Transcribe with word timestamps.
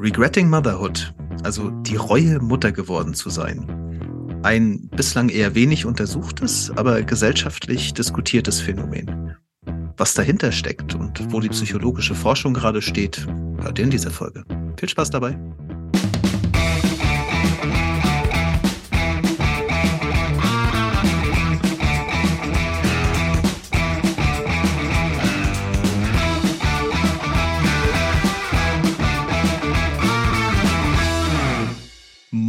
Regretting 0.00 0.48
Motherhood, 0.48 1.12
also 1.42 1.70
die 1.70 1.96
Reue, 1.96 2.38
Mutter 2.38 2.70
geworden 2.70 3.14
zu 3.14 3.30
sein. 3.30 4.40
Ein 4.44 4.88
bislang 4.90 5.28
eher 5.28 5.56
wenig 5.56 5.86
untersuchtes, 5.86 6.70
aber 6.76 7.02
gesellschaftlich 7.02 7.94
diskutiertes 7.94 8.60
Phänomen. 8.60 9.34
Was 9.96 10.14
dahinter 10.14 10.52
steckt 10.52 10.94
und 10.94 11.32
wo 11.32 11.40
die 11.40 11.48
psychologische 11.48 12.14
Forschung 12.14 12.54
gerade 12.54 12.80
steht, 12.80 13.26
hört 13.60 13.80
ihr 13.80 13.86
in 13.86 13.90
dieser 13.90 14.12
Folge. 14.12 14.44
Viel 14.78 14.88
Spaß 14.88 15.10
dabei! 15.10 15.36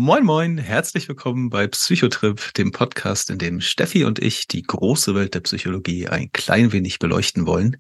Moin, 0.10 0.26
moin, 0.26 0.58
herzlich 0.58 1.08
willkommen 1.08 1.52
bei 1.52 1.68
Psychotrip, 1.68 2.56
dem 2.56 2.72
Podcast, 2.72 3.30
in 3.30 3.38
dem 3.38 3.62
Steffi 3.62 4.06
und 4.06 4.18
ich 4.18 4.48
die 4.48 4.64
große 4.64 5.14
Welt 5.14 5.36
der 5.36 5.42
Psychologie 5.42 6.08
ein 6.08 6.32
klein 6.32 6.72
wenig 6.72 6.98
beleuchten 6.98 7.46
wollen. 7.46 7.78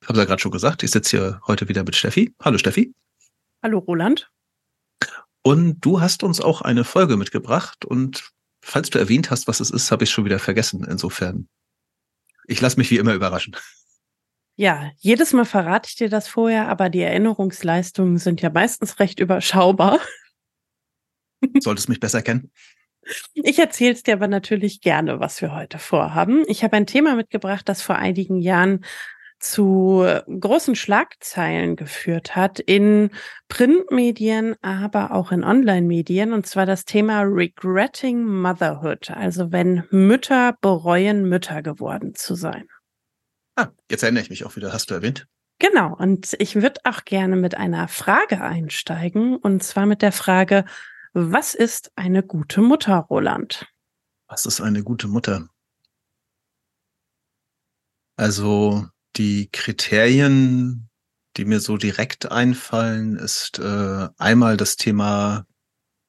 Ich 0.00 0.08
habe 0.08 0.18
ja 0.18 0.24
gerade 0.24 0.40
schon 0.40 0.50
gesagt, 0.50 0.82
ich 0.82 0.92
sitze 0.92 1.18
hier 1.18 1.40
heute 1.46 1.68
wieder 1.68 1.84
mit 1.84 1.94
Steffi. 1.94 2.34
Hallo 2.42 2.56
Steffi. 2.56 2.94
Hallo 3.62 3.80
Roland. 3.80 4.30
Und 5.42 5.80
du 5.82 6.00
hast 6.00 6.22
uns 6.22 6.40
auch 6.40 6.62
eine 6.62 6.84
Folge 6.84 7.18
mitgebracht 7.18 7.84
und 7.84 8.32
falls 8.62 8.88
du 8.88 8.98
erwähnt 8.98 9.30
hast, 9.30 9.46
was 9.46 9.60
es 9.60 9.68
ist, 9.68 9.90
habe 9.90 10.04
ich 10.04 10.10
schon 10.10 10.24
wieder 10.24 10.38
vergessen. 10.38 10.86
Insofern, 10.88 11.48
ich 12.46 12.62
lasse 12.62 12.78
mich 12.78 12.90
wie 12.90 12.96
immer 12.96 13.12
überraschen. 13.12 13.54
Ja, 14.56 14.90
jedes 14.96 15.34
Mal 15.34 15.44
verrate 15.44 15.90
ich 15.90 15.96
dir 15.96 16.08
das 16.08 16.28
vorher, 16.28 16.70
aber 16.70 16.88
die 16.88 17.02
Erinnerungsleistungen 17.02 18.16
sind 18.16 18.40
ja 18.40 18.48
meistens 18.48 18.98
recht 19.00 19.20
überschaubar. 19.20 20.00
Solltest 21.60 21.88
mich 21.88 22.00
besser 22.00 22.22
kennen. 22.22 22.50
Ich 23.34 23.58
erzähle 23.58 23.92
es 23.92 24.02
dir 24.02 24.14
aber 24.14 24.28
natürlich 24.28 24.80
gerne, 24.80 25.20
was 25.20 25.40
wir 25.40 25.54
heute 25.54 25.78
vorhaben. 25.78 26.44
Ich 26.46 26.62
habe 26.62 26.76
ein 26.76 26.86
Thema 26.86 27.14
mitgebracht, 27.14 27.68
das 27.68 27.80
vor 27.80 27.96
einigen 27.96 28.38
Jahren 28.38 28.84
zu 29.40 30.04
großen 30.26 30.74
Schlagzeilen 30.74 31.76
geführt 31.76 32.34
hat 32.34 32.58
in 32.58 33.10
Printmedien, 33.48 34.56
aber 34.62 35.12
auch 35.12 35.30
in 35.30 35.44
Online-Medien, 35.44 36.32
und 36.32 36.46
zwar 36.46 36.66
das 36.66 36.84
Thema 36.84 37.22
Regretting 37.22 38.24
Motherhood, 38.24 39.10
also 39.10 39.52
wenn 39.52 39.84
Mütter 39.90 40.56
bereuen, 40.60 41.28
Mütter 41.28 41.62
geworden 41.62 42.14
zu 42.14 42.34
sein. 42.34 42.66
Ah, 43.54 43.68
jetzt 43.90 44.02
erinnere 44.02 44.24
ich 44.24 44.30
mich 44.30 44.44
auch 44.44 44.56
wieder, 44.56 44.72
hast 44.72 44.90
du 44.90 44.94
erwähnt. 44.94 45.26
Genau, 45.60 45.94
und 45.96 46.36
ich 46.38 46.56
würde 46.56 46.80
auch 46.84 47.04
gerne 47.04 47.36
mit 47.36 47.56
einer 47.56 47.88
Frage 47.88 48.40
einsteigen, 48.40 49.36
und 49.36 49.62
zwar 49.62 49.86
mit 49.86 50.02
der 50.02 50.12
Frage, 50.12 50.64
was 51.12 51.54
ist 51.54 51.92
eine 51.96 52.22
gute 52.22 52.60
Mutter, 52.60 52.96
Roland? 53.10 53.66
Was 54.26 54.46
ist 54.46 54.60
eine 54.60 54.82
gute 54.82 55.08
Mutter? 55.08 55.48
Also 58.16 58.86
die 59.16 59.48
Kriterien, 59.50 60.90
die 61.36 61.44
mir 61.44 61.60
so 61.60 61.76
direkt 61.76 62.30
einfallen, 62.30 63.16
ist 63.16 63.58
äh, 63.58 64.08
einmal 64.18 64.56
das 64.56 64.76
Thema 64.76 65.46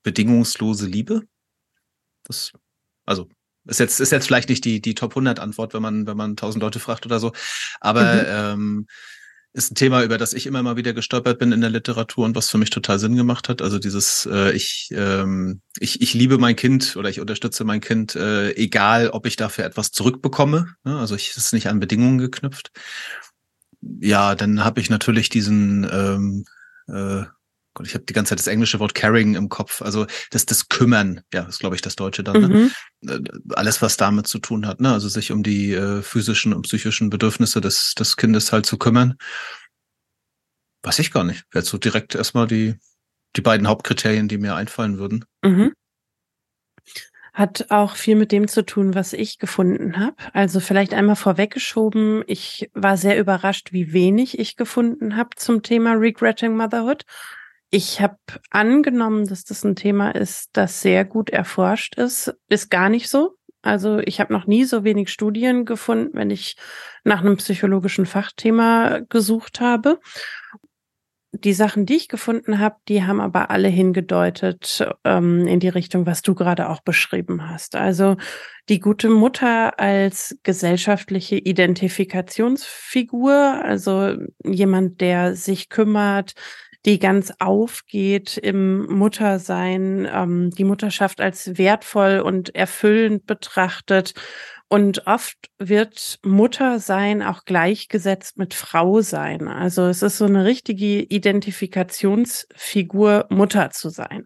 bedingungslose 0.04 0.88
Liebe. 0.88 1.24
Das, 2.24 2.52
also 3.06 3.30
ist 3.66 3.80
jetzt 3.80 4.00
ist 4.00 4.12
jetzt 4.12 4.26
vielleicht 4.26 4.50
nicht 4.50 4.66
die 4.66 4.82
die 4.82 4.96
Top 4.96 5.12
100 5.12 5.40
Antwort, 5.40 5.74
wenn 5.74 5.82
man 5.82 6.08
wenn 6.08 6.18
man 6.18 6.36
tausend 6.36 6.64
Leute 6.64 6.80
fragt 6.80 7.06
oder 7.06 7.20
so, 7.20 7.34
aber 7.80 8.14
mhm. 8.14 8.26
ähm, 8.28 8.88
ist 9.54 9.72
ein 9.72 9.76
Thema, 9.76 10.04
über 10.04 10.18
das 10.18 10.34
ich 10.34 10.46
immer 10.46 10.62
mal 10.62 10.78
wieder 10.78 10.94
gestolpert 10.94 11.40
bin 11.40 11.52
in 11.52 11.62
der 11.62 11.72
Literatur 11.72 12.26
und 12.26 12.36
was 12.36 12.50
für 12.50 12.58
mich 12.60 12.70
total 12.70 13.00
Sinn 13.00 13.16
gemacht 13.16 13.50
hat. 13.50 13.62
Also 13.62 13.80
dieses, 13.80 14.28
äh, 14.32 14.52
ich, 14.52 14.90
ähm, 14.92 15.62
ich, 15.80 16.02
ich 16.02 16.14
liebe 16.14 16.38
mein 16.38 16.56
Kind 16.56 16.96
oder 16.96 17.10
ich 17.10 17.20
unterstütze 17.20 17.64
mein 17.64 17.82
Kind, 17.82 18.16
äh, 18.16 18.52
egal 18.52 19.10
ob 19.10 19.26
ich 19.26 19.36
dafür 19.38 19.66
etwas 19.66 19.92
zurückbekomme. 19.92 20.76
Ne? 20.84 21.00
Also 21.00 21.16
ich 21.16 21.36
ist 21.36 21.54
nicht 21.54 21.68
an 21.68 21.80
Bedingungen 21.80 22.20
geknüpft. 22.20 22.72
Ja, 23.82 24.36
dann 24.36 24.64
habe 24.64 24.82
ich 24.82 24.90
natürlich 24.90 25.30
diesen 25.30 25.88
ähm, 25.92 26.46
äh, 26.88 27.24
Gott, 27.80 27.88
ich 27.88 27.94
habe 27.94 28.04
die 28.04 28.12
ganze 28.12 28.32
Zeit 28.32 28.40
das 28.40 28.48
englische 28.48 28.82
Wort 28.82 28.94
caring 28.94 29.36
im 29.36 29.48
Kopf. 29.48 29.82
Also 29.82 30.06
das, 30.32 30.46
das 30.46 30.68
Kümmern, 30.68 31.22
ja, 31.34 31.44
ist 31.44 31.60
glaube 31.60 31.78
ich 31.78 31.82
das 31.82 31.96
Deutsche 31.96 32.26
dann. 32.26 32.42
Ne? 32.42 32.48
Mhm. 32.50 32.72
Ne? 33.00 33.24
Alles, 33.52 33.82
was 33.82 33.96
damit 33.96 34.28
zu 34.28 34.40
tun 34.40 34.68
hat, 34.68 34.82
ne? 34.82 34.92
Also 34.92 35.08
sich 35.08 35.32
um 35.32 35.44
die 35.44 35.72
äh, 35.72 36.02
physischen 36.02 36.54
und 36.54 36.64
psychischen 36.64 37.10
Bedürfnisse 37.10 37.62
des, 37.62 37.96
des 37.96 38.18
Kindes 38.18 38.52
halt 38.52 38.66
zu 38.66 38.78
kümmern. 38.78 39.16
Weiß 40.84 41.00
ich 41.00 41.10
gar 41.10 41.24
nicht. 41.24 41.46
Wäre 41.52 41.64
so 41.64 41.78
direkt 41.78 42.16
erstmal 42.16 42.48
die, 42.48 42.76
die 43.38 43.42
beiden 43.42 43.70
Hauptkriterien, 43.70 44.28
die 44.28 44.40
mir 44.40 44.56
einfallen 44.56 44.98
würden. 44.98 45.24
Mhm. 45.42 45.72
Hat 47.32 47.68
auch 47.70 47.96
viel 47.96 48.18
mit 48.18 48.34
dem 48.34 48.50
zu 48.50 48.66
tun, 48.66 48.94
was 48.94 49.14
ich 49.14 49.38
gefunden 49.38 49.98
habe. 49.98 50.18
Also 50.34 50.60
vielleicht 50.60 50.94
einmal 50.94 51.16
vorweggeschoben. 51.16 52.26
Ich 52.28 52.70
war 52.74 52.98
sehr 52.98 53.18
überrascht, 53.18 53.72
wie 53.72 53.94
wenig 53.94 54.38
ich 54.38 54.58
gefunden 54.58 55.16
habe 55.16 55.30
zum 55.38 55.64
Thema 55.64 55.94
Regretting 55.94 56.58
Motherhood. 56.58 57.06
Ich 57.72 58.02
habe 58.02 58.18
angenommen, 58.50 59.28
dass 59.28 59.44
das 59.44 59.64
ein 59.64 59.76
Thema 59.76 60.10
ist, 60.12 60.50
das 60.54 60.82
sehr 60.82 61.06
gut 61.06 61.30
erforscht 61.30 61.96
ist. 61.96 62.34
Ist 62.48 62.72
gar 62.72 62.90
nicht 62.90 63.10
so. 63.10 63.36
Also 63.62 64.00
ich 64.00 64.20
habe 64.20 64.34
noch 64.34 64.48
nie 64.48 64.64
so 64.64 64.84
wenig 64.84 65.10
Studien 65.10 65.66
gefunden, 65.66 66.12
wenn 66.14 66.32
ich 66.32 66.56
nach 67.04 67.20
einem 67.20 67.38
psychologischen 67.38 68.08
Fachthema 68.08 69.02
gesucht 69.10 69.60
habe. 69.60 70.00
Die 71.32 71.54
Sachen, 71.54 71.86
die 71.86 71.98
ich 71.98 72.08
gefunden 72.08 72.58
habe, 72.58 72.78
die 72.88 73.04
haben 73.04 73.22
aber 73.22 73.52
alle 73.52 73.68
hingedeutet 73.68 74.84
ähm, 75.04 75.46
in 75.46 75.60
die 75.60 75.70
Richtung, 75.70 76.08
was 76.08 76.24
du 76.24 76.34
gerade 76.34 76.70
auch 76.70 76.82
beschrieben 76.82 77.48
hast. 77.48 77.76
Also 77.76 78.18
die 78.68 78.80
gute 78.80 79.10
Mutter 79.10 79.80
als 79.80 80.40
gesellschaftliche 80.42 81.36
Identifikationsfigur, 81.36 83.34
also 83.64 84.16
jemand, 84.44 85.02
der 85.02 85.36
sich 85.36 85.70
kümmert, 85.70 86.34
die 86.86 87.00
ganz 87.00 87.34
aufgeht 87.40 88.38
im 88.38 88.86
Muttersein, 88.88 90.08
ähm, 90.12 90.52
die 90.52 90.64
Mutterschaft 90.64 91.20
als 91.20 91.58
wertvoll 91.58 92.20
und 92.20 92.56
erfüllend 92.56 93.26
betrachtet. 93.26 94.14
Und 94.70 95.06
oft 95.08 95.50
wird 95.58 96.20
Muttersein 96.24 97.24
auch 97.24 97.44
gleichgesetzt 97.44 98.38
mit 98.38 98.54
Frau 98.54 99.02
sein. 99.02 99.48
Also 99.48 99.88
es 99.88 100.04
ist 100.04 100.20
so 100.20 100.26
eine 100.26 100.46
richtige 100.46 101.02
Identifikationsfigur, 101.02 103.26
Mutter 103.30 103.72
zu 103.72 103.90
sein. 103.90 104.26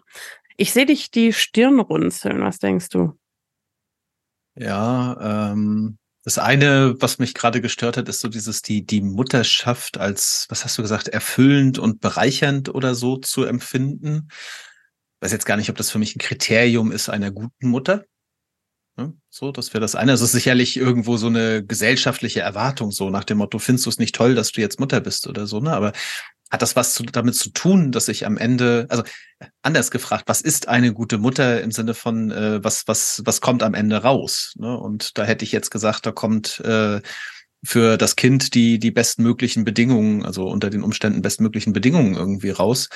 Ich 0.57 0.73
sehe 0.73 0.85
dich 0.85 1.09
die 1.11 1.31
Stirn 1.33 1.79
runzeln. 1.79 2.41
Was 2.41 2.59
denkst 2.59 2.89
du? 2.89 3.17
Ja, 4.55 5.51
ähm, 5.51 5.97
das 6.23 6.37
eine, 6.37 6.95
was 6.99 7.19
mich 7.19 7.33
gerade 7.33 7.61
gestört 7.61 7.97
hat, 7.97 8.07
ist 8.07 8.21
so 8.21 8.29
dieses, 8.29 8.61
die, 8.61 8.85
die 8.85 9.01
Mutterschaft 9.01 9.97
als, 9.97 10.45
was 10.49 10.63
hast 10.63 10.77
du 10.77 10.81
gesagt, 10.81 11.09
erfüllend 11.09 11.79
und 11.79 11.99
bereichernd 11.99 12.73
oder 12.73 12.95
so 12.95 13.17
zu 13.17 13.43
empfinden. 13.43 14.27
Ich 14.29 15.25
weiß 15.25 15.31
jetzt 15.33 15.45
gar 15.45 15.57
nicht, 15.57 15.69
ob 15.69 15.75
das 15.75 15.91
für 15.91 15.99
mich 15.99 16.15
ein 16.15 16.19
Kriterium 16.19 16.91
ist 16.91 17.09
einer 17.09 17.31
guten 17.31 17.67
Mutter. 17.67 18.05
So, 19.29 19.51
das 19.51 19.73
wäre 19.73 19.81
das 19.81 19.95
eine. 19.95 20.11
Es 20.11 20.21
ist 20.21 20.33
sicherlich 20.33 20.77
irgendwo 20.77 21.17
so 21.17 21.27
eine 21.27 21.65
gesellschaftliche 21.65 22.41
Erwartung, 22.41 22.91
so 22.91 23.09
nach 23.09 23.23
dem 23.23 23.39
Motto, 23.39 23.57
findest 23.57 23.87
du 23.87 23.89
es 23.89 23.97
nicht 23.97 24.13
toll, 24.13 24.35
dass 24.35 24.51
du 24.51 24.61
jetzt 24.61 24.79
Mutter 24.79 25.01
bist 25.01 25.25
oder 25.25 25.47
so, 25.47 25.59
ne? 25.59 25.73
Aber 25.73 25.93
hat 26.53 26.61
das 26.61 26.75
was 26.75 26.93
zu, 26.93 27.03
damit 27.03 27.33
zu 27.35 27.49
tun, 27.49 27.91
dass 27.91 28.07
ich 28.07 28.27
am 28.27 28.37
Ende, 28.37 28.85
also 28.89 29.01
anders 29.63 29.89
gefragt, 29.89 30.25
was 30.27 30.39
ist 30.39 30.67
eine 30.67 30.93
gute 30.93 31.17
Mutter 31.17 31.61
im 31.61 31.71
Sinne 31.71 31.95
von, 31.95 32.29
äh, 32.29 32.63
was, 32.63 32.87
was, 32.87 33.23
was 33.25 33.41
kommt 33.41 33.63
am 33.63 33.73
Ende 33.73 33.97
raus? 33.97 34.53
Ne? 34.57 34.77
Und 34.77 35.17
da 35.17 35.25
hätte 35.25 35.43
ich 35.43 35.51
jetzt 35.51 35.71
gesagt, 35.71 36.05
da 36.05 36.11
kommt 36.11 36.59
äh, 36.59 37.01
für 37.65 37.97
das 37.97 38.15
Kind 38.15 38.53
die, 38.53 38.77
die 38.77 38.91
bestmöglichen 38.91 39.63
Bedingungen, 39.63 40.23
also 40.23 40.47
unter 40.47 40.69
den 40.69 40.83
Umständen 40.83 41.23
bestmöglichen 41.23 41.73
Bedingungen 41.73 42.13
irgendwie 42.13 42.51
raus. 42.51 42.87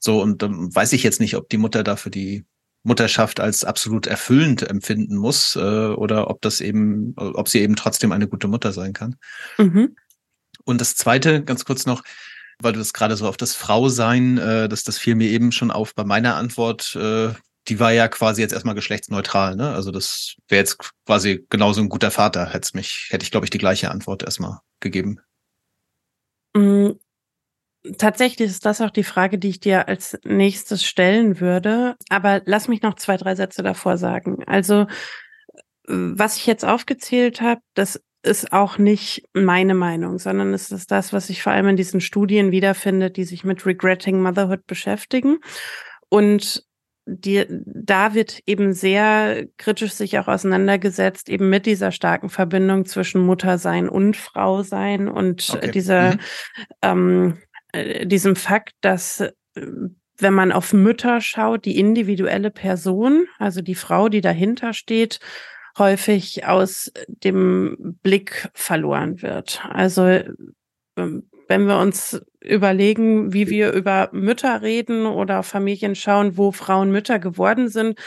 So, 0.00 0.20
und 0.20 0.42
dann 0.42 0.74
weiß 0.74 0.92
ich 0.92 1.02
jetzt 1.02 1.20
nicht, 1.20 1.34
ob 1.34 1.48
die 1.48 1.56
Mutter 1.56 1.82
dafür 1.82 2.10
die 2.10 2.44
Mutterschaft 2.82 3.40
als 3.40 3.64
absolut 3.64 4.06
erfüllend 4.06 4.68
empfinden 4.68 5.16
muss 5.16 5.56
äh, 5.56 5.60
oder 5.60 6.28
ob 6.28 6.42
das 6.42 6.60
eben, 6.60 7.14
ob 7.16 7.48
sie 7.48 7.60
eben 7.60 7.74
trotzdem 7.74 8.12
eine 8.12 8.28
gute 8.28 8.48
Mutter 8.48 8.72
sein 8.72 8.92
kann. 8.92 9.16
Mhm. 9.56 9.96
Und 10.64 10.82
das 10.82 10.94
Zweite, 10.94 11.42
ganz 11.42 11.64
kurz 11.64 11.86
noch, 11.86 12.02
weil 12.60 12.72
du 12.72 12.78
das 12.78 12.92
gerade 12.92 13.16
so 13.16 13.28
auf 13.28 13.36
das 13.36 13.54
Frausein, 13.54 14.38
äh, 14.38 14.68
das, 14.68 14.84
das 14.84 14.98
fiel 14.98 15.14
mir 15.14 15.28
eben 15.28 15.52
schon 15.52 15.70
auf 15.70 15.94
bei 15.94 16.04
meiner 16.04 16.36
Antwort, 16.36 16.94
äh, 16.96 17.30
die 17.68 17.80
war 17.80 17.92
ja 17.92 18.08
quasi 18.08 18.40
jetzt 18.40 18.52
erstmal 18.52 18.74
geschlechtsneutral, 18.74 19.56
ne? 19.56 19.74
Also 19.74 19.90
das 19.90 20.36
wäre 20.48 20.60
jetzt 20.60 20.78
quasi 21.06 21.46
genauso 21.50 21.82
ein 21.82 21.88
guter 21.88 22.10
Vater, 22.10 22.46
hätte 22.52 22.76
mich, 22.76 23.08
hätte 23.10 23.24
ich, 23.24 23.30
glaube 23.30 23.46
ich, 23.46 23.50
die 23.50 23.58
gleiche 23.58 23.90
Antwort 23.90 24.22
erstmal 24.22 24.58
gegeben. 24.80 25.20
Mm, 26.54 26.92
tatsächlich 27.98 28.48
ist 28.48 28.64
das 28.64 28.80
auch 28.80 28.90
die 28.90 29.04
Frage, 29.04 29.38
die 29.38 29.50
ich 29.50 29.60
dir 29.60 29.86
als 29.86 30.18
nächstes 30.24 30.84
stellen 30.84 31.40
würde. 31.40 31.96
Aber 32.08 32.40
lass 32.46 32.68
mich 32.68 32.80
noch 32.80 32.94
zwei, 32.94 33.18
drei 33.18 33.34
Sätze 33.34 33.62
davor 33.62 33.98
sagen. 33.98 34.44
Also 34.46 34.86
was 35.88 36.36
ich 36.36 36.46
jetzt 36.46 36.64
aufgezählt 36.64 37.40
habe, 37.40 37.62
das 37.74 38.02
ist 38.22 38.52
auch 38.52 38.78
nicht 38.78 39.28
meine 39.32 39.74
Meinung, 39.74 40.18
sondern 40.18 40.52
es 40.52 40.70
ist 40.70 40.90
das, 40.90 41.12
was 41.12 41.28
sich 41.28 41.42
vor 41.42 41.52
allem 41.52 41.68
in 41.68 41.76
diesen 41.76 42.00
Studien 42.00 42.50
wiederfindet, 42.50 43.16
die 43.16 43.24
sich 43.24 43.44
mit 43.44 43.64
Regretting 43.64 44.20
Motherhood 44.20 44.66
beschäftigen. 44.66 45.38
Und 46.08 46.64
die, 47.06 47.46
da 47.48 48.14
wird 48.14 48.40
eben 48.46 48.74
sehr 48.74 49.46
kritisch 49.56 49.92
sich 49.92 50.18
auch 50.18 50.28
auseinandergesetzt, 50.28 51.28
eben 51.30 51.48
mit 51.48 51.64
dieser 51.64 51.90
starken 51.90 52.28
Verbindung 52.28 52.84
zwischen 52.84 53.22
Muttersein 53.22 53.88
und 53.88 54.16
Frausein 54.16 55.08
und 55.08 55.48
okay. 55.54 55.70
dieser, 55.70 56.12
mhm. 56.12 56.18
ähm, 56.82 57.38
äh, 57.72 58.06
diesem 58.06 58.36
Fakt, 58.36 58.74
dass 58.82 59.20
äh, 59.20 59.32
wenn 60.18 60.34
man 60.34 60.52
auf 60.52 60.72
Mütter 60.72 61.20
schaut, 61.20 61.64
die 61.64 61.78
individuelle 61.78 62.50
Person, 62.50 63.26
also 63.38 63.62
die 63.62 63.76
Frau, 63.76 64.08
die 64.08 64.20
dahinter 64.20 64.72
steht, 64.74 65.20
häufig 65.78 66.46
aus 66.46 66.92
dem 67.06 67.98
Blick 68.02 68.48
verloren 68.54 69.22
wird. 69.22 69.62
Also 69.68 70.20
ähm, 70.96 71.30
wenn 71.48 71.66
wir 71.66 71.78
uns 71.78 72.20
überlegen, 72.40 73.32
wie 73.32 73.48
wir 73.48 73.72
über 73.72 74.10
Mütter 74.12 74.60
reden 74.62 75.06
oder 75.06 75.42
Familien 75.42 75.94
schauen, 75.94 76.36
wo 76.36 76.52
Frauen 76.52 76.92
Mütter 76.92 77.18
geworden 77.18 77.68
sind, 77.68 77.98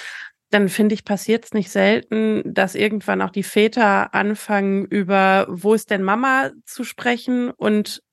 dann 0.52 0.70
finde 0.70 0.94
ich, 0.94 1.06
passiert 1.06 1.46
es 1.46 1.54
nicht 1.54 1.72
selten, 1.72 2.44
dass 2.46 2.76
irgendwann 2.76 3.22
auch 3.22 3.32
die 3.32 3.44
Väter 3.44 4.14
anfangen, 4.14 4.86
über 4.86 5.48
wo 5.50 5.74
ist 5.74 5.90
denn 5.90 6.04
Mama 6.04 6.52
zu 6.66 6.84
sprechen 6.84 7.50
und 7.52 8.04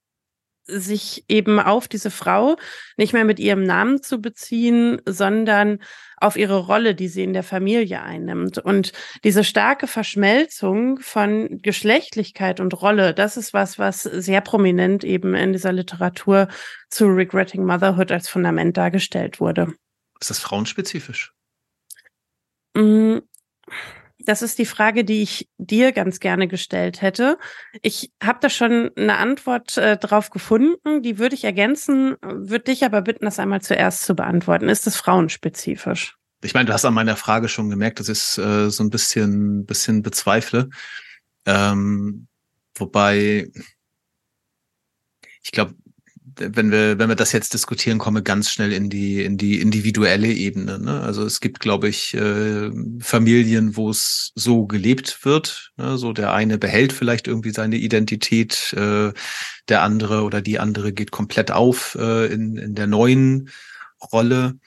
sich 0.64 1.24
eben 1.28 1.58
auf 1.60 1.88
diese 1.88 2.10
Frau 2.10 2.56
nicht 2.96 3.12
mehr 3.12 3.24
mit 3.24 3.40
ihrem 3.40 3.64
Namen 3.64 4.02
zu 4.02 4.20
beziehen, 4.20 5.00
sondern 5.06 5.80
auf 6.20 6.36
ihre 6.36 6.58
Rolle, 6.58 6.94
die 6.94 7.08
sie 7.08 7.22
in 7.22 7.32
der 7.32 7.42
Familie 7.42 8.02
einnimmt. 8.02 8.58
Und 8.58 8.92
diese 9.24 9.44
starke 9.44 9.86
Verschmelzung 9.86 10.98
von 11.00 11.60
Geschlechtlichkeit 11.62 12.60
und 12.60 12.80
Rolle, 12.80 13.14
das 13.14 13.36
ist 13.36 13.52
was, 13.52 13.78
was 13.78 14.02
sehr 14.02 14.40
prominent 14.40 15.04
eben 15.04 15.34
in 15.34 15.52
dieser 15.52 15.72
Literatur 15.72 16.48
zu 16.88 17.06
Regretting 17.06 17.64
Motherhood 17.64 18.12
als 18.12 18.28
Fundament 18.28 18.76
dargestellt 18.76 19.40
wurde. 19.40 19.74
Ist 20.20 20.30
das 20.30 20.38
frauenspezifisch? 20.38 21.32
Mm, 22.74 23.18
das 24.28 24.42
ist 24.42 24.58
die 24.58 24.66
Frage, 24.66 25.04
die 25.06 25.22
ich 25.22 25.48
dir 25.56 25.92
ganz 25.92 26.20
gerne 26.20 26.48
gestellt 26.48 27.00
hätte. 27.00 27.38
Ich 27.80 28.12
habe 28.22 28.38
da 28.42 28.50
schon 28.50 28.90
eine 28.94 29.16
Antwort 29.16 29.78
äh, 29.78 29.96
drauf 29.96 30.28
gefunden, 30.28 31.02
die 31.02 31.18
würde 31.18 31.34
ich 31.34 31.44
ergänzen, 31.44 32.16
würde 32.20 32.64
dich 32.64 32.84
aber 32.84 33.00
bitten, 33.00 33.24
das 33.24 33.38
einmal 33.38 33.62
zuerst 33.62 34.02
zu 34.02 34.14
beantworten. 34.14 34.68
Ist 34.68 34.86
es 34.86 34.96
frauenspezifisch? 34.96 36.16
Ich 36.42 36.52
meine, 36.52 36.66
du 36.66 36.74
hast 36.74 36.84
an 36.84 36.92
meiner 36.92 37.16
Frage 37.16 37.48
schon 37.48 37.70
gemerkt, 37.70 38.00
dass 38.00 38.10
ich 38.10 38.18
es 38.18 38.36
äh, 38.36 38.68
so 38.68 38.84
ein 38.84 38.90
bisschen, 38.90 39.64
bisschen 39.64 40.02
bezweifle. 40.02 40.68
Ähm, 41.46 42.28
wobei, 42.74 43.50
ich 45.42 45.52
glaube, 45.52 45.74
wenn 46.40 46.70
wir, 46.70 46.98
wenn 46.98 47.08
wir 47.08 47.16
das 47.16 47.32
jetzt 47.32 47.54
diskutieren, 47.54 47.98
kommen 47.98 48.18
wir 48.18 48.22
ganz 48.22 48.50
schnell 48.50 48.72
in 48.72 48.88
die, 48.90 49.24
in 49.24 49.36
die 49.36 49.60
individuelle 49.60 50.28
Ebene. 50.28 50.78
Ne? 50.78 51.00
Also 51.00 51.24
es 51.24 51.40
gibt, 51.40 51.60
glaube 51.60 51.88
ich, 51.88 52.14
äh, 52.14 52.70
Familien, 53.00 53.76
wo 53.76 53.90
es 53.90 54.32
so 54.34 54.66
gelebt 54.66 55.24
wird. 55.24 55.72
Ne? 55.76 55.98
So 55.98 56.12
der 56.12 56.32
eine 56.32 56.58
behält 56.58 56.92
vielleicht 56.92 57.28
irgendwie 57.28 57.50
seine 57.50 57.76
Identität, 57.76 58.72
äh, 58.74 59.12
der 59.68 59.82
andere 59.82 60.22
oder 60.22 60.40
die 60.40 60.58
andere 60.58 60.92
geht 60.92 61.10
komplett 61.10 61.50
auf 61.50 61.96
äh, 62.00 62.26
in, 62.32 62.56
in 62.56 62.74
der 62.74 62.86
neuen 62.86 63.50
Rolle. 64.12 64.58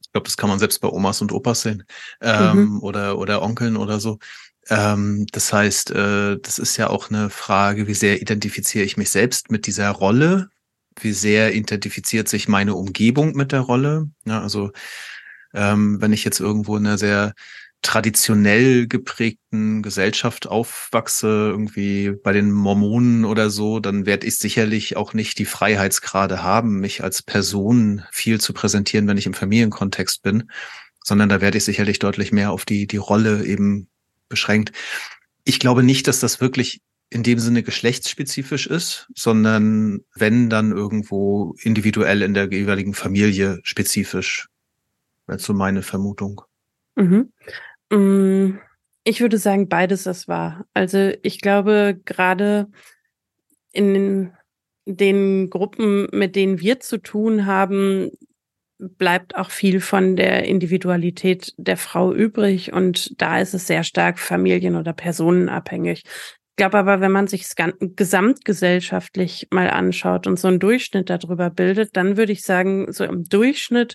Ich 0.00 0.12
glaube, 0.12 0.24
das 0.24 0.36
kann 0.36 0.48
man 0.48 0.58
selbst 0.58 0.80
bei 0.80 0.88
Omas 0.88 1.20
und 1.20 1.32
Opas 1.32 1.62
sehen 1.62 1.84
ähm, 2.22 2.56
mhm. 2.56 2.82
oder, 2.82 3.18
oder 3.18 3.42
Onkeln 3.42 3.76
oder 3.76 4.00
so. 4.00 4.18
Ähm, 4.70 5.26
das 5.32 5.52
heißt, 5.52 5.90
äh, 5.92 6.38
das 6.38 6.58
ist 6.58 6.76
ja 6.76 6.90
auch 6.90 7.10
eine 7.10 7.30
Frage, 7.30 7.86
wie 7.86 7.94
sehr 7.94 8.20
identifiziere 8.20 8.84
ich 8.84 8.96
mich 8.96 9.10
selbst 9.10 9.50
mit 9.50 9.66
dieser 9.66 9.90
Rolle? 9.90 10.50
Wie 11.00 11.12
sehr 11.12 11.54
identifiziert 11.54 12.28
sich 12.28 12.48
meine 12.48 12.74
Umgebung 12.74 13.32
mit 13.34 13.52
der 13.52 13.60
Rolle? 13.60 14.10
Ja, 14.24 14.42
also 14.42 14.72
ähm, 15.54 16.00
wenn 16.00 16.12
ich 16.12 16.24
jetzt 16.24 16.40
irgendwo 16.40 16.76
in 16.76 16.86
einer 16.86 16.98
sehr 16.98 17.34
traditionell 17.82 18.88
geprägten 18.88 19.82
Gesellschaft 19.82 20.48
aufwachse, 20.48 21.28
irgendwie 21.28 22.10
bei 22.10 22.32
den 22.32 22.50
Mormonen 22.50 23.24
oder 23.24 23.50
so, 23.50 23.78
dann 23.78 24.04
werde 24.04 24.26
ich 24.26 24.38
sicherlich 24.38 24.96
auch 24.96 25.14
nicht 25.14 25.38
die 25.38 25.44
Freiheitsgrade 25.44 26.42
haben, 26.42 26.80
mich 26.80 27.04
als 27.04 27.22
Person 27.22 28.02
viel 28.10 28.40
zu 28.40 28.52
präsentieren, 28.52 29.06
wenn 29.06 29.16
ich 29.16 29.26
im 29.26 29.34
Familienkontext 29.34 30.22
bin, 30.22 30.50
sondern 31.04 31.28
da 31.28 31.40
werde 31.40 31.58
ich 31.58 31.64
sicherlich 31.64 32.00
deutlich 32.00 32.32
mehr 32.32 32.50
auf 32.50 32.64
die, 32.64 32.86
die 32.88 32.96
Rolle 32.96 33.44
eben 33.44 33.88
beschränkt. 34.28 34.72
Ich 35.44 35.58
glaube 35.60 35.82
nicht, 35.82 36.06
dass 36.08 36.20
das 36.20 36.40
wirklich 36.40 36.80
in 37.10 37.22
dem 37.22 37.38
Sinne 37.38 37.62
geschlechtsspezifisch 37.62 38.66
ist, 38.66 39.08
sondern 39.14 40.00
wenn 40.14 40.50
dann 40.50 40.72
irgendwo 40.72 41.54
individuell 41.62 42.22
in 42.22 42.34
der 42.34 42.52
jeweiligen 42.52 42.94
Familie 42.94 43.60
spezifisch. 43.62 44.48
Wäre 45.26 45.38
so 45.38 45.54
meine 45.54 45.82
Vermutung. 45.82 46.42
Mhm. 46.96 47.32
Mm, 47.90 48.58
ich 49.04 49.20
würde 49.20 49.38
sagen, 49.38 49.68
beides 49.68 50.06
ist 50.06 50.28
wahr. 50.28 50.66
Also 50.74 51.12
ich 51.22 51.40
glaube, 51.40 51.98
gerade 52.04 52.66
in 53.72 53.94
den, 53.94 54.32
den 54.84 55.48
Gruppen, 55.48 56.08
mit 56.12 56.36
denen 56.36 56.60
wir 56.60 56.80
zu 56.80 56.98
tun 56.98 57.46
haben, 57.46 58.10
bleibt 58.78 59.34
auch 59.36 59.50
viel 59.50 59.80
von 59.80 60.16
der 60.16 60.44
Individualität 60.44 61.52
der 61.56 61.76
Frau 61.76 62.12
übrig 62.12 62.72
und 62.72 63.20
da 63.20 63.40
ist 63.40 63.54
es 63.54 63.66
sehr 63.66 63.84
stark 63.84 64.18
familien- 64.18 64.76
oder 64.76 64.92
personenabhängig. 64.92 66.02
Ich 66.04 66.56
glaube 66.56 66.78
aber, 66.78 67.00
wenn 67.00 67.12
man 67.12 67.28
sich 67.28 67.42
es 67.42 67.54
gesamtgesellschaftlich 67.80 69.48
mal 69.50 69.70
anschaut 69.70 70.26
und 70.26 70.38
so 70.38 70.48
einen 70.48 70.58
Durchschnitt 70.58 71.08
darüber 71.10 71.50
bildet, 71.50 71.96
dann 71.96 72.16
würde 72.16 72.32
ich 72.32 72.42
sagen, 72.42 72.92
so 72.92 73.04
im 73.04 73.24
Durchschnitt 73.24 73.94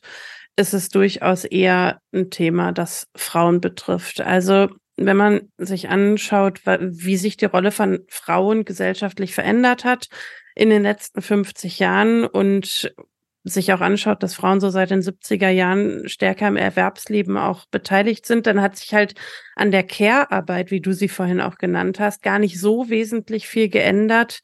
ist 0.55 0.73
es 0.73 0.89
durchaus 0.89 1.45
eher 1.45 1.99
ein 2.13 2.29
Thema, 2.29 2.71
das 2.71 3.07
Frauen 3.15 3.59
betrifft. 3.59 4.21
Also 4.21 4.69
wenn 4.95 5.17
man 5.17 5.49
sich 5.57 5.89
anschaut, 5.89 6.61
wie 6.65 7.17
sich 7.17 7.37
die 7.37 7.45
Rolle 7.45 7.71
von 7.71 8.05
Frauen 8.09 8.63
gesellschaftlich 8.63 9.33
verändert 9.33 9.83
hat 9.83 10.07
in 10.55 10.69
den 10.69 10.83
letzten 10.83 11.21
50 11.21 11.79
Jahren 11.79 12.25
und 12.25 12.93
sich 13.43 13.73
auch 13.73 13.81
anschaut, 13.81 14.23
dass 14.23 14.35
Frauen 14.35 14.59
so 14.59 14.69
seit 14.69 14.91
den 14.91 15.01
70er 15.01 15.49
Jahren 15.49 16.07
stärker 16.07 16.47
im 16.47 16.55
Erwerbsleben 16.55 17.37
auch 17.37 17.65
beteiligt 17.65 18.25
sind, 18.25 18.47
dann 18.47 18.61
hat 18.61 18.77
sich 18.77 18.93
halt 18.93 19.15
an 19.55 19.71
der 19.71 19.83
Care-Arbeit, 19.83 20.71
wie 20.71 20.81
du 20.81 20.93
sie 20.93 21.09
vorhin 21.09 21.41
auch 21.41 21.57
genannt 21.57 21.99
hast, 21.99 22.23
gar 22.23 22.39
nicht 22.39 22.59
so 22.59 22.89
wesentlich 22.89 23.47
viel 23.47 23.69
geändert 23.69 24.41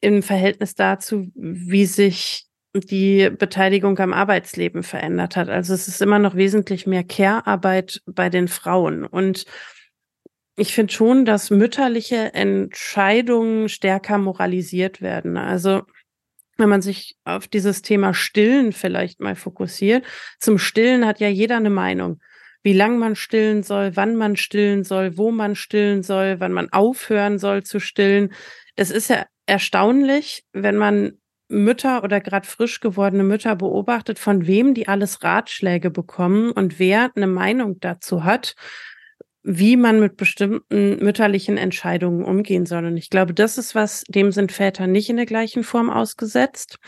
im 0.00 0.22
Verhältnis 0.22 0.74
dazu, 0.74 1.32
wie 1.34 1.86
sich 1.86 2.46
die 2.74 3.30
Beteiligung 3.30 3.98
am 3.98 4.12
Arbeitsleben 4.12 4.82
verändert 4.82 5.36
hat. 5.36 5.48
Also 5.48 5.74
es 5.74 5.88
ist 5.88 6.02
immer 6.02 6.18
noch 6.18 6.34
wesentlich 6.34 6.86
mehr 6.86 7.04
Care-Arbeit 7.04 8.02
bei 8.06 8.28
den 8.28 8.48
Frauen. 8.48 9.04
Und 9.06 9.44
ich 10.56 10.74
finde 10.74 10.92
schon, 10.92 11.24
dass 11.24 11.50
mütterliche 11.50 12.34
Entscheidungen 12.34 13.68
stärker 13.68 14.18
moralisiert 14.18 15.00
werden. 15.00 15.36
Also 15.36 15.82
wenn 16.56 16.68
man 16.68 16.82
sich 16.82 17.16
auf 17.24 17.48
dieses 17.48 17.82
Thema 17.82 18.14
Stillen 18.14 18.72
vielleicht 18.72 19.20
mal 19.20 19.34
fokussiert. 19.34 20.04
Zum 20.38 20.58
Stillen 20.58 21.06
hat 21.06 21.20
ja 21.20 21.28
jeder 21.28 21.56
eine 21.56 21.70
Meinung. 21.70 22.20
Wie 22.62 22.72
lang 22.72 22.98
man 22.98 23.14
stillen 23.14 23.62
soll, 23.62 23.94
wann 23.94 24.16
man 24.16 24.36
stillen 24.36 24.84
soll, 24.84 25.18
wo 25.18 25.30
man 25.30 25.54
stillen 25.54 26.02
soll, 26.02 26.40
wann 26.40 26.52
man 26.52 26.72
aufhören 26.72 27.38
soll 27.38 27.62
zu 27.62 27.78
stillen. 27.78 28.32
Es 28.74 28.90
ist 28.90 29.10
ja 29.10 29.26
erstaunlich, 29.46 30.44
wenn 30.52 30.76
man 30.76 31.18
Mütter 31.48 32.02
oder 32.02 32.20
gerade 32.20 32.48
frisch 32.48 32.80
gewordene 32.80 33.22
Mütter 33.22 33.54
beobachtet, 33.56 34.18
von 34.18 34.46
wem 34.46 34.72
die 34.72 34.88
alles 34.88 35.22
Ratschläge 35.22 35.90
bekommen 35.90 36.52
und 36.52 36.78
wer 36.78 37.10
eine 37.14 37.26
Meinung 37.26 37.80
dazu 37.80 38.24
hat 38.24 38.54
wie 39.44 39.76
man 39.76 40.00
mit 40.00 40.16
bestimmten 40.16 41.04
mütterlichen 41.04 41.58
Entscheidungen 41.58 42.24
umgehen 42.24 42.64
soll. 42.64 42.86
Und 42.86 42.96
ich 42.96 43.10
glaube, 43.10 43.34
das 43.34 43.58
ist 43.58 43.74
was, 43.74 44.02
dem 44.08 44.32
sind 44.32 44.52
Väter 44.52 44.86
nicht 44.86 45.10
in 45.10 45.16
der 45.16 45.26
gleichen 45.26 45.62
Form 45.62 45.90
ausgesetzt. 45.90 46.78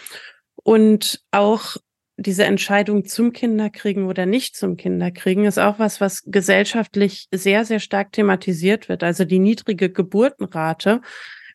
Und 0.56 1.22
auch 1.30 1.76
diese 2.16 2.44
Entscheidung 2.44 3.04
zum 3.04 3.34
Kinderkriegen 3.34 4.06
oder 4.06 4.24
nicht 4.24 4.56
zum 4.56 4.78
Kinderkriegen 4.78 5.44
ist 5.44 5.58
auch 5.58 5.78
was, 5.78 6.00
was 6.00 6.22
gesellschaftlich 6.24 7.28
sehr, 7.30 7.66
sehr 7.66 7.78
stark 7.78 8.12
thematisiert 8.12 8.88
wird. 8.88 9.02
Also 9.02 9.26
die 9.26 9.38
niedrige 9.38 9.90
Geburtenrate 9.90 11.02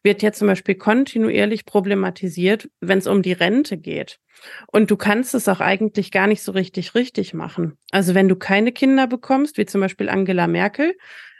wird 0.03 0.22
ja 0.22 0.31
zum 0.31 0.48
Beispiel 0.48 0.75
kontinuierlich 0.75 1.65
problematisiert, 1.65 2.70
wenn 2.79 3.00
es 3.00 3.08
um 3.08 3.22
die 3.22 3.34
Rente 3.34 3.77
geht. 3.77 4.20
Und 4.67 4.89
du 4.89 4.98
kannst 4.98 5.36
es 5.36 5.48
auch 5.48 5.60
eigentlich 5.60 6.12
gar 6.12 6.27
nicht 6.27 6.41
so 6.41 6.51
richtig 6.51 6.96
richtig 6.96 7.34
machen. 7.34 7.77
Also 7.91 8.15
wenn 8.15 8.27
du 8.27 8.36
keine 8.36 8.72
Kinder 8.72 9.08
bekommst, 9.08 9.58
wie 9.58 9.65
zum 9.65 9.81
Beispiel 9.81 10.10
Angela 10.10 10.48
Merkel, 10.48 10.96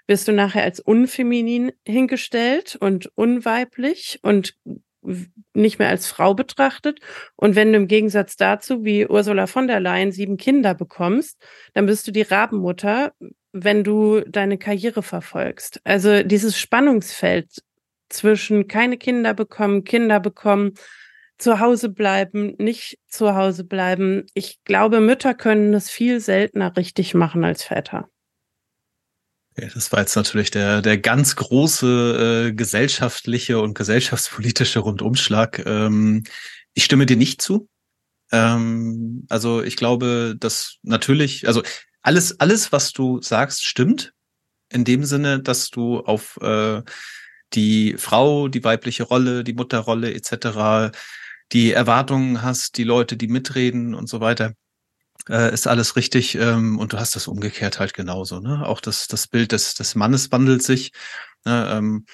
wirst 0.08 0.28
du 0.28 0.34
nachher 0.34 0.64
als 0.64 0.80
unfeminin 0.80 1.72
hingestellt 1.86 2.76
und 2.80 3.10
unweiblich 3.16 4.20
und 4.22 4.56
nicht 5.54 5.80
mehr 5.80 5.90
als 5.90 6.08
Frau 6.08 6.34
betrachtet. 6.34 7.00
Und 7.36 7.56
wenn 7.56 7.72
du 7.72 7.80
im 7.80 7.88
Gegensatz 7.88 8.36
dazu, 8.36 8.84
wie 8.84 9.08
Ursula 9.08 9.48
von 9.48 9.68
der 9.68 9.80
Leyen, 9.80 10.12
sieben 10.12 10.38
Kinder 10.38 10.76
bekommst, 10.76 11.42
dann 11.74 11.88
bist 11.88 12.08
du 12.08 12.12
die 12.12 12.22
Rabenmutter, 12.22 13.14
wenn 13.52 13.84
du 13.84 14.22
deine 14.22 14.58
Karriere 14.58 15.02
verfolgst. 15.02 15.82
Also 15.84 16.24
dieses 16.24 16.58
Spannungsfeld 16.58 17.64
zwischen 18.14 18.68
keine 18.68 18.98
Kinder 18.98 19.34
bekommen, 19.34 19.84
Kinder 19.84 20.20
bekommen, 20.20 20.74
zu 21.38 21.60
Hause 21.60 21.90
bleiben, 21.90 22.54
nicht 22.60 23.00
zu 23.08 23.36
Hause 23.36 23.64
bleiben. 23.64 24.26
Ich 24.34 24.64
glaube, 24.64 25.00
Mütter 25.00 25.34
können 25.34 25.72
das 25.72 25.90
viel 25.90 26.20
seltener 26.20 26.76
richtig 26.78 27.14
machen 27.14 27.44
als 27.44 27.64
Väter. 27.64 28.10
Ja, 29.58 29.68
das 29.74 29.92
war 29.92 30.00
jetzt 30.00 30.16
natürlich 30.16 30.52
der, 30.52 30.82
der 30.82 30.98
ganz 30.98 31.36
große 31.36 32.48
äh, 32.50 32.54
gesellschaftliche 32.54 33.60
und 33.60 33.74
gesellschaftspolitische 33.74 34.80
Rundumschlag. 34.80 35.66
Ähm, 35.66 36.24
ich 36.74 36.86
stimme 36.86 37.06
dir 37.06 37.18
nicht 37.18 37.42
zu. 37.42 37.68
Ähm, 38.32 39.26
also 39.30 39.62
ich 39.62 39.76
glaube, 39.76 40.36
dass 40.40 40.78
natürlich, 40.84 41.48
also 41.48 41.64
alles, 42.02 42.40
alles, 42.40 42.72
was 42.72 42.94
du 42.94 43.22
sagst, 43.22 43.66
stimmt. 43.66 44.14
In 44.70 44.86
dem 44.86 45.04
Sinne, 45.04 45.42
dass 45.42 45.70
du 45.70 46.00
auf 46.00 46.38
äh, 46.42 46.82
die 47.54 47.96
Frau, 47.98 48.48
die 48.48 48.64
weibliche 48.64 49.04
Rolle, 49.04 49.44
die 49.44 49.54
Mutterrolle 49.54 50.14
etc., 50.14 50.92
die 51.52 51.72
Erwartungen 51.72 52.42
hast, 52.42 52.78
die 52.78 52.84
Leute, 52.84 53.18
die 53.18 53.28
mitreden 53.28 53.94
und 53.94 54.08
so 54.08 54.22
weiter, 54.22 54.54
äh, 55.30 55.54
ist 55.54 55.68
alles 55.68 55.96
richtig. 55.96 56.36
Ähm, 56.36 56.80
und 56.80 56.94
du 56.94 57.00
hast 57.00 57.16
das 57.16 57.28
umgekehrt 57.28 57.80
halt 57.80 57.94
genauso. 57.94 58.40
Ne? 58.40 58.66
Auch 58.66 58.82
das, 58.82 59.08
das 59.08 59.28
Bild 59.28 59.52
des, 59.52 59.76
des 59.76 59.96
Mannes 59.96 60.32
wandelt 60.32 60.64
sich. 60.64 60.92
Ne? 61.46 61.70
Ähm, 61.72 62.06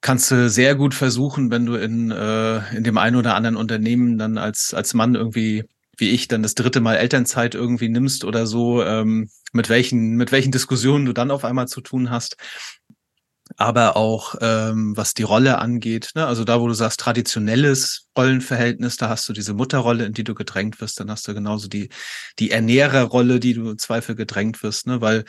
kannst 0.00 0.30
du 0.30 0.48
sehr 0.50 0.74
gut 0.74 0.94
versuchen, 0.94 1.50
wenn 1.50 1.66
du 1.66 1.74
in, 1.74 2.10
äh, 2.10 2.76
in 2.76 2.84
dem 2.84 2.98
einen 2.98 3.16
oder 3.16 3.34
anderen 3.34 3.56
Unternehmen 3.56 4.18
dann 4.18 4.38
als, 4.38 4.74
als 4.74 4.94
Mann 4.94 5.14
irgendwie, 5.14 5.64
wie 5.96 6.10
ich, 6.10 6.26
dann 6.26 6.42
das 6.42 6.54
dritte 6.54 6.80
Mal 6.80 6.96
Elternzeit 6.96 7.54
irgendwie 7.54 7.88
nimmst 7.88 8.24
oder 8.24 8.46
so, 8.46 8.82
ähm, 8.82 9.30
mit 9.52 9.68
welchen, 9.68 10.16
mit 10.16 10.32
welchen 10.32 10.52
Diskussionen 10.52 11.04
du 11.04 11.12
dann 11.12 11.30
auf 11.30 11.44
einmal 11.44 11.68
zu 11.68 11.82
tun 11.82 12.10
hast 12.10 12.36
aber 13.56 13.96
auch 13.96 14.34
ähm, 14.40 14.96
was 14.96 15.14
die 15.14 15.22
Rolle 15.22 15.58
angeht. 15.58 16.10
Ne? 16.14 16.26
Also 16.26 16.44
da, 16.44 16.60
wo 16.60 16.68
du 16.68 16.74
sagst, 16.74 17.00
traditionelles 17.00 18.08
Rollenverhältnis, 18.16 18.96
da 18.96 19.08
hast 19.08 19.28
du 19.28 19.32
diese 19.32 19.54
Mutterrolle, 19.54 20.04
in 20.06 20.12
die 20.12 20.24
du 20.24 20.34
gedrängt 20.34 20.80
wirst, 20.80 21.00
dann 21.00 21.10
hast 21.10 21.26
du 21.28 21.34
genauso 21.34 21.68
die, 21.68 21.88
die 22.38 22.50
Ernährerrolle, 22.50 23.40
die 23.40 23.54
du 23.54 23.70
im 23.70 23.78
Zweifel 23.78 24.14
gedrängt 24.14 24.62
wirst, 24.62 24.86
ne? 24.86 25.00
weil 25.00 25.24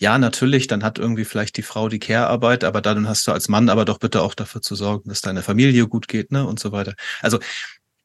ja, 0.00 0.16
natürlich, 0.16 0.68
dann 0.68 0.84
hat 0.84 0.98
irgendwie 0.98 1.24
vielleicht 1.24 1.56
die 1.56 1.62
Frau 1.62 1.88
die 1.88 1.98
Care-Arbeit, 1.98 2.62
aber 2.62 2.80
dann 2.80 3.08
hast 3.08 3.26
du 3.26 3.32
als 3.32 3.48
Mann 3.48 3.68
aber 3.68 3.84
doch 3.84 3.98
bitte 3.98 4.22
auch 4.22 4.34
dafür 4.34 4.62
zu 4.62 4.76
sorgen, 4.76 5.08
dass 5.08 5.22
deine 5.22 5.42
Familie 5.42 5.88
gut 5.88 6.06
geht, 6.06 6.30
ne, 6.30 6.46
und 6.46 6.60
so 6.60 6.70
weiter. 6.70 6.94
Also 7.20 7.40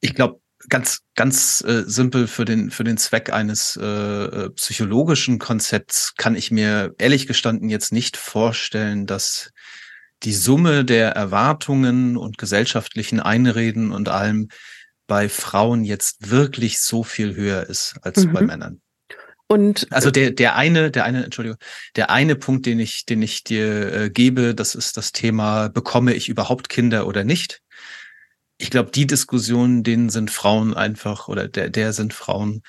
ich 0.00 0.14
glaube, 0.14 0.40
ganz 0.68 1.00
ganz 1.14 1.62
äh, 1.66 1.84
simpel 1.86 2.26
für 2.26 2.44
den 2.44 2.70
für 2.70 2.84
den 2.84 2.96
Zweck 2.96 3.32
eines 3.32 3.78
äh, 3.80 3.84
äh, 3.84 4.50
psychologischen 4.50 5.38
Konzepts 5.38 6.14
kann 6.16 6.34
ich 6.34 6.50
mir 6.50 6.94
ehrlich 6.98 7.26
gestanden 7.26 7.68
jetzt 7.68 7.92
nicht 7.92 8.16
vorstellen, 8.16 9.06
dass 9.06 9.50
die 10.22 10.32
Summe 10.32 10.84
der 10.84 11.10
Erwartungen 11.10 12.16
und 12.16 12.38
gesellschaftlichen 12.38 13.20
Einreden 13.20 13.92
und 13.92 14.08
allem 14.08 14.48
bei 15.06 15.28
Frauen 15.28 15.84
jetzt 15.84 16.30
wirklich 16.30 16.80
so 16.80 17.02
viel 17.02 17.34
höher 17.34 17.68
ist 17.68 17.96
als 18.02 18.24
mhm. 18.24 18.32
bei 18.32 18.40
Männern. 18.42 18.80
Und 19.46 19.86
also 19.90 20.10
der 20.10 20.30
der 20.30 20.56
eine 20.56 20.90
der 20.90 21.04
eine 21.04 21.24
Entschuldigung 21.24 21.58
der 21.96 22.08
eine 22.08 22.34
Punkt 22.34 22.64
den 22.64 22.80
ich 22.80 23.04
den 23.04 23.20
ich 23.20 23.44
dir 23.44 23.92
äh, 23.92 24.10
gebe 24.10 24.54
das 24.54 24.74
ist 24.74 24.96
das 24.96 25.12
Thema 25.12 25.68
bekomme 25.68 26.14
ich 26.14 26.30
überhaupt 26.30 26.70
Kinder 26.70 27.06
oder 27.06 27.24
nicht 27.24 27.60
ich 28.58 28.70
glaube, 28.70 28.90
die 28.90 29.06
Diskussionen, 29.06 29.82
denen 29.82 30.10
sind 30.10 30.30
Frauen 30.30 30.74
einfach 30.74 31.28
oder 31.28 31.48
der, 31.48 31.70
der 31.70 31.92
sind 31.92 32.14
Frauen 32.14 32.62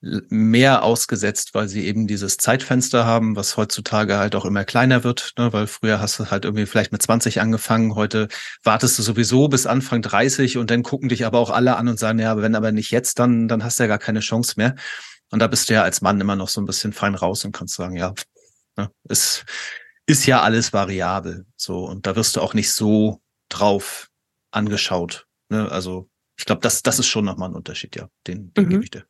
mehr 0.00 0.84
ausgesetzt, 0.84 1.54
weil 1.54 1.68
sie 1.68 1.84
eben 1.84 2.06
dieses 2.06 2.36
Zeitfenster 2.36 3.04
haben, 3.04 3.34
was 3.34 3.56
heutzutage 3.56 4.16
halt 4.16 4.36
auch 4.36 4.44
immer 4.44 4.64
kleiner 4.64 5.02
wird, 5.02 5.32
ne? 5.36 5.52
weil 5.52 5.66
früher 5.66 6.00
hast 6.00 6.20
du 6.20 6.30
halt 6.30 6.44
irgendwie 6.44 6.66
vielleicht 6.66 6.92
mit 6.92 7.02
20 7.02 7.40
angefangen, 7.40 7.96
heute 7.96 8.28
wartest 8.62 8.98
du 8.98 9.02
sowieso 9.02 9.48
bis 9.48 9.66
Anfang 9.66 10.00
30 10.00 10.56
und 10.56 10.70
dann 10.70 10.84
gucken 10.84 11.08
dich 11.08 11.26
aber 11.26 11.40
auch 11.40 11.50
alle 11.50 11.76
an 11.76 11.88
und 11.88 11.98
sagen, 11.98 12.20
ja, 12.20 12.40
wenn 12.40 12.54
aber 12.54 12.70
nicht 12.70 12.92
jetzt, 12.92 13.18
dann, 13.18 13.48
dann 13.48 13.64
hast 13.64 13.78
du 13.78 13.84
ja 13.84 13.88
gar 13.88 13.98
keine 13.98 14.20
Chance 14.20 14.54
mehr. 14.56 14.76
Und 15.30 15.40
da 15.40 15.48
bist 15.48 15.68
du 15.68 15.74
ja 15.74 15.82
als 15.82 16.00
Mann 16.00 16.20
immer 16.20 16.36
noch 16.36 16.48
so 16.48 16.60
ein 16.60 16.66
bisschen 16.66 16.92
fein 16.92 17.16
raus 17.16 17.44
und 17.44 17.52
kannst 17.52 17.74
sagen, 17.74 17.96
ja, 17.96 18.14
ne, 18.76 18.90
es 19.08 19.44
ist 20.06 20.26
ja 20.26 20.42
alles 20.42 20.72
variabel, 20.72 21.44
so, 21.56 21.84
und 21.84 22.06
da 22.06 22.16
wirst 22.16 22.36
du 22.36 22.40
auch 22.40 22.54
nicht 22.54 22.72
so 22.72 23.20
drauf 23.48 24.08
angeschaut. 24.52 25.26
Ne? 25.48 25.70
Also 25.70 26.08
ich 26.38 26.44
glaube, 26.46 26.60
das, 26.60 26.82
das 26.82 27.00
ist 27.00 27.08
schon 27.08 27.24
nochmal 27.24 27.50
ein 27.50 27.56
Unterschied, 27.56 27.96
ja. 27.96 28.08
Den, 28.26 28.54
den 28.54 28.64
mhm. 28.64 28.70
gebe 28.70 28.84
ich 28.84 28.90
dir. 28.90 29.04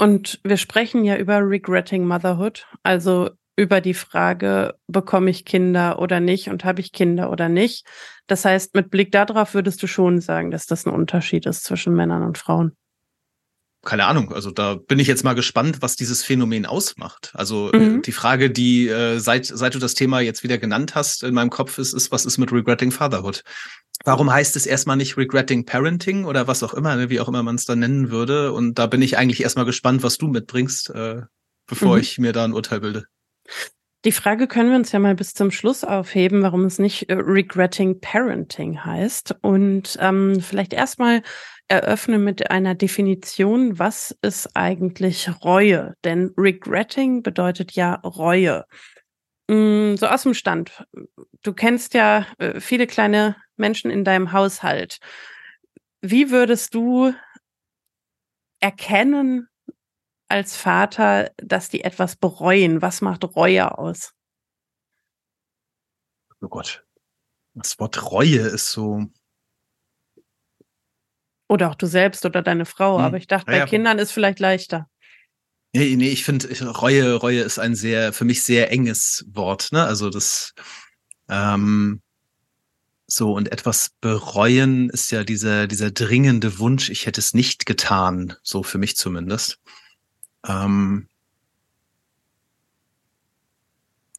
Und 0.00 0.40
wir 0.44 0.56
sprechen 0.56 1.04
ja 1.04 1.18
über 1.18 1.46
Regretting 1.46 2.06
Motherhood, 2.06 2.66
also 2.82 3.28
über 3.54 3.82
die 3.82 3.92
Frage, 3.92 4.74
bekomme 4.86 5.28
ich 5.28 5.44
Kinder 5.44 5.98
oder 5.98 6.20
nicht 6.20 6.48
und 6.48 6.64
habe 6.64 6.80
ich 6.80 6.92
Kinder 6.92 7.30
oder 7.30 7.50
nicht. 7.50 7.86
Das 8.26 8.46
heißt, 8.46 8.74
mit 8.74 8.88
Blick 8.88 9.12
darauf 9.12 9.52
würdest 9.52 9.82
du 9.82 9.86
schon 9.86 10.22
sagen, 10.22 10.50
dass 10.50 10.64
das 10.64 10.86
ein 10.86 10.94
Unterschied 10.94 11.44
ist 11.44 11.64
zwischen 11.64 11.92
Männern 11.94 12.22
und 12.22 12.38
Frauen 12.38 12.74
keine 13.82 14.06
Ahnung, 14.06 14.32
also 14.32 14.50
da 14.50 14.74
bin 14.74 14.98
ich 14.98 15.06
jetzt 15.06 15.24
mal 15.24 15.34
gespannt, 15.34 15.78
was 15.80 15.96
dieses 15.96 16.22
Phänomen 16.22 16.66
ausmacht. 16.66 17.32
Also 17.34 17.72
äh, 17.72 17.78
mhm. 17.78 18.02
die 18.02 18.12
Frage, 18.12 18.50
die 18.50 18.88
äh, 18.88 19.18
seit 19.18 19.46
seit 19.46 19.74
du 19.74 19.78
das 19.78 19.94
Thema 19.94 20.20
jetzt 20.20 20.42
wieder 20.42 20.58
genannt 20.58 20.94
hast, 20.94 21.22
in 21.22 21.34
meinem 21.34 21.50
Kopf 21.50 21.78
ist, 21.78 21.94
ist, 21.94 22.12
was 22.12 22.26
ist 22.26 22.38
mit 22.38 22.52
Regretting 22.52 22.90
Fatherhood? 22.90 23.42
Warum 24.04 24.32
heißt 24.32 24.56
es 24.56 24.66
erstmal 24.66 24.96
nicht 24.96 25.16
Regretting 25.16 25.64
Parenting 25.64 26.24
oder 26.24 26.46
was 26.46 26.62
auch 26.62 26.74
immer, 26.74 26.96
ne, 26.96 27.10
wie 27.10 27.20
auch 27.20 27.28
immer 27.28 27.42
man 27.42 27.56
es 27.56 27.64
da 27.64 27.76
nennen 27.76 28.10
würde? 28.10 28.52
Und 28.52 28.78
da 28.78 28.86
bin 28.86 29.02
ich 29.02 29.16
eigentlich 29.18 29.42
erstmal 29.42 29.66
gespannt, 29.66 30.02
was 30.02 30.18
du 30.18 30.28
mitbringst, 30.28 30.90
äh, 30.90 31.22
bevor 31.66 31.96
mhm. 31.96 32.00
ich 32.00 32.18
mir 32.18 32.32
da 32.32 32.44
ein 32.44 32.52
Urteil 32.52 32.80
bilde. 32.80 33.04
Die 34.06 34.12
Frage 34.12 34.46
können 34.46 34.70
wir 34.70 34.76
uns 34.76 34.92
ja 34.92 34.98
mal 34.98 35.14
bis 35.14 35.34
zum 35.34 35.50
Schluss 35.50 35.84
aufheben, 35.84 36.42
warum 36.42 36.64
es 36.64 36.78
nicht 36.78 37.10
äh, 37.10 37.14
Regretting 37.14 38.00
Parenting 38.00 38.82
heißt. 38.82 39.36
Und 39.42 39.98
ähm, 40.00 40.40
vielleicht 40.40 40.72
erstmal 40.72 41.22
eröffne 41.70 42.18
mit 42.18 42.50
einer 42.50 42.74
Definition, 42.74 43.78
was 43.78 44.16
ist 44.22 44.56
eigentlich 44.56 45.30
Reue? 45.44 45.94
Denn 46.04 46.34
Regretting 46.36 47.22
bedeutet 47.22 47.72
ja 47.72 47.94
Reue. 47.94 48.64
Mm, 49.48 49.94
so 49.96 50.06
aus 50.06 50.24
dem 50.24 50.34
Stand. 50.34 50.84
Du 51.42 51.52
kennst 51.52 51.94
ja 51.94 52.26
äh, 52.38 52.60
viele 52.60 52.86
kleine 52.86 53.36
Menschen 53.56 53.90
in 53.90 54.04
deinem 54.04 54.32
Haushalt. 54.32 54.98
Wie 56.02 56.30
würdest 56.30 56.74
du 56.74 57.12
erkennen 58.58 59.48
als 60.28 60.56
Vater, 60.56 61.30
dass 61.36 61.68
die 61.68 61.84
etwas 61.84 62.16
bereuen? 62.16 62.82
Was 62.82 63.00
macht 63.00 63.24
Reue 63.36 63.78
aus? 63.78 64.12
Oh 66.40 66.48
Gott. 66.48 66.84
Das 67.54 67.78
Wort 67.78 68.10
Reue 68.10 68.40
ist 68.40 68.70
so. 68.70 69.06
Oder 71.50 71.68
auch 71.68 71.74
du 71.74 71.86
selbst 71.86 72.24
oder 72.24 72.42
deine 72.42 72.64
Frau. 72.64 72.98
Hm. 72.98 73.04
Aber 73.04 73.16
ich 73.16 73.26
dachte, 73.26 73.50
ja, 73.50 73.58
bei 73.58 73.66
Kindern 73.66 73.98
ist 73.98 74.12
vielleicht 74.12 74.38
leichter. 74.38 74.88
Nee, 75.72 75.96
nee, 75.96 76.10
ich 76.10 76.22
finde, 76.22 76.48
Reue, 76.70 77.14
Reue 77.14 77.40
ist 77.40 77.58
ein 77.58 77.74
sehr, 77.74 78.12
für 78.12 78.24
mich 78.24 78.44
sehr 78.44 78.70
enges 78.70 79.26
Wort. 79.32 79.72
Ne? 79.72 79.82
Also 79.82 80.10
das, 80.10 80.54
ähm, 81.28 82.02
so, 83.08 83.32
und 83.32 83.50
etwas 83.50 83.90
bereuen 84.00 84.90
ist 84.90 85.10
ja 85.10 85.24
dieser, 85.24 85.66
dieser 85.66 85.90
dringende 85.90 86.60
Wunsch, 86.60 86.88
ich 86.88 87.06
hätte 87.06 87.20
es 87.20 87.34
nicht 87.34 87.66
getan, 87.66 88.36
so 88.44 88.62
für 88.62 88.78
mich 88.78 88.96
zumindest. 88.96 89.58
Ähm, 90.46 91.08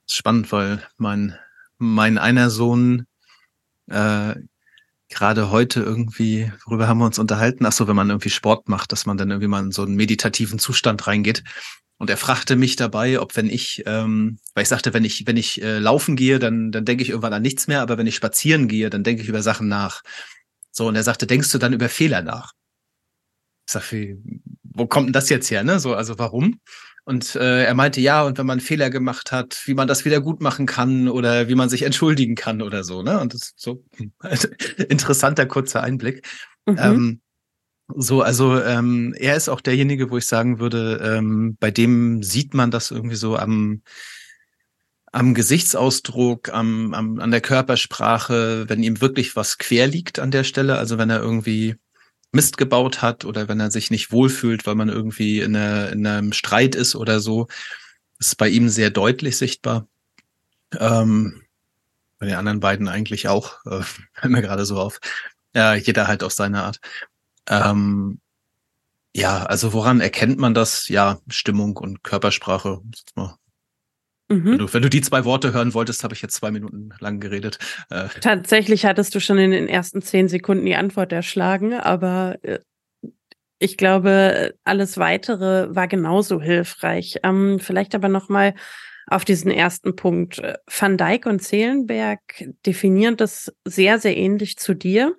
spannend, 0.05 0.51
weil 0.51 0.85
mein, 0.97 1.38
mein 1.77 2.17
einer 2.17 2.50
Sohn 2.50 3.07
äh, 3.88 4.35
gerade 5.12 5.51
heute 5.51 5.82
irgendwie, 5.82 6.51
worüber 6.65 6.88
haben 6.88 7.00
wir 7.00 7.06
uns 7.06 7.20
unterhalten? 7.20 7.65
Ach 7.65 7.72
so, 7.72 7.88
wenn 7.88 7.96
man 7.96 8.10
irgendwie 8.10 8.30
Sport 8.30 8.68
macht, 8.70 8.91
dass 8.91 9.06
man 9.06 9.18
dann 9.18 9.30
irgendwie 9.30 9.48
mal 9.48 9.63
in 9.63 9.72
so 9.72 9.84
einen 9.84 9.96
meditativen 9.96 10.60
Zustand 10.60 11.06
reingeht. 11.06 11.44
Und 11.98 12.10
er 12.10 12.18
fragte 12.18 12.56
mich 12.56 12.77
dabei, 12.77 13.20
ob 13.20 13.36
wenn 13.36 13.48
ich, 13.48 13.84
ähm, 13.86 14.39
weil 14.56 14.63
ich 14.63 14.70
sagte, 14.70 14.94
wenn 14.94 15.06
ich, 15.06 15.27
wenn 15.27 15.38
ich 15.38 15.62
äh, 15.62 15.77
laufen 15.77 16.15
gehe, 16.15 16.39
dann, 16.39 16.72
dann 16.72 16.84
denke 16.84 17.03
ich 17.03 17.10
irgendwann 17.10 17.34
an 17.34 17.44
nichts 17.44 17.68
mehr, 17.68 17.82
aber 17.82 18.00
wenn 18.00 18.08
ich 18.08 18.15
spazieren 18.15 18.68
gehe, 18.68 18.89
dann 18.89 19.03
denke 19.03 19.22
ich 19.22 19.30
über 19.30 19.44
Sachen 19.44 19.68
nach. 19.68 20.01
So, 20.72 20.88
und 20.88 20.96
er 20.96 21.03
sagte, 21.03 21.27
denkst 21.27 21.51
du 21.51 21.60
dann 21.60 21.74
über 21.74 21.89
Fehler 21.89 22.24
nach? 22.24 22.53
Ich 23.68 23.74
sag, 23.74 23.91
wie, 23.91 24.18
wo 24.63 24.88
kommt 24.88 25.08
denn 25.08 25.13
das 25.13 25.30
jetzt 25.30 25.51
her, 25.51 25.63
ne? 25.63 25.80
So, 25.80 25.94
also 25.94 26.18
warum? 26.18 26.60
Und 27.03 27.36
äh, 27.36 27.63
er 27.63 27.74
meinte, 27.74 28.00
ja, 28.00 28.24
und 28.24 28.38
wenn 28.38 28.46
man 28.46 28.60
Fehler 28.60 28.89
gemacht 28.89 29.31
hat, 29.31 29.63
wie 29.65 29.74
man 29.74 29.88
das 29.88 30.05
wieder 30.05 30.22
gut 30.22 30.39
machen 30.39 30.67
kann 30.67 31.08
oder 31.10 31.48
wie 31.48 31.55
man 31.55 31.67
sich 31.67 31.81
entschuldigen 31.81 32.36
kann 32.36 32.62
oder 32.62 32.84
so, 32.84 33.01
ne? 33.01 33.20
Und 33.20 33.34
das 33.34 33.41
ist 33.41 33.60
so 33.60 33.84
interessanter 34.89 35.48
kurzer 35.48 35.81
Einblick. 35.81 36.27
Mhm. 36.67 36.77
Ähm, 36.79 37.22
so, 37.96 38.22
also 38.22 38.62
ähm, 38.62 39.13
er 39.17 39.36
ist 39.36 39.50
auch 39.50 39.62
derjenige, 39.62 40.12
wo 40.12 40.17
ich 40.17 40.25
sagen 40.25 40.60
würde, 40.60 41.01
ähm, 41.03 41.58
bei 41.60 41.72
dem 41.72 42.24
sieht 42.24 42.53
man 42.53 42.72
das 42.72 42.91
irgendwie 42.91 43.15
so 43.15 43.36
am 43.36 43.81
am 45.13 45.34
Gesichtsausdruck, 45.34 46.53
am, 46.53 46.93
am 46.93 47.20
an 47.20 47.31
der 47.31 47.41
Körpersprache, 47.41 48.70
wenn 48.70 48.81
ihm 48.81 49.01
wirklich 49.01 49.36
was 49.36 49.58
quer 49.58 49.88
liegt 49.88 50.20
an 50.20 50.31
der 50.31 50.46
Stelle, 50.46 50.77
also 50.77 50.98
wenn 50.98 51.10
er 51.10 51.20
irgendwie 51.20 51.75
Mist 52.31 52.57
gebaut 52.57 53.01
hat 53.01 53.25
oder 53.25 53.47
wenn 53.47 53.59
er 53.59 53.71
sich 53.71 53.91
nicht 53.91 54.11
wohlfühlt, 54.11 54.65
weil 54.65 54.75
man 54.75 54.89
irgendwie 54.89 55.41
in, 55.41 55.55
einer, 55.55 55.91
in 55.91 56.05
einem 56.07 56.33
Streit 56.33 56.75
ist 56.75 56.95
oder 56.95 57.19
so, 57.19 57.47
ist 58.19 58.38
bei 58.38 58.47
ihm 58.50 58.69
sehr 58.69 58.89
deutlich 58.89 59.38
sichtbar. 59.38 59.88
Ähm, 60.77 61.43
bei 62.19 62.27
den 62.27 62.35
anderen 62.35 62.59
beiden 62.59 62.88
eigentlich 62.88 63.27
auch, 63.27 63.65
äh, 63.65 63.83
mir 64.27 64.41
gerade 64.41 64.65
so 64.65 64.79
auf. 64.79 65.00
Äh, 65.55 65.77
jeder 65.79 66.07
halt 66.07 66.23
auf 66.23 66.31
seine 66.31 66.63
Art. 66.63 66.79
Ähm, 67.50 68.21
ja, 69.13 69.43
also 69.43 69.73
woran 69.73 70.00
erkennt 70.00 70.39
man 70.39 70.53
das? 70.53 70.88
Ja, 70.88 71.19
Stimmung 71.27 71.75
und 71.77 72.03
Körpersprache. 72.03 72.81
Mhm. 74.31 74.45
Wenn, 74.45 74.57
du, 74.57 74.73
wenn 74.73 74.81
du 74.81 74.89
die 74.89 75.01
zwei 75.01 75.25
Worte 75.25 75.53
hören 75.53 75.73
wolltest, 75.73 76.03
habe 76.03 76.13
ich 76.13 76.21
jetzt 76.21 76.35
zwei 76.35 76.51
Minuten 76.51 76.91
lang 77.00 77.19
geredet. 77.19 77.59
Äh, 77.89 78.07
Tatsächlich 78.21 78.85
hattest 78.85 79.13
du 79.13 79.19
schon 79.19 79.38
in 79.38 79.51
den 79.51 79.67
ersten 79.67 80.01
zehn 80.01 80.27
Sekunden 80.27 80.65
die 80.65 80.75
Antwort 80.75 81.11
erschlagen, 81.11 81.73
aber 81.73 82.38
äh, 82.43 82.59
ich 83.59 83.77
glaube, 83.77 84.55
alles 84.63 84.97
weitere 84.97 85.75
war 85.75 85.88
genauso 85.88 86.41
hilfreich. 86.41 87.17
Ähm, 87.23 87.59
vielleicht 87.59 87.93
aber 87.93 88.09
noch 88.09 88.27
mal 88.27 88.55
auf 89.05 89.23
diesen 89.25 89.51
ersten 89.51 89.95
Punkt. 89.95 90.41
Van 90.65 90.97
Dijk 90.97 91.25
und 91.27 91.41
Zehlenberg 91.41 92.21
definieren 92.65 93.17
das 93.17 93.53
sehr, 93.65 94.00
sehr 94.00 94.17
ähnlich 94.17 94.57
zu 94.57 94.73
dir 94.73 95.15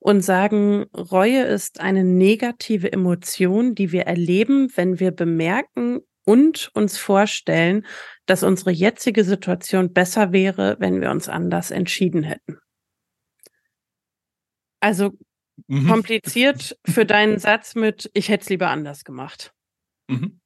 und 0.00 0.22
sagen, 0.22 0.86
Reue 0.96 1.42
ist 1.42 1.80
eine 1.80 2.04
negative 2.04 2.92
Emotion, 2.92 3.74
die 3.74 3.92
wir 3.92 4.02
erleben, 4.02 4.68
wenn 4.74 4.98
wir 4.98 5.10
bemerken 5.10 6.00
und 6.24 6.70
uns 6.74 6.98
vorstellen, 6.98 7.86
dass 8.26 8.42
unsere 8.42 8.70
jetzige 8.70 9.24
Situation 9.24 9.92
besser 9.92 10.32
wäre, 10.32 10.76
wenn 10.78 11.00
wir 11.00 11.10
uns 11.10 11.28
anders 11.28 11.70
entschieden 11.70 12.22
hätten. 12.22 12.58
Also 14.80 15.12
mhm. 15.66 15.88
kompliziert 15.88 16.76
für 16.84 17.04
deinen 17.06 17.38
Satz 17.38 17.74
mit, 17.74 18.10
ich 18.14 18.28
hätte 18.28 18.42
es 18.42 18.50
lieber 18.50 18.68
anders 18.68 19.04
gemacht. 19.04 19.52
Mhm 20.08 20.40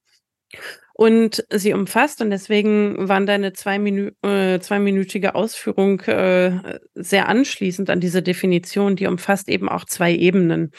und 0.99 1.45
sie 1.50 1.75
umfasst. 1.75 2.23
Und 2.23 2.30
deswegen 2.30 3.09
waren 3.09 3.26
deine 3.26 3.52
zwei 3.52 3.78
Minü 3.78 4.12
äh, 4.23 4.59
zweiminütige 4.61 5.35
Ausführung 5.35 6.00
äh, 6.00 6.78
sehr 6.95 7.28
anschließend 7.28 7.90
an 7.90 8.00
diese 8.00 8.23
Definition. 8.23 8.97
Die 8.97 9.06
umfasst 9.06 9.49
eben 9.49 9.68
auch 9.68 9.85
zwei 9.85 10.14
Ebenen. 10.14 10.73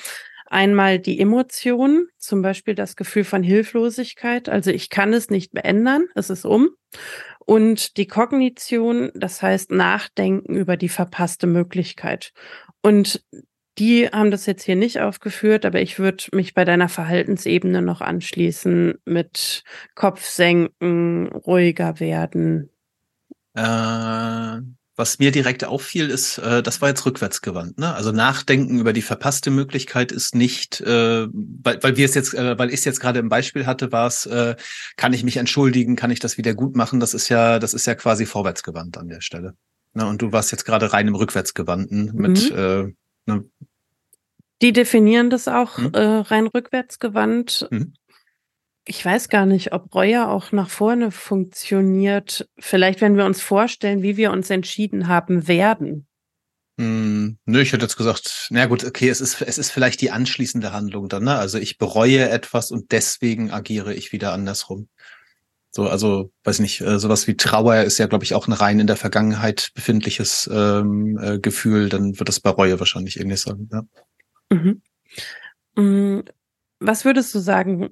Einmal 0.49 0.99
die 0.99 1.19
Emotion, 1.19 2.07
zum 2.17 2.41
Beispiel 2.41 2.73
das 2.73 2.95
Gefühl 2.95 3.25
von 3.25 3.43
Hilflosigkeit, 3.43 4.47
also 4.49 4.71
ich 4.71 4.89
kann 4.89 5.13
es 5.13 5.29
nicht 5.29 5.51
beändern, 5.51 6.05
es 6.15 6.29
ist 6.29 6.45
um. 6.45 6.69
Und 7.39 7.97
die 7.97 8.07
Kognition, 8.07 9.11
das 9.13 9.41
heißt 9.41 9.71
Nachdenken 9.71 10.55
über 10.55 10.77
die 10.77 10.89
verpasste 10.89 11.47
Möglichkeit. 11.47 12.33
Und 12.81 13.23
die 13.77 14.07
haben 14.07 14.31
das 14.31 14.45
jetzt 14.47 14.63
hier 14.63 14.75
nicht 14.75 14.99
aufgeführt, 15.01 15.65
aber 15.65 15.81
ich 15.81 15.99
würde 15.99 16.25
mich 16.31 16.53
bei 16.53 16.65
deiner 16.65 16.89
Verhaltensebene 16.89 17.81
noch 17.81 18.01
anschließen 18.01 18.95
mit 19.05 19.63
Kopf 19.93 20.25
senken, 20.25 21.27
ruhiger 21.27 21.99
werden. 21.99 22.71
Äh, 23.53 24.61
was 24.97 25.19
mir 25.19 25.31
direkt 25.31 25.63
auffiel, 25.63 26.09
ist, 26.09 26.39
äh, 26.39 26.61
das 26.61 26.81
war 26.81 26.89
jetzt 26.89 27.05
rückwärtsgewandt. 27.05 27.77
Ne? 27.77 27.93
Also 27.93 28.11
Nachdenken 28.11 28.79
über 28.79 28.91
die 28.91 29.01
verpasste 29.01 29.51
Möglichkeit 29.51 30.11
ist 30.11 30.35
nicht, 30.35 30.81
äh, 30.81 31.27
weil, 31.31 31.81
weil 31.81 31.95
wir 31.95 32.05
es 32.05 32.15
jetzt, 32.15 32.33
äh, 32.33 32.57
weil 32.57 32.69
ich 32.69 32.79
es 32.79 32.85
jetzt 32.85 32.99
gerade 32.99 33.19
im 33.19 33.29
Beispiel 33.29 33.65
hatte, 33.65 33.91
war 33.91 34.07
es, 34.07 34.25
äh, 34.25 34.55
kann 34.97 35.13
ich 35.13 35.23
mich 35.23 35.37
entschuldigen, 35.37 35.95
kann 35.95 36.11
ich 36.11 36.19
das 36.19 36.37
wieder 36.37 36.53
gut 36.53 36.75
machen? 36.75 36.99
Das 36.99 37.13
ist 37.13 37.29
ja, 37.29 37.59
das 37.59 37.73
ist 37.73 37.85
ja 37.85 37.95
quasi 37.95 38.25
vorwärtsgewandt 38.25 38.97
an 38.97 39.07
der 39.07 39.21
Stelle. 39.21 39.53
Ne? 39.93 40.05
Und 40.05 40.21
du 40.21 40.33
warst 40.33 40.51
jetzt 40.51 40.65
gerade 40.65 40.91
rein 40.91 41.07
im 41.07 41.15
Rückwärtsgewandten 41.15 42.11
mit 42.13 42.51
mhm. 42.51 42.57
äh, 42.57 42.93
Ne? 43.27 43.45
Die 44.61 44.73
definieren 44.73 45.29
das 45.29 45.47
auch 45.47 45.77
mhm. 45.77 45.91
äh, 45.93 45.99
rein 45.99 46.47
rückwärts 46.47 46.97
gewandt. 46.97 47.67
Mhm. 47.69 47.93
Ich 48.89 49.03
weiß 49.03 49.27
gar 49.27 49.45
nicht, 49.45 49.73
ob 49.73 49.93
Reue 49.93 50.29
auch 50.29 50.53
nach 50.53 50.69
vorne 50.69 51.11
funktioniert. 51.11 52.49
Vielleicht, 52.57 53.01
wenn 53.01 53.17
wir 53.17 53.25
uns 53.25 53.41
vorstellen, 53.41 54.01
wie 54.01 54.15
wir 54.15 54.31
uns 54.31 54.49
entschieden 54.49 55.09
haben 55.09 55.49
werden. 55.49 56.07
Hm, 56.79 57.37
nö, 57.45 57.59
ich 57.59 57.73
hätte 57.73 57.83
jetzt 57.83 57.97
gesagt, 57.97 58.47
na 58.49 58.65
gut, 58.67 58.85
okay, 58.85 59.09
es 59.09 59.19
ist, 59.19 59.41
es 59.41 59.57
ist 59.57 59.71
vielleicht 59.71 59.99
die 59.99 60.11
anschließende 60.11 60.71
Handlung 60.71 61.09
dann, 61.09 61.25
ne? 61.25 61.35
Also 61.35 61.57
ich 61.57 61.77
bereue 61.77 62.29
etwas 62.29 62.71
und 62.71 62.91
deswegen 62.93 63.51
agiere 63.51 63.93
ich 63.93 64.13
wieder 64.13 64.31
andersrum. 64.31 64.87
So, 65.71 65.89
also, 65.89 66.31
weiß 66.45 66.59
nicht, 66.59 66.79
äh, 66.79 66.97
sowas 66.97 67.27
wie 67.27 67.35
Trauer 67.35 67.81
ist 67.81 67.97
ja, 67.97 68.07
glaube 68.07 68.23
ich, 68.23 68.35
auch 68.35 68.47
ein 68.47 68.53
rein 68.53 68.79
in 68.79 68.87
der 68.87 68.95
Vergangenheit 68.95 69.71
befindliches 69.75 70.49
ähm, 70.51 71.19
äh, 71.21 71.39
Gefühl, 71.39 71.89
dann 71.89 72.17
wird 72.17 72.29
das 72.29 72.39
bei 72.39 72.51
Reue 72.51 72.79
wahrscheinlich 72.79 73.19
ähnlich 73.19 73.41
sein, 73.41 73.69
ja. 73.71 73.83
Mhm. 74.49 74.81
Mm, 75.75 76.21
was 76.79 77.03
würdest 77.03 77.35
du 77.35 77.39
sagen, 77.39 77.89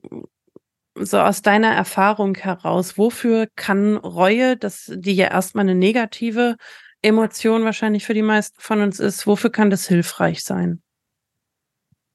so 0.96 1.20
aus 1.20 1.42
deiner 1.42 1.74
Erfahrung 1.74 2.36
heraus, 2.36 2.98
wofür 2.98 3.48
kann 3.56 3.98
Reue, 3.98 4.58
das, 4.58 4.92
die 4.94 5.14
ja 5.14 5.28
erstmal 5.28 5.64
eine 5.64 5.76
negative 5.76 6.56
Emotion 7.02 7.64
wahrscheinlich 7.64 8.06
für 8.06 8.14
die 8.14 8.22
meisten 8.22 8.60
von 8.60 8.82
uns 8.82 9.00
ist, 9.00 9.28
wofür 9.28 9.52
kann 9.52 9.70
das 9.70 9.88
hilfreich 9.88 10.44
sein? 10.44 10.82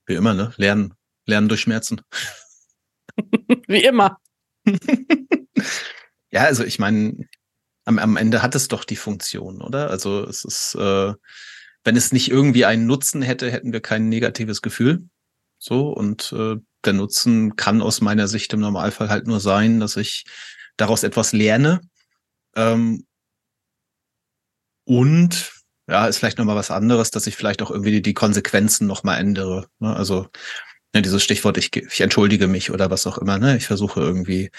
Wie 0.06 0.14
immer, 0.14 0.34
ne? 0.34 0.52
Lernen. 0.56 0.94
Lernen 1.26 1.48
durch 1.48 1.60
Schmerzen. 1.60 2.00
Wie 3.68 3.84
immer. 3.84 4.18
ja, 6.30 6.44
also 6.44 6.64
ich 6.64 6.78
meine, 6.78 7.28
am, 7.84 7.98
am 7.98 8.16
Ende 8.16 8.42
hat 8.42 8.54
es 8.54 8.68
doch 8.68 8.84
die 8.84 8.96
Funktion, 8.96 9.62
oder? 9.62 9.90
Also 9.90 10.24
es 10.24 10.44
ist, 10.44 10.74
äh, 10.74 11.14
wenn 11.84 11.96
es 11.96 12.12
nicht 12.12 12.30
irgendwie 12.30 12.64
einen 12.64 12.86
Nutzen 12.86 13.22
hätte, 13.22 13.50
hätten 13.50 13.72
wir 13.72 13.80
kein 13.80 14.08
negatives 14.08 14.62
Gefühl. 14.62 15.08
So, 15.58 15.90
und 15.90 16.32
äh, 16.32 16.56
der 16.84 16.92
Nutzen 16.92 17.56
kann 17.56 17.82
aus 17.82 18.00
meiner 18.00 18.28
Sicht 18.28 18.52
im 18.52 18.60
Normalfall 18.60 19.08
halt 19.08 19.26
nur 19.26 19.40
sein, 19.40 19.80
dass 19.80 19.96
ich 19.96 20.24
daraus 20.76 21.02
etwas 21.02 21.32
lerne. 21.32 21.80
Ähm, 22.56 23.06
und 24.84 25.52
ja, 25.88 26.06
ist 26.06 26.18
vielleicht 26.18 26.38
nochmal 26.38 26.56
was 26.56 26.70
anderes, 26.70 27.10
dass 27.10 27.26
ich 27.26 27.36
vielleicht 27.36 27.62
auch 27.62 27.70
irgendwie 27.70 28.00
die, 28.00 28.14
Konsequenzen 28.14 28.86
nochmal 28.86 29.20
ändere. 29.20 29.66
Ne? 29.78 29.94
Also 29.94 30.28
ja, 30.94 31.00
dieses 31.00 31.22
Stichwort, 31.22 31.58
ich, 31.58 31.74
ich 31.74 32.00
entschuldige 32.00 32.46
mich 32.48 32.70
oder 32.70 32.90
was 32.90 33.06
auch 33.06 33.18
immer, 33.18 33.38
ne? 33.38 33.56
Ich 33.56 33.66
versuche 33.66 34.00
irgendwie 34.00 34.50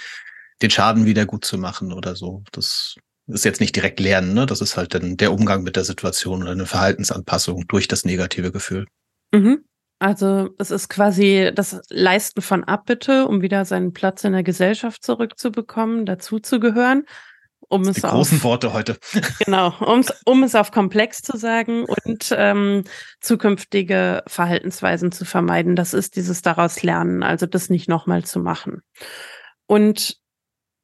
den 0.62 0.70
Schaden 0.70 1.06
wieder 1.06 1.26
gut 1.26 1.44
zu 1.44 1.58
machen 1.58 1.92
oder 1.92 2.16
so. 2.16 2.44
Das 2.52 2.96
ist 3.28 3.46
jetzt 3.46 3.60
nicht 3.60 3.76
direkt 3.76 4.00
lernen, 4.00 4.34
ne? 4.34 4.46
Das 4.46 4.62
ist 4.62 4.78
halt 4.78 4.94
dann 4.94 5.18
der 5.18 5.34
Umgang 5.34 5.64
mit 5.64 5.76
der 5.76 5.84
Situation 5.84 6.44
oder 6.44 6.52
eine 6.52 6.66
Verhaltensanpassung 6.66 7.68
durch 7.68 7.88
das 7.88 8.06
negative 8.06 8.52
Gefühl. 8.52 8.88
Mhm. 9.32 9.66
Also 10.02 10.50
es 10.58 10.72
ist 10.72 10.90
quasi 10.90 11.52
das 11.54 11.80
Leisten 11.90 12.42
von 12.42 12.64
Abbitte, 12.64 13.28
um 13.28 13.44
wieder 13.44 13.66
seinen 13.66 13.94
Platz 13.94 14.24
in 14.24 14.34
der 14.34 14.42
Gesellschaft 14.42 15.04
zurückzubekommen, 15.04 16.08
dazuzugehören 16.08 17.06
um 17.70 17.84
es 17.84 17.96
die 17.96 18.02
großen 18.02 18.40
auf, 18.40 18.44
Worte 18.44 18.74
heute. 18.74 18.98
Genau, 19.46 19.74
um's, 19.80 20.12
um 20.26 20.44
es 20.44 20.56
auf 20.56 20.72
komplex 20.72 21.22
zu 21.22 21.38
sagen 21.38 21.86
und 21.86 22.36
ähm, 22.36 22.84
zukünftige 23.22 24.24
Verhaltensweisen 24.28 25.12
zu 25.12 25.24
vermeiden. 25.24 25.76
Das 25.76 25.94
ist 25.94 26.16
dieses 26.16 26.42
daraus 26.42 26.84
lernen, 26.84 27.24
also 27.24 27.46
das 27.46 27.70
nicht 27.70 27.88
nochmal 27.88 28.26
zu 28.26 28.40
machen. 28.40 28.82
Und 29.68 30.18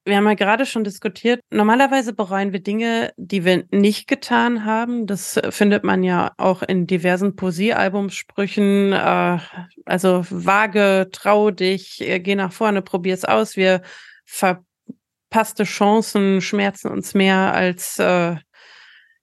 wir 0.08 0.18
haben 0.18 0.26
ja 0.26 0.34
gerade 0.34 0.66
schon 0.66 0.84
diskutiert, 0.84 1.42
normalerweise 1.52 2.14
bereuen 2.14 2.54
wir 2.54 2.62
Dinge, 2.62 3.12
die 3.18 3.46
wir 3.46 3.66
nicht 3.72 4.08
getan 4.08 4.66
haben. 4.66 5.06
Das 5.06 5.40
findet 5.50 5.84
man 5.84 6.04
ja 6.04 6.32
auch 6.38 6.64
in 6.64 6.88
diversen 6.88 7.36
Poesiealbumsprüchen. 7.36 8.94
Äh, 8.94 9.40
also 9.86 10.26
wage, 10.30 11.10
trau 11.12 11.52
dich, 11.52 11.98
geh 12.00 12.36
nach 12.36 12.52
vorne, 12.52 12.82
probier's 12.82 13.26
aus. 13.26 13.56
Wir 13.56 13.82
ver 14.26 14.64
verpasste 15.30 15.66
Chancen 15.66 16.42
schmerzen 16.42 16.90
uns 16.90 17.14
mehr 17.14 17.54
als 17.54 18.00
äh, 18.00 18.36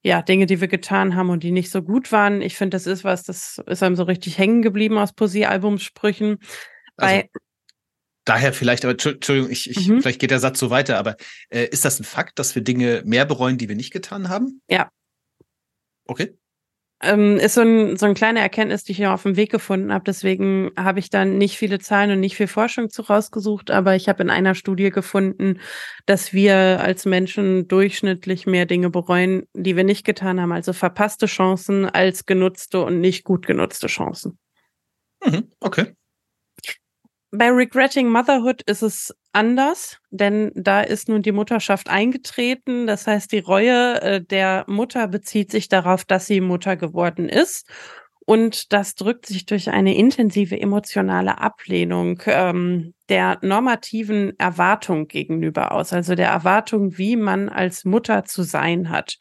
ja 0.02 0.22
Dinge, 0.22 0.46
die 0.46 0.60
wir 0.60 0.68
getan 0.68 1.16
haben 1.16 1.30
und 1.30 1.42
die 1.42 1.50
nicht 1.50 1.70
so 1.70 1.82
gut 1.82 2.12
waren. 2.12 2.42
Ich 2.42 2.56
finde, 2.56 2.76
das 2.76 2.86
ist 2.86 3.04
was, 3.04 3.22
das 3.24 3.58
ist 3.66 3.82
einem 3.82 3.96
so 3.96 4.04
richtig 4.04 4.38
hängen 4.38 4.62
geblieben 4.62 4.98
aus 4.98 5.12
Poesiealbumsprüchen. 5.12 6.38
Also, 6.96 7.22
daher 8.24 8.52
vielleicht, 8.52 8.84
aber 8.84 8.92
Entschuldigung, 8.92 9.50
ich, 9.50 9.70
ich 9.70 9.88
mhm. 9.88 10.00
vielleicht 10.00 10.20
geht 10.20 10.30
der 10.30 10.40
Satz 10.40 10.58
so 10.58 10.70
weiter, 10.70 10.98
aber 10.98 11.16
äh, 11.50 11.66
ist 11.66 11.84
das 11.84 12.00
ein 12.00 12.04
Fakt, 12.04 12.38
dass 12.38 12.54
wir 12.54 12.62
Dinge 12.62 13.02
mehr 13.04 13.24
bereuen, 13.24 13.58
die 13.58 13.68
wir 13.68 13.76
nicht 13.76 13.92
getan 13.92 14.28
haben? 14.28 14.60
Ja. 14.68 14.90
Okay 16.06 16.36
ähm, 17.04 17.36
ist 17.36 17.54
so 17.54 17.60
ein, 17.60 17.96
so 17.96 18.06
eine 18.06 18.14
kleine 18.14 18.40
Erkenntnis, 18.40 18.84
die 18.84 18.92
ich 18.92 18.98
hier 18.98 19.12
auf 19.12 19.22
dem 19.22 19.36
Weg 19.36 19.50
gefunden 19.50 19.92
habe. 19.92 20.04
Deswegen 20.04 20.70
habe 20.76 20.98
ich 20.98 21.10
dann 21.10 21.38
nicht 21.38 21.56
viele 21.56 21.78
Zahlen 21.78 22.10
und 22.10 22.20
nicht 22.20 22.36
viel 22.36 22.46
Forschung 22.46 22.90
zu 22.90 23.02
rausgesucht, 23.02 23.70
aber 23.70 23.94
ich 23.94 24.08
habe 24.08 24.22
in 24.22 24.30
einer 24.30 24.54
Studie 24.54 24.90
gefunden, 24.90 25.60
dass 26.06 26.32
wir 26.32 26.80
als 26.80 27.04
Menschen 27.04 27.68
durchschnittlich 27.68 28.46
mehr 28.46 28.66
Dinge 28.66 28.90
bereuen, 28.90 29.46
die 29.54 29.76
wir 29.76 29.84
nicht 29.84 30.04
getan 30.04 30.40
haben. 30.40 30.52
Also 30.52 30.72
verpasste 30.72 31.26
Chancen 31.26 31.84
als 31.84 32.26
genutzte 32.26 32.82
und 32.82 33.00
nicht 33.00 33.24
gut 33.24 33.46
genutzte 33.46 33.86
Chancen. 33.86 34.38
Mhm, 35.24 35.50
okay. 35.60 35.94
Bei 37.36 37.50
Regretting 37.50 38.10
Motherhood 38.10 38.62
ist 38.62 38.82
es 38.82 39.12
anders, 39.32 39.98
denn 40.10 40.52
da 40.54 40.82
ist 40.82 41.08
nun 41.08 41.20
die 41.20 41.32
Mutterschaft 41.32 41.90
eingetreten. 41.90 42.86
Das 42.86 43.08
heißt, 43.08 43.32
die 43.32 43.40
Reue 43.40 44.00
äh, 44.02 44.20
der 44.22 44.64
Mutter 44.68 45.08
bezieht 45.08 45.50
sich 45.50 45.68
darauf, 45.68 46.04
dass 46.04 46.26
sie 46.26 46.40
Mutter 46.40 46.76
geworden 46.76 47.28
ist. 47.28 47.68
Und 48.24 48.72
das 48.72 48.94
drückt 48.94 49.26
sich 49.26 49.46
durch 49.46 49.70
eine 49.70 49.96
intensive 49.96 50.60
emotionale 50.60 51.38
Ablehnung 51.38 52.22
ähm, 52.26 52.94
der 53.08 53.38
normativen 53.42 54.38
Erwartung 54.38 55.08
gegenüber 55.08 55.72
aus, 55.72 55.92
also 55.92 56.14
der 56.14 56.28
Erwartung, 56.28 56.98
wie 56.98 57.16
man 57.16 57.48
als 57.48 57.84
Mutter 57.84 58.24
zu 58.24 58.44
sein 58.44 58.90
hat. 58.90 59.18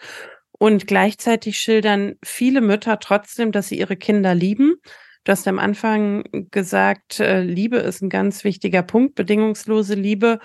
Und 0.52 0.86
gleichzeitig 0.86 1.58
schildern 1.58 2.14
viele 2.24 2.62
Mütter 2.62 3.00
trotzdem, 3.00 3.52
dass 3.52 3.70
sie 3.70 3.80
ihre 3.80 3.98
Kinder 3.98 4.36
lieben. 4.36 4.76
Du 5.24 5.32
hast 5.32 5.48
am 5.48 5.60
Anfang 5.60 6.24
gesagt, 6.52 7.20
äh, 7.20 7.42
Liebe 7.42 7.78
ist 7.78 8.02
ein 8.02 8.10
ganz 8.10 8.44
wichtiger 8.44 8.84
Punkt, 8.84 9.16
bedingungslose 9.16 9.96
Liebe 9.96 10.40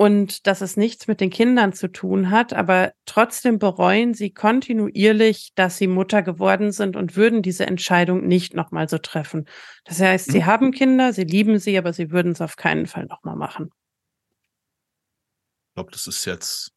und 0.00 0.46
dass 0.46 0.62
es 0.62 0.78
nichts 0.78 1.08
mit 1.08 1.20
den 1.20 1.28
Kindern 1.28 1.74
zu 1.74 1.88
tun 1.88 2.30
hat, 2.30 2.54
aber 2.54 2.92
trotzdem 3.04 3.58
bereuen 3.58 4.14
sie 4.14 4.32
kontinuierlich, 4.32 5.52
dass 5.56 5.76
sie 5.76 5.88
Mutter 5.88 6.22
geworden 6.22 6.72
sind 6.72 6.96
und 6.96 7.16
würden 7.16 7.42
diese 7.42 7.66
Entscheidung 7.66 8.26
nicht 8.26 8.54
nochmal 8.54 8.88
so 8.88 8.96
treffen. 8.96 9.46
Das 9.84 10.00
heißt, 10.00 10.28
mhm. 10.28 10.32
sie 10.32 10.44
haben 10.46 10.70
Kinder, 10.70 11.12
sie 11.12 11.24
lieben 11.24 11.58
sie, 11.58 11.76
aber 11.76 11.92
sie 11.92 12.10
würden 12.10 12.32
es 12.32 12.40
auf 12.40 12.56
keinen 12.56 12.86
Fall 12.86 13.04
nochmal 13.06 13.36
machen. 13.36 13.70
Ich 15.68 15.74
glaube, 15.74 15.90
das 15.90 16.06
ist 16.06 16.24
jetzt, 16.24 16.72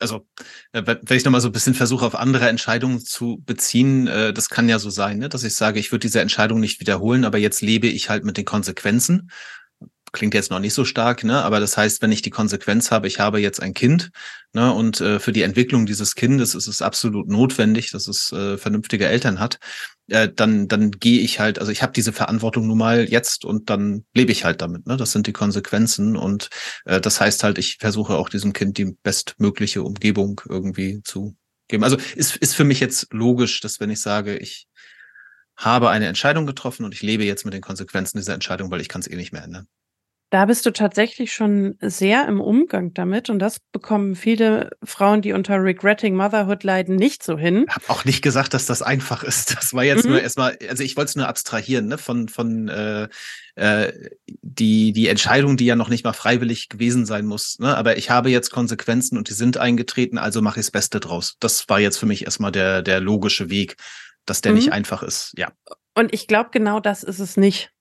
also 0.00 0.26
äh, 0.72 0.82
wenn 0.84 1.16
ich 1.16 1.24
nochmal 1.24 1.40
so 1.40 1.48
ein 1.48 1.52
bisschen 1.52 1.74
versuche, 1.74 2.04
auf 2.04 2.14
andere 2.14 2.48
Entscheidungen 2.48 3.00
zu 3.00 3.42
beziehen, 3.44 4.06
äh, 4.06 4.32
das 4.32 4.48
kann 4.48 4.68
ja 4.68 4.78
so 4.78 4.90
sein, 4.90 5.18
ne? 5.18 5.28
dass 5.28 5.44
ich 5.44 5.54
sage, 5.54 5.78
ich 5.78 5.92
würde 5.92 6.00
diese 6.00 6.20
Entscheidung 6.20 6.58
nicht 6.58 6.80
wiederholen, 6.80 7.24
aber 7.24 7.38
jetzt 7.38 7.60
lebe 7.60 7.86
ich 7.86 8.08
halt 8.08 8.24
mit 8.24 8.36
den 8.36 8.44
Konsequenzen 8.44 9.30
klingt 10.12 10.34
jetzt 10.34 10.50
noch 10.50 10.58
nicht 10.58 10.74
so 10.74 10.84
stark, 10.84 11.24
ne? 11.24 11.42
aber 11.42 11.60
das 11.60 11.76
heißt, 11.76 12.02
wenn 12.02 12.12
ich 12.12 12.22
die 12.22 12.30
Konsequenz 12.30 12.90
habe, 12.90 13.06
ich 13.06 13.20
habe 13.20 13.40
jetzt 13.40 13.62
ein 13.62 13.74
Kind 13.74 14.10
ne? 14.52 14.72
und 14.72 15.00
äh, 15.00 15.18
für 15.18 15.32
die 15.32 15.42
Entwicklung 15.42 15.86
dieses 15.86 16.14
Kindes 16.14 16.54
ist 16.54 16.66
es 16.66 16.82
absolut 16.82 17.28
notwendig, 17.28 17.90
dass 17.90 18.08
es 18.08 18.32
äh, 18.32 18.58
vernünftige 18.58 19.06
Eltern 19.06 19.40
hat, 19.40 19.58
äh, 20.08 20.28
dann, 20.34 20.68
dann 20.68 20.90
gehe 20.90 21.20
ich 21.20 21.40
halt, 21.40 21.58
also 21.58 21.72
ich 21.72 21.82
habe 21.82 21.92
diese 21.92 22.12
Verantwortung 22.12 22.66
nun 22.66 22.78
mal 22.78 23.08
jetzt 23.08 23.44
und 23.44 23.70
dann 23.70 24.04
lebe 24.14 24.32
ich 24.32 24.44
halt 24.44 24.60
damit. 24.60 24.86
Ne? 24.86 24.96
Das 24.96 25.12
sind 25.12 25.26
die 25.26 25.32
Konsequenzen 25.32 26.16
und 26.16 26.50
äh, 26.84 27.00
das 27.00 27.20
heißt 27.20 27.44
halt, 27.44 27.58
ich 27.58 27.78
versuche 27.78 28.14
auch 28.14 28.28
diesem 28.28 28.52
Kind 28.52 28.78
die 28.78 28.96
bestmögliche 29.02 29.82
Umgebung 29.82 30.40
irgendwie 30.48 31.00
zu 31.04 31.36
geben. 31.68 31.84
Also 31.84 31.96
ist, 32.16 32.36
ist 32.36 32.54
für 32.54 32.64
mich 32.64 32.80
jetzt 32.80 33.12
logisch, 33.12 33.60
dass 33.60 33.80
wenn 33.80 33.90
ich 33.90 34.00
sage, 34.00 34.36
ich 34.36 34.66
habe 35.56 35.90
eine 35.90 36.06
Entscheidung 36.06 36.46
getroffen 36.46 36.84
und 36.84 36.94
ich 36.94 37.02
lebe 37.02 37.24
jetzt 37.24 37.44
mit 37.44 37.54
den 37.54 37.60
Konsequenzen 37.60 38.18
dieser 38.18 38.34
Entscheidung, 38.34 38.70
weil 38.70 38.80
ich 38.80 38.88
kann 38.88 39.02
es 39.02 39.08
eh 39.08 39.16
nicht 39.16 39.32
mehr 39.32 39.44
ändern. 39.44 39.68
Da 40.30 40.46
bist 40.46 40.64
du 40.64 40.70
tatsächlich 40.70 41.32
schon 41.32 41.76
sehr 41.80 42.28
im 42.28 42.40
Umgang 42.40 42.94
damit 42.94 43.30
und 43.30 43.40
das 43.40 43.58
bekommen 43.72 44.14
viele 44.14 44.70
Frauen, 44.84 45.22
die 45.22 45.32
unter 45.32 45.56
Regretting 45.60 46.14
Motherhood 46.14 46.62
leiden, 46.62 46.94
nicht 46.94 47.24
so 47.24 47.36
hin. 47.36 47.64
Ich 47.68 47.74
habe 47.74 47.88
auch 47.88 48.04
nicht 48.04 48.22
gesagt, 48.22 48.54
dass 48.54 48.64
das 48.64 48.80
einfach 48.80 49.24
ist. 49.24 49.56
Das 49.56 49.74
war 49.74 49.82
jetzt 49.82 50.04
mhm. 50.04 50.12
nur 50.12 50.22
erstmal, 50.22 50.56
also 50.68 50.84
ich 50.84 50.96
wollte 50.96 51.08
es 51.08 51.16
nur 51.16 51.26
abstrahieren, 51.26 51.88
ne, 51.88 51.98
von, 51.98 52.28
von 52.28 52.68
äh, 52.68 53.08
äh, 53.56 53.92
die, 54.26 54.92
die 54.92 55.08
Entscheidung, 55.08 55.56
die 55.56 55.66
ja 55.66 55.74
noch 55.74 55.88
nicht 55.88 56.04
mal 56.04 56.12
freiwillig 56.12 56.68
gewesen 56.68 57.06
sein 57.06 57.26
muss. 57.26 57.58
Ne? 57.58 57.76
Aber 57.76 57.98
ich 57.98 58.10
habe 58.10 58.30
jetzt 58.30 58.50
Konsequenzen 58.50 59.18
und 59.18 59.28
die 59.28 59.34
sind 59.34 59.56
eingetreten, 59.58 60.16
also 60.16 60.42
mache 60.42 60.60
ich 60.60 60.66
das 60.66 60.70
Beste 60.70 61.00
draus. 61.00 61.38
Das 61.40 61.68
war 61.68 61.80
jetzt 61.80 61.98
für 61.98 62.06
mich 62.06 62.24
erstmal 62.24 62.52
der, 62.52 62.82
der 62.82 63.00
logische 63.00 63.50
Weg, 63.50 63.76
dass 64.26 64.42
der 64.42 64.52
mhm. 64.52 64.58
nicht 64.58 64.72
einfach 64.72 65.02
ist, 65.02 65.32
ja. 65.36 65.48
Und 65.96 66.14
ich 66.14 66.28
glaube, 66.28 66.50
genau 66.52 66.78
das 66.78 67.02
ist 67.02 67.18
es 67.18 67.36
nicht. 67.36 67.72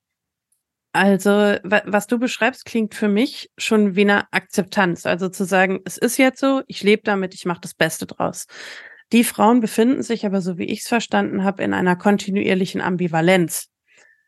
Also, 0.92 1.32
was 1.64 2.08
du 2.08 2.18
beschreibst, 2.18 2.66
klingt 2.66 2.96
für 2.96 3.08
mich 3.08 3.52
schon 3.58 3.96
wie 3.96 4.02
eine 4.02 4.32
Akzeptanz. 4.34 5.06
Also 5.06 5.30
zu 5.30 5.46
sagen, 5.46 5.80
es 5.86 5.98
ist 5.98 6.18
jetzt 6.18 6.40
so, 6.40 6.64
ich 6.68 6.82
lebe 6.82 7.04
damit, 7.04 7.36
ich 7.36 7.46
mache 7.46 7.62
das 7.62 7.76
Beste 7.76 8.08
draus. 8.08 8.48
Die 9.12 9.24
Frauen 9.24 9.60
befinden 9.60 10.02
sich 10.02 10.26
aber, 10.26 10.42
so 10.42 10.58
wie 10.58 10.66
ich 10.66 10.82
es 10.82 10.88
verstanden 10.88 11.44
habe, 11.44 11.64
in 11.64 11.74
einer 11.74 11.96
kontinuierlichen 11.96 12.82
Ambivalenz. 12.82 13.70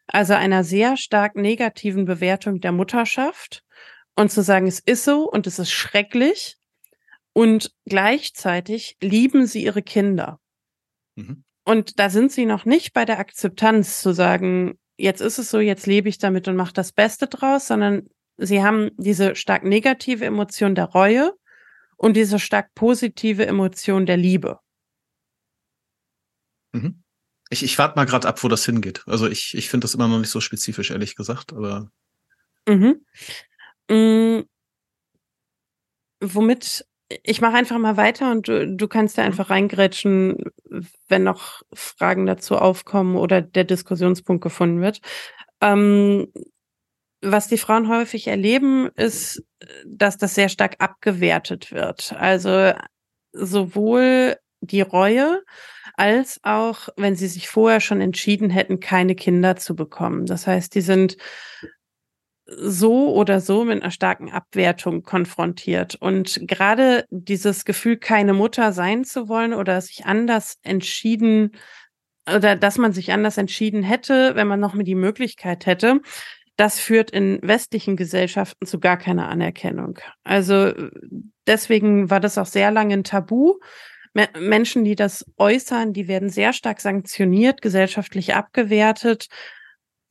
Also 0.08 0.34
einer 0.34 0.63
sehr 0.63 0.97
stark 0.97 1.36
negativen 1.36 2.06
Bewertung 2.06 2.60
der 2.60 2.71
Mutterschaft 2.71 3.63
und 4.15 4.32
zu 4.32 4.43
sagen, 4.43 4.67
es 4.67 4.80
ist 4.80 5.04
so 5.04 5.30
und 5.30 5.47
es 5.47 5.58
ist 5.58 5.71
schrecklich 5.71 6.58
und 7.34 7.71
gleichzeitig 7.86 8.97
lieben 9.02 9.47
sie 9.47 9.63
ihre 9.63 9.82
Kinder. 9.82 10.39
Mhm. 11.15 11.43
Und 11.63 12.00
da 12.00 12.10
sind 12.10 12.32
sie 12.32 12.45
noch 12.45 12.65
nicht 12.65 12.93
bei 12.93 13.06
der 13.06 13.19
Akzeptanz 13.19 14.02
zu 14.02 14.13
sagen, 14.13 14.78
jetzt 15.02 15.22
ist 15.22 15.40
es 15.40 15.50
so, 15.50 15.60
jetzt 15.60 15.88
lebe 15.88 16.10
ich 16.10 16.18
damit 16.18 16.48
und 16.48 16.56
mache 16.56 16.74
das 16.74 16.92
Beste 16.92 17.28
draus, 17.28 17.68
sondern 17.68 18.08
sie 18.38 18.64
haben 18.64 18.92
diese 18.98 19.36
stark 19.36 19.64
negative 19.64 20.26
Emotion 20.26 20.76
der 20.76 20.86
Reue 20.86 21.34
und 21.98 22.16
diese 22.16 22.40
stark 22.40 22.74
positive 22.76 23.46
Emotion 23.46 24.06
der 24.06 24.18
Liebe. 24.18 24.60
Mhm. 26.74 27.04
Ich, 27.50 27.64
ich 27.64 27.78
warte 27.78 27.98
mal 27.98 28.06
gerade 28.06 28.28
ab, 28.28 28.42
wo 28.44 28.48
das 28.48 28.66
hingeht. 28.66 29.04
Also 29.08 29.28
ich, 29.28 29.56
ich 29.56 29.70
finde 29.70 29.86
das 29.86 29.94
immer 29.94 30.08
noch 30.08 30.20
nicht 30.20 30.30
so 30.30 30.40
spezifisch, 30.40 30.92
ehrlich 30.92 31.16
gesagt, 31.16 31.52
aber. 31.52 31.92
Mhm. 32.68 33.06
Mhm. 33.90 34.46
Womit 36.22 36.86
ich 37.24 37.41
mache 37.41 37.56
einfach 37.56 37.78
mal 37.78 37.97
weiter 37.97 38.32
und 38.32 38.47
du, 38.47 38.67
du 38.67 38.88
kannst 38.88 39.17
da 39.17 39.24
einfach 39.24 39.50
reingrätschen, 39.50 40.38
wenn 41.08 41.24
noch 41.24 41.62
Fragen 41.74 42.26
dazu 42.26 42.58
aufkommen 42.58 43.15
oder 43.15 43.41
der 43.41 43.63
Diskussionspunkt 43.63 44.43
gefunden 44.43 44.82
wird. 44.82 45.02
Ähm, 45.62 46.32
was 47.21 47.47
die 47.47 47.58
Frauen 47.58 47.88
häufig 47.88 48.28
erleben, 48.28 48.89
ist, 48.95 49.43
dass 49.86 50.17
das 50.17 50.36
sehr 50.36 50.50
stark 50.50 50.76
abgewertet 50.80 51.71
wird. 51.71 52.13
Also 52.17 52.74
sowohl 53.32 54.38
die 54.62 54.82
Reue 54.82 55.43
als 55.95 56.39
auch, 56.43 56.89
wenn 56.97 57.15
sie 57.15 57.28
sich 57.28 57.47
vorher 57.47 57.80
schon 57.80 58.02
entschieden 58.02 58.50
hätten, 58.50 58.80
keine 58.80 59.15
Kinder 59.15 59.56
zu 59.56 59.76
bekommen. 59.76 60.26
Das 60.26 60.47
heißt, 60.47 60.74
die 60.74 60.82
sind 60.82 61.17
so 62.58 63.14
oder 63.16 63.40
so 63.40 63.64
mit 63.64 63.82
einer 63.82 63.92
starken 63.92 64.32
Abwertung 64.32 65.04
konfrontiert. 65.04 65.96
Und 65.96 66.40
gerade 66.48 67.06
dieses 67.10 67.66
Gefühl, 67.66 67.98
keine 67.98 68.34
Mutter 68.34 68.74
sein 68.74 69.04
zu 69.04 69.30
wollen 69.30 69.54
oder 69.54 69.80
sich 69.82 70.06
anders 70.06 70.58
entschieden 70.64 71.52
oder 72.28 72.56
dass 72.56 72.78
man 72.78 72.94
sich 72.94 73.12
anders 73.12 73.38
entschieden 73.38 73.84
hätte, 73.84 74.36
wenn 74.36 74.48
man 74.48 74.60
noch 74.60 74.74
mal 74.74 74.84
die 74.84 74.96
Möglichkeit 74.96 75.66
hätte, 75.66 76.02
das 76.56 76.80
führt 76.80 77.10
in 77.12 77.40
westlichen 77.42 77.96
Gesellschaften 77.96 78.66
zu 78.66 78.80
gar 78.80 78.98
keiner 78.98 79.30
Anerkennung. 79.30 79.98
Also 80.24 80.74
deswegen 81.48 82.10
war 82.10 82.20
das 82.20 82.38
auch 82.38 82.46
sehr 82.46 82.72
lange 82.72 82.94
ein 82.94 83.04
Tabu. 83.04 83.56
Menschen, 84.38 84.84
die 84.84 84.96
das 84.96 85.26
äußern, 85.38 85.94
die 85.94 86.08
werden 86.08 86.30
sehr 86.30 86.54
stark 86.54 86.82
sanktioniert, 86.82 87.62
gesellschaftlich 87.62 88.36
abgewertet 88.36 89.28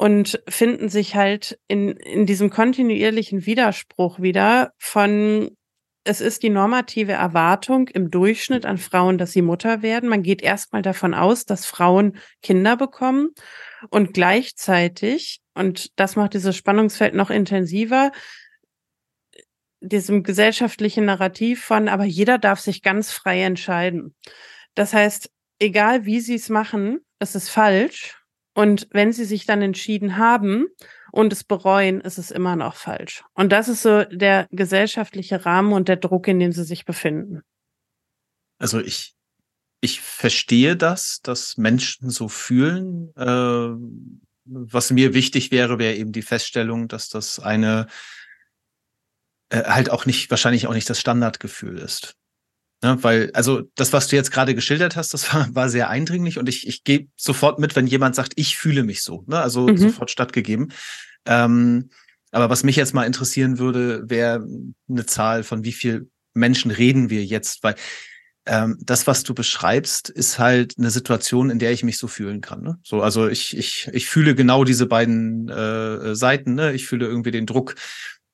und 0.00 0.42
finden 0.48 0.88
sich 0.88 1.14
halt 1.14 1.58
in, 1.68 1.90
in 1.90 2.24
diesem 2.24 2.48
kontinuierlichen 2.48 3.44
Widerspruch 3.44 4.18
wieder 4.18 4.72
von, 4.78 5.50
es 6.04 6.22
ist 6.22 6.42
die 6.42 6.48
normative 6.48 7.12
Erwartung 7.12 7.86
im 7.88 8.10
Durchschnitt 8.10 8.64
an 8.64 8.78
Frauen, 8.78 9.18
dass 9.18 9.32
sie 9.32 9.42
Mutter 9.42 9.82
werden. 9.82 10.08
Man 10.08 10.22
geht 10.22 10.40
erstmal 10.40 10.80
davon 10.80 11.12
aus, 11.12 11.44
dass 11.44 11.66
Frauen 11.66 12.16
Kinder 12.42 12.78
bekommen 12.78 13.34
und 13.90 14.14
gleichzeitig, 14.14 15.42
und 15.52 15.90
das 15.96 16.16
macht 16.16 16.32
dieses 16.32 16.56
Spannungsfeld 16.56 17.12
noch 17.12 17.28
intensiver, 17.28 18.10
diesem 19.82 20.22
gesellschaftlichen 20.22 21.04
Narrativ 21.04 21.62
von, 21.62 21.88
aber 21.88 22.04
jeder 22.04 22.38
darf 22.38 22.60
sich 22.60 22.80
ganz 22.80 23.12
frei 23.12 23.42
entscheiden. 23.42 24.14
Das 24.74 24.94
heißt, 24.94 25.30
egal 25.58 26.06
wie 26.06 26.20
sie 26.20 26.36
es 26.36 26.48
machen, 26.48 27.00
es 27.18 27.34
ist 27.34 27.50
falsch 27.50 28.16
und 28.54 28.88
wenn 28.90 29.12
sie 29.12 29.24
sich 29.24 29.46
dann 29.46 29.62
entschieden 29.62 30.16
haben 30.16 30.66
und 31.12 31.32
es 31.32 31.44
bereuen, 31.44 32.00
ist 32.00 32.18
es 32.18 32.30
immer 32.30 32.56
noch 32.56 32.74
falsch. 32.74 33.22
Und 33.34 33.52
das 33.52 33.68
ist 33.68 33.82
so 33.82 34.04
der 34.04 34.48
gesellschaftliche 34.50 35.44
Rahmen 35.46 35.72
und 35.72 35.88
der 35.88 35.96
Druck, 35.96 36.26
in 36.28 36.40
dem 36.40 36.52
sie 36.52 36.64
sich 36.64 36.84
befinden. 36.84 37.42
Also 38.58 38.80
ich, 38.80 39.14
ich 39.80 40.00
verstehe 40.00 40.76
das, 40.76 41.20
dass 41.22 41.56
Menschen 41.56 42.10
so 42.10 42.28
fühlen. 42.28 43.12
Äh, 43.16 43.70
was 44.44 44.90
mir 44.90 45.14
wichtig 45.14 45.50
wäre, 45.50 45.78
wäre 45.78 45.94
eben 45.94 46.12
die 46.12 46.22
Feststellung, 46.22 46.88
dass 46.88 47.08
das 47.08 47.38
eine 47.38 47.86
äh, 49.50 49.64
halt 49.64 49.90
auch 49.90 50.06
nicht, 50.06 50.30
wahrscheinlich 50.30 50.66
auch 50.66 50.74
nicht 50.74 50.90
das 50.90 51.00
Standardgefühl 51.00 51.78
ist. 51.78 52.16
Ne, 52.82 52.96
weil, 53.02 53.30
also 53.34 53.62
das, 53.74 53.92
was 53.92 54.08
du 54.08 54.16
jetzt 54.16 54.30
gerade 54.30 54.54
geschildert 54.54 54.96
hast, 54.96 55.12
das 55.12 55.34
war, 55.34 55.54
war 55.54 55.68
sehr 55.68 55.90
eindringlich 55.90 56.38
und 56.38 56.48
ich, 56.48 56.66
ich 56.66 56.82
gehe 56.82 57.08
sofort 57.16 57.58
mit, 57.58 57.76
wenn 57.76 57.86
jemand 57.86 58.14
sagt, 58.14 58.32
ich 58.36 58.56
fühle 58.56 58.84
mich 58.84 59.02
so. 59.02 59.24
Ne? 59.26 59.38
Also 59.38 59.66
mhm. 59.66 59.76
sofort 59.76 60.10
stattgegeben. 60.10 60.72
Ähm, 61.26 61.90
aber 62.32 62.48
was 62.48 62.62
mich 62.62 62.76
jetzt 62.76 62.94
mal 62.94 63.04
interessieren 63.04 63.58
würde, 63.58 64.08
wäre 64.08 64.46
eine 64.88 65.04
Zahl 65.04 65.42
von 65.42 65.64
wie 65.64 65.72
viel 65.72 66.08
Menschen 66.32 66.70
reden 66.70 67.10
wir 67.10 67.24
jetzt, 67.24 67.62
weil 67.62 67.74
ähm, 68.46 68.78
das, 68.80 69.06
was 69.06 69.24
du 69.24 69.34
beschreibst, 69.34 70.08
ist 70.08 70.38
halt 70.38 70.74
eine 70.78 70.90
Situation, 70.90 71.50
in 71.50 71.58
der 71.58 71.72
ich 71.72 71.84
mich 71.84 71.98
so 71.98 72.08
fühlen 72.08 72.40
kann. 72.40 72.62
Ne? 72.62 72.78
So, 72.82 73.02
also 73.02 73.28
ich, 73.28 73.56
ich, 73.56 73.90
ich 73.92 74.06
fühle 74.06 74.34
genau 74.34 74.64
diese 74.64 74.86
beiden 74.86 75.48
äh, 75.48 76.14
Seiten. 76.14 76.54
Ne? 76.54 76.72
Ich 76.72 76.86
fühle 76.86 77.06
irgendwie 77.06 77.32
den 77.32 77.46
Druck, 77.46 77.74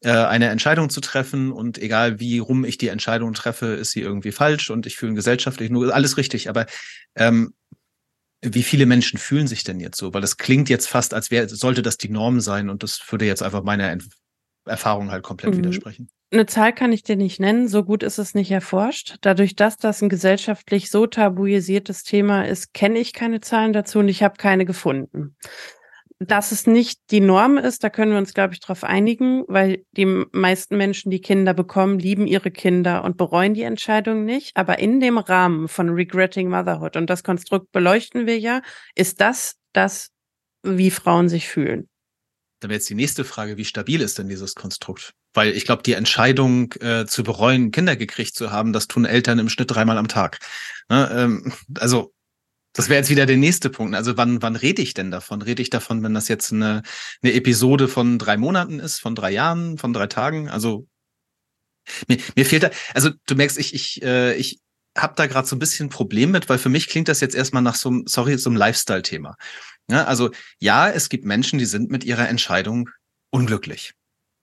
äh, 0.07 0.11
eine 0.11 0.49
Entscheidung 0.51 0.89
zu 0.89 1.01
treffen 1.01 1.51
und 1.51 1.79
egal 1.79 2.21
wie 2.21 2.39
rum 2.39 2.65
ich 2.65 2.79
die 2.79 2.89
Entscheidung 2.89 3.35
treffe, 3.35 3.67
ist 3.67 3.91
sie 3.91 4.03
irgendwie 4.03 4.33
falsch 4.33 4.71
und 4.71 4.87
ich 4.87 4.97
fühle 4.97 5.15
gesellschaftlich 5.15 5.69
nur 5.69 5.93
alles 5.93 6.17
richtig. 6.17 6.49
Aber 6.49 6.67
ähm, 7.17 7.53
Wie 8.43 8.63
viele 8.63 8.87
Menschen 8.87 9.19
fühlen 9.19 9.49
sich 9.49 9.65
denn 9.65 9.81
jetzt 9.81 9.99
so? 9.99 10.15
Weil 10.15 10.21
das 10.21 10.37
klingt 10.37 10.69
jetzt 10.69 10.87
fast, 10.87 11.15
als 11.15 11.31
wäre, 11.31 11.49
sollte 11.49 11.83
das 11.83 11.97
die 11.97 12.11
Norm 12.11 12.41
sein 12.41 12.71
und 12.71 12.83
das 12.83 13.01
würde 13.11 13.25
jetzt 13.25 13.43
einfach 13.43 13.65
meiner 13.65 13.99
Erfahrung 14.67 15.11
halt 15.11 15.25
komplett 15.25 15.55
mhm. 15.55 15.59
widersprechen. 15.59 16.09
Eine 16.31 16.47
Zahl 16.47 16.73
kann 16.75 16.93
ich 16.93 17.03
dir 17.03 17.17
nicht 17.17 17.41
nennen, 17.41 17.67
so 17.67 17.83
gut 17.83 18.03
ist 18.03 18.19
es 18.19 18.35
nicht 18.35 18.51
erforscht. 18.51 19.17
Dadurch, 19.23 19.57
dass 19.57 19.77
das 19.77 20.03
ein 20.03 20.09
gesellschaftlich 20.09 20.91
so 20.91 21.07
tabuisiertes 21.07 22.03
Thema 22.03 22.47
ist, 22.47 22.75
kenne 22.75 22.99
ich 22.99 23.13
keine 23.13 23.41
Zahlen 23.41 23.73
dazu 23.73 24.01
und 24.01 24.09
ich 24.09 24.23
habe 24.23 24.37
keine 24.37 24.65
gefunden. 24.65 25.37
Dass 26.19 26.51
es 26.51 26.67
nicht 26.67 26.99
die 27.11 27.21
Norm 27.21 27.59
ist, 27.59 27.85
da 27.85 27.91
können 27.91 28.13
wir 28.13 28.19
uns, 28.19 28.33
glaube 28.33 28.55
ich, 28.55 28.61
darauf 28.61 28.85
einigen, 28.85 29.45
weil 29.49 29.85
die 29.93 30.07
meisten 30.33 30.79
Menschen, 30.79 31.11
die 31.11 31.21
Kinder 31.21 31.53
bekommen, 31.53 31.99
lieben 31.99 32.27
ihre 32.27 32.51
Kinder 32.51 33.05
und 33.05 33.19
bereuen 33.19 33.53
die 33.53 33.63
Entscheidung 33.63 34.25
nicht. 34.25 34.57
Aber 34.57 34.79
in 34.79 35.01
dem 35.01 35.19
Rahmen 35.19 35.69
von 35.69 35.91
Regretting 35.91 36.49
Motherhood, 36.49 36.97
und 36.97 37.11
das 37.11 37.23
Konstrukt 37.23 37.71
beleuchten 37.71 38.27
wir 38.27 38.39
ja, 38.39 38.63
ist 38.95 39.21
das 39.21 39.57
das, 39.75 40.11
wie 40.63 40.91
Frauen 40.91 41.29
sich 41.29 41.49
fühlen. 41.49 41.89
Dann 42.61 42.71
wäre 42.71 42.79
jetzt 42.79 42.89
die 42.89 42.95
nächste 42.95 43.25
Frage, 43.25 43.59
wie 43.59 43.67
stabil 43.67 44.01
ist 44.01 44.19
denn 44.19 44.29
dieses 44.29 44.55
Konstrukt? 44.55 45.13
Weil 45.35 45.53
ich 45.53 45.67
glaube, 45.67 45.83
die 45.83 45.93
Entscheidung 45.93 46.73
äh, 46.81 47.05
zu 47.05 47.23
bereuen, 47.23 47.71
Kinder 47.71 47.95
gekriegt 47.97 48.35
zu 48.35 48.51
haben, 48.51 48.73
das 48.73 48.87
tun 48.87 49.05
Eltern 49.05 49.39
im 49.39 49.51
Schnitt 49.51 49.71
dreimal 49.71 49.99
am 49.99 50.09
Tag. 50.09 50.39
Ne? 50.89 51.11
Ähm, 51.13 51.53
also 51.79 52.15
das 52.77 52.91
wäre 52.91 52.99
jetzt 52.99 53.09
wieder 53.09 53.25
der 53.25 53.39
nächste 53.39 53.71
Punkt. 53.71 53.95
Also 53.95 54.19
wann, 54.19 54.43
wann 54.43 54.55
rede 54.55 54.83
ich 54.83 54.93
denn 54.93 55.11
davon? 55.11 55.41
Rede 55.41 55.63
ich 55.63 55.71
davon, 55.71 56.03
wenn 56.03 56.13
das 56.13 56.29
jetzt 56.29 56.53
eine, 56.53 56.83
eine 57.23 57.33
Episode 57.33 57.89
von 57.89 58.19
drei 58.19 58.37
Monaten 58.37 58.81
ist, 58.81 59.01
von 59.01 59.15
drei 59.15 59.31
Jahren, 59.31 59.79
von 59.79 59.95
drei 59.95 60.07
Tagen? 60.07 60.51
Also 60.51 60.87
mir, 62.07 62.19
mir 62.35 62.45
fehlt 62.45 62.65
da, 62.65 62.71
also 62.93 63.11
du 63.27 63.35
merkst, 63.35 63.57
ich, 63.59 63.75
ich, 63.75 64.03
äh, 64.03 64.35
ich 64.35 64.61
habe 64.95 65.15
da 65.17 65.27
gerade 65.27 65.49
so 65.49 65.57
ein 65.57 65.59
bisschen 65.59 65.89
Problem 65.89 66.31
mit, 66.31 66.51
weil 66.51 66.59
für 66.59 66.69
mich 66.69 66.89
klingt 66.89 67.09
das 67.09 67.21
jetzt 67.21 67.35
erstmal 67.35 67.63
nach 67.63 67.77
so, 67.77 68.03
sorry, 68.05 68.37
so 68.37 68.51
einem 68.51 68.59
Lifestyle-Thema. 68.59 69.37
Ja, 69.89 70.05
also 70.05 70.31
ja, 70.59 70.91
es 70.91 71.09
gibt 71.09 71.25
Menschen, 71.25 71.59
die 71.59 71.65
sind 71.65 71.91
mit 71.91 72.05
ihrer 72.05 72.29
Entscheidung 72.29 72.91
unglücklich. 73.31 73.95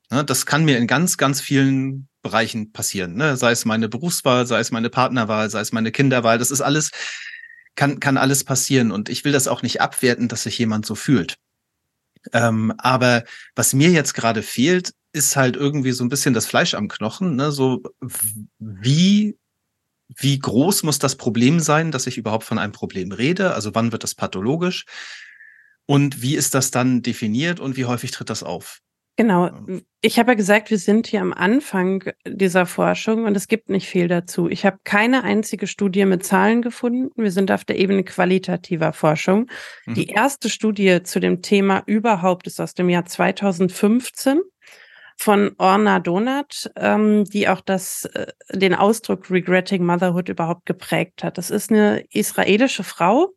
Ja, 0.10 0.24
das 0.24 0.48
kann 0.48 0.66
mir 0.66 0.80
in 0.80 0.88
ganz, 0.88 1.18
ganz 1.18 1.40
vielen 1.40 2.08
Bereichen 2.24 2.72
passieren. 2.72 3.14
Ne? 3.16 3.38
Sei 3.38 3.52
es 3.52 3.66
meine 3.66 3.90
Berufswahl, 3.90 4.48
sei 4.48 4.60
es 4.60 4.72
meine 4.72 4.90
Partnerwahl, 4.90 5.52
sei 5.52 5.60
es 5.60 5.72
meine 5.72 5.92
Kinderwahl. 5.92 6.40
Das 6.40 6.50
ist 6.50 6.62
alles 6.62 6.90
kann, 7.76 8.00
kann 8.00 8.18
alles 8.18 8.44
passieren. 8.44 8.92
Und 8.92 9.10
ich 9.10 9.26
will 9.26 9.32
das 9.32 9.48
auch 9.48 9.62
nicht 9.62 9.82
abwerten, 9.82 10.28
dass 10.28 10.44
sich 10.44 10.58
jemand 10.58 10.86
so 10.86 10.96
fühlt. 10.96 11.36
Ähm, 12.32 12.74
aber 12.78 13.24
was 13.56 13.74
mir 13.74 13.90
jetzt 13.90 14.14
gerade 14.14 14.42
fehlt, 14.42 14.94
ist 15.12 15.36
halt 15.36 15.56
irgendwie 15.56 15.92
so 15.92 16.04
ein 16.04 16.10
bisschen 16.10 16.34
das 16.34 16.46
Fleisch 16.46 16.74
am 16.74 16.88
Knochen. 16.88 17.36
Ne? 17.36 17.52
So 17.52 17.84
wie 18.60 19.38
wie 20.16 20.38
groß 20.38 20.84
muss 20.84 21.00
das 21.00 21.16
Problem 21.16 21.60
sein, 21.60 21.92
dass 21.92 22.08
ich 22.08 22.18
überhaupt 22.18 22.44
von 22.44 22.60
einem 22.60 22.72
Problem 22.72 23.12
rede? 23.12 23.54
Also 23.54 23.74
wann 23.74 23.92
wird 23.92 24.04
das 24.04 24.16
pathologisch? 24.16 24.86
Und 25.86 26.22
wie 26.22 26.36
ist 26.36 26.54
das 26.54 26.72
dann 26.72 27.02
definiert 27.02 27.60
und 27.60 27.78
wie 27.78 27.86
häufig 27.86 28.12
tritt 28.12 28.30
das 28.30 28.44
auf? 28.44 28.80
Genau. 29.16 29.52
Ich 30.02 30.18
habe 30.18 30.32
ja 30.32 30.36
gesagt, 30.36 30.72
wir 30.72 30.80
sind 30.80 31.06
hier 31.08 31.22
am 31.22 31.34
Anfang 31.34 32.04
dieser 32.26 32.66
Forschung 32.66 33.26
und 33.26 33.38
es 33.38 33.48
gibt 33.48 33.70
nicht 33.70 33.88
viel 33.88 34.08
dazu. 34.08 34.50
Ich 34.50 34.66
habe 34.66 34.80
keine 34.84 35.24
einzige 35.24 35.68
Studie 35.68 36.06
mit 36.06 36.26
Zahlen 36.26 36.64
gefunden. 36.64 37.12
Wir 37.16 37.32
sind 37.32 37.52
auf 37.52 37.64
der 37.64 37.78
Ebene 37.78 38.04
qualitativer 38.04 38.92
Forschung. 38.92 39.50
Mhm. 39.86 39.94
Die 39.94 40.08
erste 40.08 40.50
Studie 40.50 41.04
zu 41.04 41.20
dem 41.20 41.44
Thema 41.44 41.84
überhaupt 41.86 42.48
ist 42.48 42.60
aus 42.60 42.74
dem 42.74 42.90
Jahr 42.90 43.06
2015 43.06 44.42
von 45.16 45.52
Orna 45.60 46.00
Donat, 46.00 46.72
ähm, 46.76 47.24
die 47.26 47.48
auch 47.48 47.62
das, 47.62 48.06
äh, 48.06 48.28
den 48.52 48.74
Ausdruck 48.74 49.30
Regretting 49.30 49.86
Motherhood 49.86 50.28
überhaupt 50.28 50.66
geprägt 50.66 51.24
hat. 51.24 51.38
Das 51.38 51.52
ist 51.52 51.72
eine 51.72 52.04
israelische 52.12 52.84
Frau, 52.84 53.34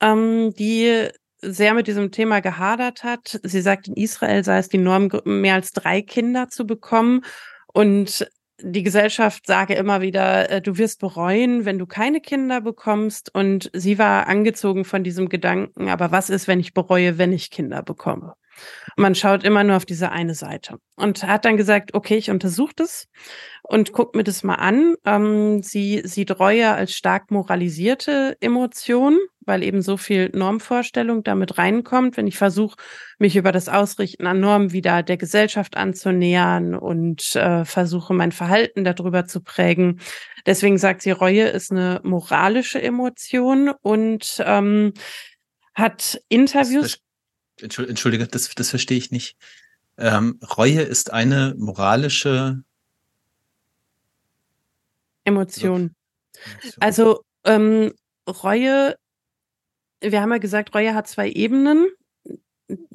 ähm, 0.00 0.52
die 0.54 1.08
sehr 1.40 1.74
mit 1.74 1.86
diesem 1.86 2.10
Thema 2.10 2.40
gehadert 2.40 3.04
hat. 3.04 3.40
Sie 3.42 3.60
sagt, 3.60 3.88
in 3.88 3.94
Israel 3.94 4.44
sei 4.44 4.58
es 4.58 4.68
die 4.68 4.78
Norm, 4.78 5.10
mehr 5.24 5.54
als 5.54 5.72
drei 5.72 6.02
Kinder 6.02 6.48
zu 6.48 6.66
bekommen. 6.66 7.24
Und 7.72 8.28
die 8.60 8.82
Gesellschaft 8.82 9.46
sage 9.46 9.74
immer 9.74 10.00
wieder, 10.00 10.50
äh, 10.50 10.60
du 10.60 10.78
wirst 10.78 11.00
bereuen, 11.00 11.64
wenn 11.64 11.78
du 11.78 11.86
keine 11.86 12.20
Kinder 12.20 12.60
bekommst. 12.60 13.34
Und 13.34 13.70
sie 13.72 13.98
war 13.98 14.26
angezogen 14.26 14.84
von 14.84 15.04
diesem 15.04 15.28
Gedanken, 15.28 15.88
aber 15.88 16.10
was 16.10 16.30
ist, 16.30 16.48
wenn 16.48 16.60
ich 16.60 16.74
bereue, 16.74 17.18
wenn 17.18 17.32
ich 17.32 17.50
Kinder 17.50 17.82
bekomme? 17.82 18.34
man 18.96 19.14
schaut 19.14 19.44
immer 19.44 19.64
nur 19.64 19.76
auf 19.76 19.86
diese 19.86 20.10
eine 20.10 20.34
Seite 20.34 20.78
und 20.96 21.22
hat 21.22 21.44
dann 21.44 21.56
gesagt, 21.56 21.94
okay, 21.94 22.16
ich 22.16 22.30
untersuche 22.30 22.72
das 22.76 23.08
und 23.62 23.92
guck 23.92 24.14
mir 24.14 24.24
das 24.24 24.42
mal 24.42 24.56
an. 24.56 24.94
Ähm, 25.04 25.62
sie 25.62 26.02
sieht 26.04 26.38
Reue 26.38 26.72
als 26.72 26.92
stark 26.92 27.30
moralisierte 27.30 28.36
Emotion, 28.40 29.18
weil 29.48 29.64
eben 29.64 29.82
so 29.82 29.96
viel 29.96 30.30
Normvorstellung 30.32 31.24
damit 31.24 31.58
reinkommt. 31.58 32.16
Wenn 32.16 32.26
ich 32.26 32.38
versuche, 32.38 32.76
mich 33.18 33.34
über 33.34 33.50
das 33.50 33.68
Ausrichten 33.68 34.26
an 34.26 34.38
Normen 34.38 34.72
wieder 34.72 35.02
der 35.02 35.16
Gesellschaft 35.16 35.76
anzunähern 35.76 36.74
und 36.74 37.34
äh, 37.34 37.64
versuche, 37.64 38.14
mein 38.14 38.30
Verhalten 38.30 38.84
darüber 38.84 39.24
zu 39.24 39.40
prägen. 39.40 40.00
Deswegen 40.46 40.78
sagt 40.78 41.02
sie, 41.02 41.10
Reue 41.10 41.48
ist 41.48 41.72
eine 41.72 42.00
moralische 42.04 42.80
Emotion 42.80 43.72
und 43.82 44.40
ähm, 44.46 44.92
hat 45.74 46.20
Interviews 46.28 47.00
Entschuldige, 47.60 48.26
das, 48.26 48.54
das 48.54 48.70
verstehe 48.70 48.98
ich 48.98 49.10
nicht. 49.10 49.36
Ähm, 49.96 50.38
Reue 50.56 50.82
ist 50.82 51.12
eine 51.12 51.54
moralische 51.58 52.62
Emotion. 55.24 55.94
Emotion. 56.44 56.76
Also 56.80 57.24
ähm, 57.44 57.92
Reue, 58.28 58.96
wir 60.00 60.20
haben 60.20 60.30
ja 60.30 60.38
gesagt, 60.38 60.74
Reue 60.74 60.94
hat 60.94 61.06
zwei 61.08 61.30
Ebenen. 61.30 61.88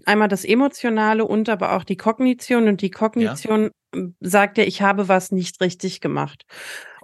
Einmal 0.05 0.27
das 0.27 0.45
Emotionale 0.45 1.25
und 1.25 1.49
aber 1.49 1.75
auch 1.75 1.83
die 1.83 1.97
Kognition. 1.97 2.67
Und 2.67 2.81
die 2.81 2.91
Kognition 2.91 3.63
ja. 3.63 3.69
Sagt 4.19 4.58
ja, 4.58 4.63
ich 4.63 4.82
habe 4.82 5.08
was 5.08 5.32
nicht 5.32 5.62
richtig 5.62 6.01
gemacht. 6.01 6.45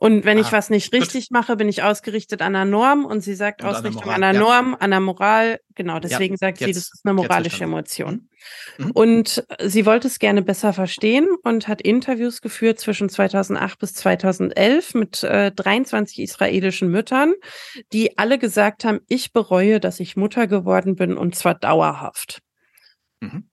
Und 0.02 0.23
wenn 0.23 0.38
ah, 0.38 0.41
ich 0.41 0.52
was 0.54 0.69
nicht 0.69 0.93
richtig 0.93 1.28
gut. 1.28 1.32
mache, 1.32 1.58
bin 1.58 1.67
ich 1.67 1.84
ausgerichtet 1.84 2.41
an 2.41 2.54
der 2.54 2.63
Norm 2.63 3.04
und 3.04 3.19
sie 3.19 3.36
sagt 3.36 3.63
und 3.63 3.67
Ausrichtung 3.67 4.10
an 4.10 4.21
der, 4.21 4.32
Norm, 4.32 4.71
ja. 4.71 4.78
an 4.78 4.91
der 4.91 5.02
Moral. 5.02 5.60
Genau, 5.75 5.99
deswegen 5.99 6.36
ja, 6.36 6.38
sagt 6.38 6.62
jetzt, 6.62 6.67
sie, 6.67 6.73
das 6.73 6.84
ist 6.84 7.02
eine 7.04 7.13
moralische 7.13 7.65
Emotion. 7.65 8.30
Mhm. 8.78 8.86
mhm. 8.86 8.91
Und 8.91 9.45
sie 9.62 9.86
wollte 9.86 10.08
es 10.08 10.19
gerne 10.19 10.41
besser 10.41 10.71
verstehen 10.71 11.28
und 11.43 11.67
hat 11.67 11.82
Interviews 11.82 12.39
geführt 12.39 12.80
zwischen 12.80 13.10
2008 13.10 13.78
bis 13.78 13.93
2011 13.95 14.93
mit 14.93 15.23
äh, 15.23 15.52
23 15.52 16.19
israelischen 16.19 16.89
Müttern, 16.89 17.34
die 17.91 18.17
alle 18.17 18.39
gesagt 18.39 18.86
haben, 18.86 19.02
ich 19.10 19.34
bereue, 19.34 19.82
dass 19.82 19.99
ich 19.99 20.15
Mutter 20.15 20.47
geworden 20.47 20.95
bin 20.95 21.17
und 21.17 21.36
zwar 21.36 21.56
dauerhaft. 21.56 22.41
Mhm. 23.19 23.48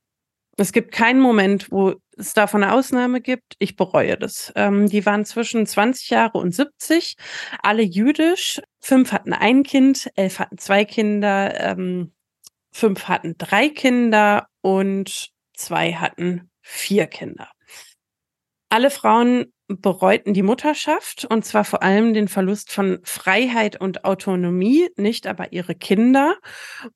Es 0.58 0.72
gibt 0.72 0.90
keinen 0.92 1.20
Moment, 1.20 1.70
wo 1.70 1.94
es 2.16 2.32
davon 2.32 2.64
eine 2.64 2.72
Ausnahme 2.72 3.20
gibt. 3.20 3.54
Ich 3.58 3.76
bereue 3.76 4.16
das. 4.16 4.52
Ähm, 4.56 4.88
die 4.88 5.04
waren 5.04 5.26
zwischen 5.26 5.66
20 5.66 6.10
Jahre 6.10 6.38
und 6.38 6.54
70, 6.54 7.16
alle 7.62 7.82
jüdisch. 7.82 8.62
Fünf 8.80 9.12
hatten 9.12 9.34
ein 9.34 9.62
Kind, 9.64 10.10
elf 10.16 10.38
hatten 10.38 10.56
zwei 10.56 10.86
Kinder, 10.86 11.60
ähm, 11.60 12.14
fünf 12.72 13.06
hatten 13.08 13.36
drei 13.36 13.68
Kinder 13.68 14.46
und 14.62 15.30
zwei 15.54 15.92
hatten 15.92 16.50
vier 16.62 17.06
Kinder. 17.06 17.50
Alle 18.70 18.90
Frauen 18.90 19.52
bereuten 19.68 20.32
die 20.32 20.42
Mutterschaft 20.42 21.24
und 21.24 21.44
zwar 21.44 21.64
vor 21.64 21.82
allem 21.82 22.14
den 22.14 22.28
Verlust 22.28 22.72
von 22.72 23.00
Freiheit 23.02 23.80
und 23.80 24.04
Autonomie, 24.04 24.88
nicht 24.96 25.26
aber 25.26 25.52
ihre 25.52 25.74
Kinder. 25.74 26.36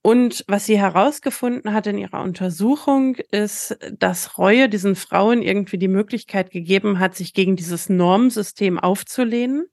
Und 0.02 0.44
was 0.46 0.66
sie 0.66 0.78
herausgefunden 0.78 1.72
hat 1.72 1.86
in 1.86 1.98
ihrer 1.98 2.22
Untersuchung 2.22 3.16
ist, 3.30 3.76
dass 3.98 4.38
Reue 4.38 4.68
diesen 4.68 4.94
Frauen 4.94 5.42
irgendwie 5.42 5.78
die 5.78 5.88
Möglichkeit 5.88 6.50
gegeben 6.50 6.98
hat, 6.98 7.16
sich 7.16 7.34
gegen 7.34 7.56
dieses 7.56 7.88
Normsystem 7.88 8.78
aufzulehnen 8.78 9.66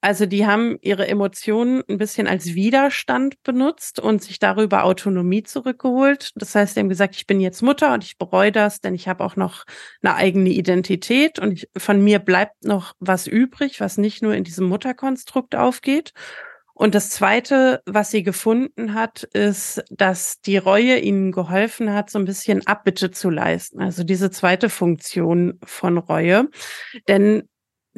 also 0.00 0.26
die 0.26 0.46
haben 0.46 0.78
ihre 0.80 1.08
Emotionen 1.08 1.82
ein 1.88 1.98
bisschen 1.98 2.26
als 2.26 2.54
Widerstand 2.54 3.42
benutzt 3.42 4.00
und 4.00 4.22
sich 4.22 4.38
darüber 4.38 4.84
Autonomie 4.84 5.42
zurückgeholt. 5.42 6.32
Das 6.36 6.54
heißt, 6.54 6.74
sie 6.74 6.80
haben 6.80 6.88
gesagt, 6.88 7.16
ich 7.16 7.26
bin 7.26 7.40
jetzt 7.40 7.62
Mutter 7.62 7.92
und 7.94 8.04
ich 8.04 8.18
bereue 8.18 8.52
das, 8.52 8.80
denn 8.80 8.94
ich 8.94 9.08
habe 9.08 9.24
auch 9.24 9.36
noch 9.36 9.64
eine 10.02 10.14
eigene 10.14 10.50
Identität 10.50 11.38
und 11.38 11.52
ich, 11.52 11.68
von 11.76 12.02
mir 12.02 12.18
bleibt 12.18 12.64
noch 12.64 12.94
was 13.00 13.26
übrig, 13.26 13.80
was 13.80 13.98
nicht 13.98 14.22
nur 14.22 14.34
in 14.34 14.44
diesem 14.44 14.66
Mutterkonstrukt 14.68 15.54
aufgeht. 15.54 16.12
Und 16.78 16.94
das 16.94 17.10
Zweite, 17.10 17.82
was 17.86 18.12
sie 18.12 18.22
gefunden 18.22 18.94
hat, 18.94 19.24
ist, 19.24 19.82
dass 19.90 20.40
die 20.40 20.58
Reue 20.58 20.96
ihnen 21.00 21.32
geholfen 21.32 21.92
hat, 21.92 22.08
so 22.08 22.20
ein 22.20 22.24
bisschen 22.24 22.64
Abbitte 22.68 23.10
zu 23.10 23.30
leisten. 23.30 23.80
Also 23.82 24.04
diese 24.04 24.30
zweite 24.30 24.68
Funktion 24.68 25.58
von 25.64 25.98
Reue. 25.98 26.48
Denn 27.08 27.48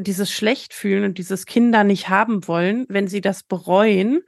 dieses 0.03 0.33
Schlechtfühlen 0.33 1.05
und 1.05 1.19
dieses 1.19 1.47
Kinder 1.47 1.85
nicht 1.85 2.09
haben 2.09 2.47
wollen, 2.49 2.87
wenn 2.89 3.09
sie 3.09 3.21
das 3.21 3.43
bereuen, 3.43 4.23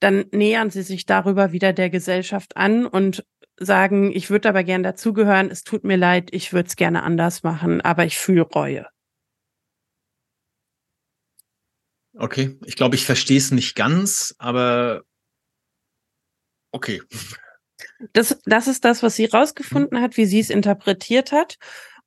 dann 0.00 0.26
nähern 0.32 0.70
sie 0.70 0.82
sich 0.82 1.06
darüber 1.06 1.52
wieder 1.52 1.72
der 1.72 1.90
Gesellschaft 1.90 2.56
an 2.56 2.86
und 2.86 3.24
sagen, 3.56 4.12
ich 4.12 4.30
würde 4.30 4.48
aber 4.48 4.64
gern 4.64 4.82
dazugehören, 4.82 5.50
es 5.50 5.62
tut 5.62 5.84
mir 5.84 5.96
leid, 5.96 6.30
ich 6.32 6.52
würde 6.52 6.68
es 6.68 6.76
gerne 6.76 7.02
anders 7.02 7.42
machen, 7.42 7.80
aber 7.80 8.04
ich 8.04 8.18
fühle 8.18 8.42
Reue. 8.42 8.86
Okay, 12.16 12.58
ich 12.64 12.76
glaube, 12.76 12.94
ich 12.94 13.06
verstehe 13.06 13.38
es 13.38 13.50
nicht 13.50 13.74
ganz, 13.74 14.34
aber 14.38 15.02
Okay. 16.74 17.00
Das, 18.12 18.40
das 18.46 18.66
ist 18.66 18.84
das, 18.84 19.04
was 19.04 19.14
sie 19.14 19.26
rausgefunden 19.26 20.00
hat, 20.00 20.16
wie 20.16 20.26
sie 20.26 20.40
es 20.40 20.50
interpretiert 20.50 21.30
hat. 21.30 21.56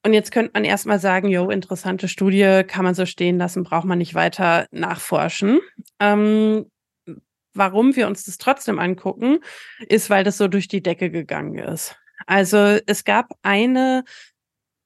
Und 0.07 0.13
jetzt 0.13 0.31
könnte 0.31 0.51
man 0.53 0.63
erstmal 0.63 0.99
sagen, 0.99 1.27
jo, 1.27 1.49
interessante 1.49 2.07
Studie, 2.07 2.63
kann 2.65 2.85
man 2.85 2.95
so 2.95 3.05
stehen 3.05 3.37
lassen, 3.37 3.65
braucht 3.65 3.83
man 3.83 3.97
nicht 3.97 4.15
weiter 4.15 4.65
nachforschen. 4.71 5.59
Ähm, 5.99 6.71
warum 7.53 7.93
wir 7.97 8.07
uns 8.07 8.23
das 8.23 8.37
trotzdem 8.37 8.79
angucken, 8.79 9.39
ist, 9.89 10.09
weil 10.09 10.23
das 10.23 10.37
so 10.37 10.47
durch 10.47 10.69
die 10.69 10.81
Decke 10.81 11.09
gegangen 11.09 11.57
ist. 11.57 11.97
Also 12.25 12.79
es 12.85 13.03
gab 13.03 13.33
eine 13.41 14.05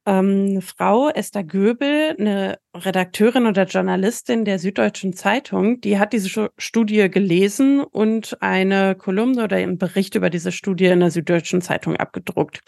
ähm, 0.07 0.59
Frau, 0.63 1.09
Esther 1.09 1.43
Göbel, 1.43 2.15
eine 2.17 2.57
Redakteurin 2.73 3.45
oder 3.45 3.65
Journalistin 3.65 4.43
der 4.43 4.57
Süddeutschen 4.57 5.13
Zeitung, 5.13 5.81
die 5.81 5.99
hat 5.99 6.13
diese 6.13 6.49
Studie 6.57 7.11
gelesen 7.11 7.83
und 7.83 8.41
eine 8.41 8.95
Kolumne 8.95 9.43
oder 9.43 9.57
einen 9.57 9.77
Bericht 9.77 10.15
über 10.15 10.31
diese 10.31 10.51
Studie 10.51 10.87
in 10.87 11.01
der 11.01 11.11
Süddeutschen 11.11 11.61
Zeitung 11.61 11.95
abgedruckt. 11.95 12.61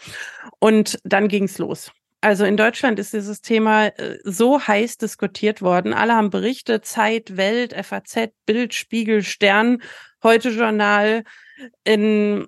Und 0.60 1.00
dann 1.02 1.26
ging's 1.26 1.58
los. 1.58 1.90
Also 2.24 2.46
in 2.46 2.56
Deutschland 2.56 2.98
ist 2.98 3.12
dieses 3.12 3.42
Thema 3.42 3.88
äh, 3.88 4.16
so 4.24 4.58
heiß 4.58 4.96
diskutiert 4.96 5.60
worden. 5.60 5.92
Alle 5.92 6.14
haben 6.14 6.30
berichtet, 6.30 6.86
Zeit, 6.86 7.36
Welt, 7.36 7.74
FAZ, 7.74 8.30
Bild, 8.46 8.72
Spiegel, 8.72 9.22
Stern, 9.22 9.82
Heute 10.22 10.48
Journal. 10.48 11.24
In 11.84 12.46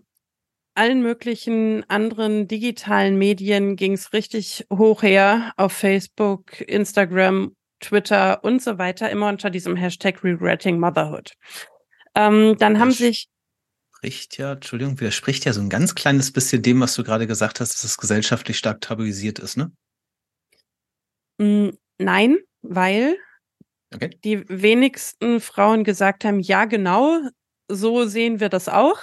allen 0.75 1.03
möglichen 1.03 1.85
anderen 1.91 2.49
digitalen 2.49 3.19
Medien 3.19 3.77
ging 3.77 3.93
es 3.93 4.15
richtig 4.15 4.67
hoch 4.73 5.03
her 5.03 5.53
auf 5.59 5.73
Facebook, 5.73 6.59
Instagram, 6.63 7.55
Twitter 7.79 8.43
und 8.45 8.63
so 8.63 8.79
weiter, 8.79 9.11
immer 9.11 9.29
unter 9.29 9.51
diesem 9.51 9.77
Hashtag 9.77 10.25
Regretting 10.25 10.81
Motherhood. 10.81 11.35
Ähm, 12.15 12.57
dann 12.59 12.81
haben 12.81 12.93
sich 12.93 13.29
widerspricht 14.03 14.39
ja, 14.39 14.53
Entschuldigung, 14.53 15.01
widerspricht 15.01 15.45
ja 15.45 15.53
so 15.53 15.61
ein 15.61 15.71
ganz 15.71 15.95
kleines 15.95 16.33
bisschen 16.33 16.63
dem, 16.63 16.81
was 16.81 16.95
du 16.95 17.03
gerade 17.03 17.27
gesagt 17.27 17.61
hast, 17.61 17.75
dass 17.75 17.85
es 17.85 17.97
gesellschaftlich 17.97 18.59
stark 18.59 18.81
tabuisiert 18.81 19.39
ist, 19.39 19.57
ne? 19.57 19.73
Mm, 21.39 21.71
nein, 21.99 22.39
weil 22.63 23.17
okay. 23.95 24.11
die 24.25 24.49
wenigsten 24.49 25.41
Frauen 25.41 25.85
gesagt 25.85 26.25
haben, 26.25 26.41
ja, 26.41 26.65
genau, 26.65 27.21
so 27.69 28.07
sehen 28.07 28.41
wir 28.41 28.49
das 28.49 28.69
auch. 28.69 28.99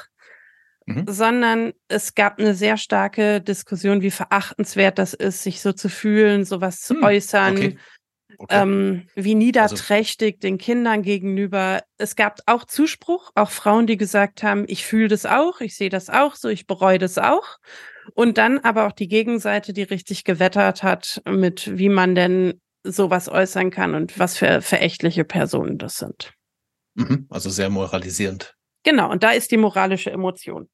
Mhm. 0.86 1.06
Sondern 1.08 1.74
es 1.88 2.14
gab 2.14 2.40
eine 2.40 2.54
sehr 2.56 2.76
starke 2.76 3.40
Diskussion, 3.40 4.02
wie 4.02 4.12
verachtenswert 4.12 5.00
das 5.00 5.14
ist, 5.14 5.42
sich 5.42 5.62
so 5.62 5.72
zu 5.72 5.88
fühlen, 5.88 6.44
sowas 6.44 6.82
zu 6.82 6.96
hm, 6.96 7.04
äußern. 7.04 7.56
Okay. 7.56 7.78
Okay. 8.38 8.62
Ähm, 8.62 9.08
wie 9.16 9.34
also 9.34 9.38
niederträchtig 9.38 10.36
also, 10.36 10.42
den 10.42 10.58
Kindern 10.58 11.02
gegenüber. 11.04 11.84
Es 11.98 12.16
gab 12.16 12.40
auch 12.46 12.66
Zuspruch, 12.66 13.32
auch 13.36 13.52
Frauen, 13.52 13.88
die 13.88 13.98
gesagt 13.98 14.44
haben, 14.44 14.66
ich 14.68 14.86
fühle 14.86 15.08
das 15.08 15.26
auch, 15.26 15.62
ich 15.62 15.76
sehe 15.76 15.90
das 15.90 16.10
auch 16.10 16.36
so, 16.36 16.50
ich 16.50 16.68
bereue 16.68 17.00
das 17.00 17.18
auch. 17.18 17.58
Und 18.14 18.38
dann 18.38 18.60
aber 18.60 18.88
auch 18.88 18.92
die 18.92 19.08
Gegenseite, 19.08 19.74
die 19.74 19.84
richtig 19.84 20.24
gewettert 20.24 20.84
hat, 20.84 21.22
mit 21.26 21.78
wie 21.78 21.90
man 21.90 22.16
denn 22.16 22.60
sowas 22.84 23.30
äußern 23.30 23.72
kann 23.72 23.96
und 23.96 24.20
was 24.20 24.38
für 24.38 24.62
verächtliche 24.62 25.24
Personen 25.24 25.78
das 25.78 25.98
sind. 25.98 26.34
Mhm, 26.96 27.28
also 27.30 27.50
sehr 27.50 27.70
moralisierend. 27.70 28.56
Genau, 28.84 29.10
und 29.10 29.24
da 29.24 29.32
ist 29.32 29.52
die 29.52 29.58
moralische 29.58 30.12
Emotion. 30.12 30.70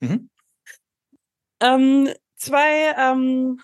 Mhm. 0.00 0.28
Ähm, 1.60 2.10
zwei 2.36 2.94
ähm, 2.98 3.60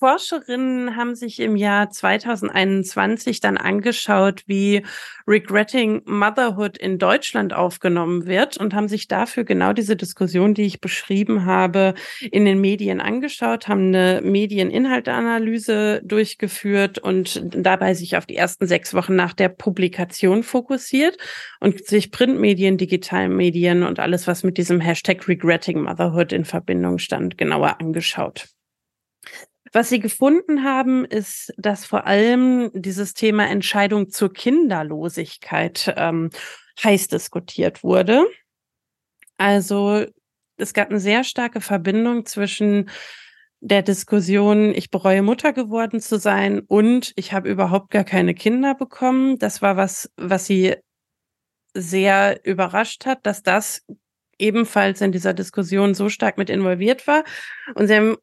Forscherinnen 0.00 0.96
haben 0.96 1.14
sich 1.14 1.40
im 1.40 1.56
Jahr 1.56 1.90
2021 1.90 3.40
dann 3.40 3.58
angeschaut, 3.58 4.44
wie 4.46 4.82
Regretting 5.28 6.00
Motherhood 6.06 6.78
in 6.78 6.98
Deutschland 6.98 7.52
aufgenommen 7.52 8.24
wird 8.24 8.56
und 8.56 8.72
haben 8.72 8.88
sich 8.88 9.08
dafür 9.08 9.44
genau 9.44 9.74
diese 9.74 9.96
Diskussion, 9.96 10.54
die 10.54 10.62
ich 10.62 10.80
beschrieben 10.80 11.44
habe, 11.44 11.92
in 12.30 12.46
den 12.46 12.62
Medien 12.62 13.02
angeschaut, 13.02 13.68
haben 13.68 13.88
eine 13.88 14.22
Medieninhalteanalyse 14.24 16.00
durchgeführt 16.02 16.98
und 16.98 17.42
dabei 17.54 17.92
sich 17.92 18.16
auf 18.16 18.24
die 18.24 18.36
ersten 18.36 18.66
sechs 18.66 18.94
Wochen 18.94 19.16
nach 19.16 19.34
der 19.34 19.50
Publikation 19.50 20.42
fokussiert 20.44 21.18
und 21.60 21.86
sich 21.86 22.10
Printmedien, 22.10 22.78
Digitalmedien 22.78 23.82
und 23.82 24.00
alles, 24.00 24.26
was 24.26 24.44
mit 24.44 24.56
diesem 24.56 24.80
Hashtag 24.80 25.28
Regretting 25.28 25.82
Motherhood 25.82 26.32
in 26.32 26.46
Verbindung 26.46 26.96
stand, 26.96 27.36
genauer 27.36 27.78
angeschaut. 27.80 28.48
Was 29.72 29.88
sie 29.88 30.00
gefunden 30.00 30.64
haben, 30.64 31.04
ist, 31.04 31.52
dass 31.56 31.84
vor 31.84 32.06
allem 32.06 32.70
dieses 32.74 33.14
Thema 33.14 33.46
Entscheidung 33.48 34.10
zur 34.10 34.32
Kinderlosigkeit 34.32 35.94
ähm, 35.96 36.30
heiß 36.82 37.08
diskutiert 37.08 37.84
wurde. 37.84 38.26
Also 39.38 40.06
es 40.56 40.74
gab 40.74 40.90
eine 40.90 41.00
sehr 41.00 41.24
starke 41.24 41.60
Verbindung 41.60 42.26
zwischen 42.26 42.90
der 43.60 43.82
Diskussion, 43.82 44.74
ich 44.74 44.90
bereue 44.90 45.22
Mutter 45.22 45.52
geworden 45.52 46.00
zu 46.00 46.18
sein 46.18 46.60
und 46.60 47.12
ich 47.16 47.32
habe 47.32 47.48
überhaupt 47.48 47.90
gar 47.90 48.04
keine 48.04 48.34
Kinder 48.34 48.74
bekommen. 48.74 49.38
Das 49.38 49.62
war 49.62 49.76
was, 49.76 50.10
was 50.16 50.46
sie 50.46 50.76
sehr 51.74 52.44
überrascht 52.44 53.06
hat, 53.06 53.24
dass 53.26 53.42
das 53.42 53.86
ebenfalls 54.38 55.00
in 55.02 55.12
dieser 55.12 55.34
Diskussion 55.34 55.94
so 55.94 56.08
stark 56.08 56.38
mit 56.38 56.50
involviert 56.50 57.06
war. 57.06 57.22
Und 57.74 57.86
sie 57.86 57.94
haben 57.94 58.16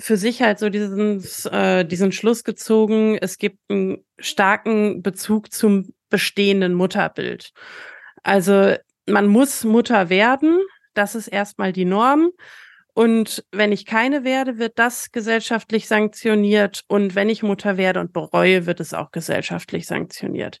für 0.00 0.16
sich 0.16 0.42
halt 0.42 0.58
so 0.58 0.68
diesen, 0.68 1.24
äh, 1.50 1.84
diesen 1.84 2.12
Schluss 2.12 2.44
gezogen, 2.44 3.18
es 3.20 3.38
gibt 3.38 3.58
einen 3.70 4.04
starken 4.18 5.02
Bezug 5.02 5.52
zum 5.52 5.94
bestehenden 6.10 6.74
Mutterbild. 6.74 7.52
Also 8.22 8.76
man 9.06 9.26
muss 9.26 9.64
Mutter 9.64 10.08
werden, 10.08 10.58
das 10.94 11.14
ist 11.14 11.28
erstmal 11.28 11.72
die 11.72 11.84
Norm. 11.84 12.30
Und 12.94 13.44
wenn 13.52 13.72
ich 13.72 13.84
keine 13.84 14.24
werde, 14.24 14.58
wird 14.58 14.78
das 14.78 15.12
gesellschaftlich 15.12 15.86
sanktioniert. 15.86 16.82
Und 16.88 17.14
wenn 17.14 17.28
ich 17.28 17.42
Mutter 17.42 17.76
werde 17.76 18.00
und 18.00 18.14
bereue, 18.14 18.64
wird 18.64 18.80
es 18.80 18.94
auch 18.94 19.10
gesellschaftlich 19.10 19.86
sanktioniert. 19.86 20.60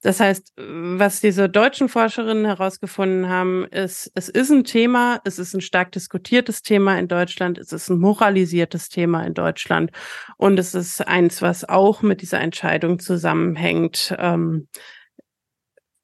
Das 0.00 0.20
heißt, 0.20 0.52
was 0.56 1.20
diese 1.20 1.48
deutschen 1.48 1.88
Forscherinnen 1.88 2.44
herausgefunden 2.44 3.28
haben, 3.28 3.64
ist, 3.66 4.12
es 4.14 4.28
ist 4.28 4.50
ein 4.50 4.62
Thema, 4.62 5.20
es 5.24 5.40
ist 5.40 5.54
ein 5.54 5.60
stark 5.60 5.90
diskutiertes 5.90 6.62
Thema 6.62 6.98
in 6.98 7.08
Deutschland, 7.08 7.58
es 7.58 7.72
ist 7.72 7.88
ein 7.88 7.98
moralisiertes 7.98 8.90
Thema 8.90 9.24
in 9.26 9.34
Deutschland 9.34 9.90
und 10.36 10.56
es 10.58 10.74
ist 10.74 11.00
eins, 11.00 11.42
was 11.42 11.68
auch 11.68 12.02
mit 12.02 12.22
dieser 12.22 12.40
Entscheidung 12.40 13.00
zusammenhängt, 13.00 14.14
ähm, 14.18 14.68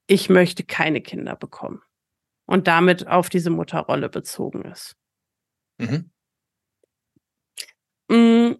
ich 0.08 0.28
möchte 0.28 0.64
keine 0.64 1.00
Kinder 1.00 1.36
bekommen 1.36 1.80
und 2.46 2.66
damit 2.66 3.06
auf 3.06 3.28
diese 3.28 3.50
Mutterrolle 3.50 4.08
bezogen 4.08 4.62
ist. 4.62 4.96
Mhm. 5.78 6.10
Mm, 8.08 8.56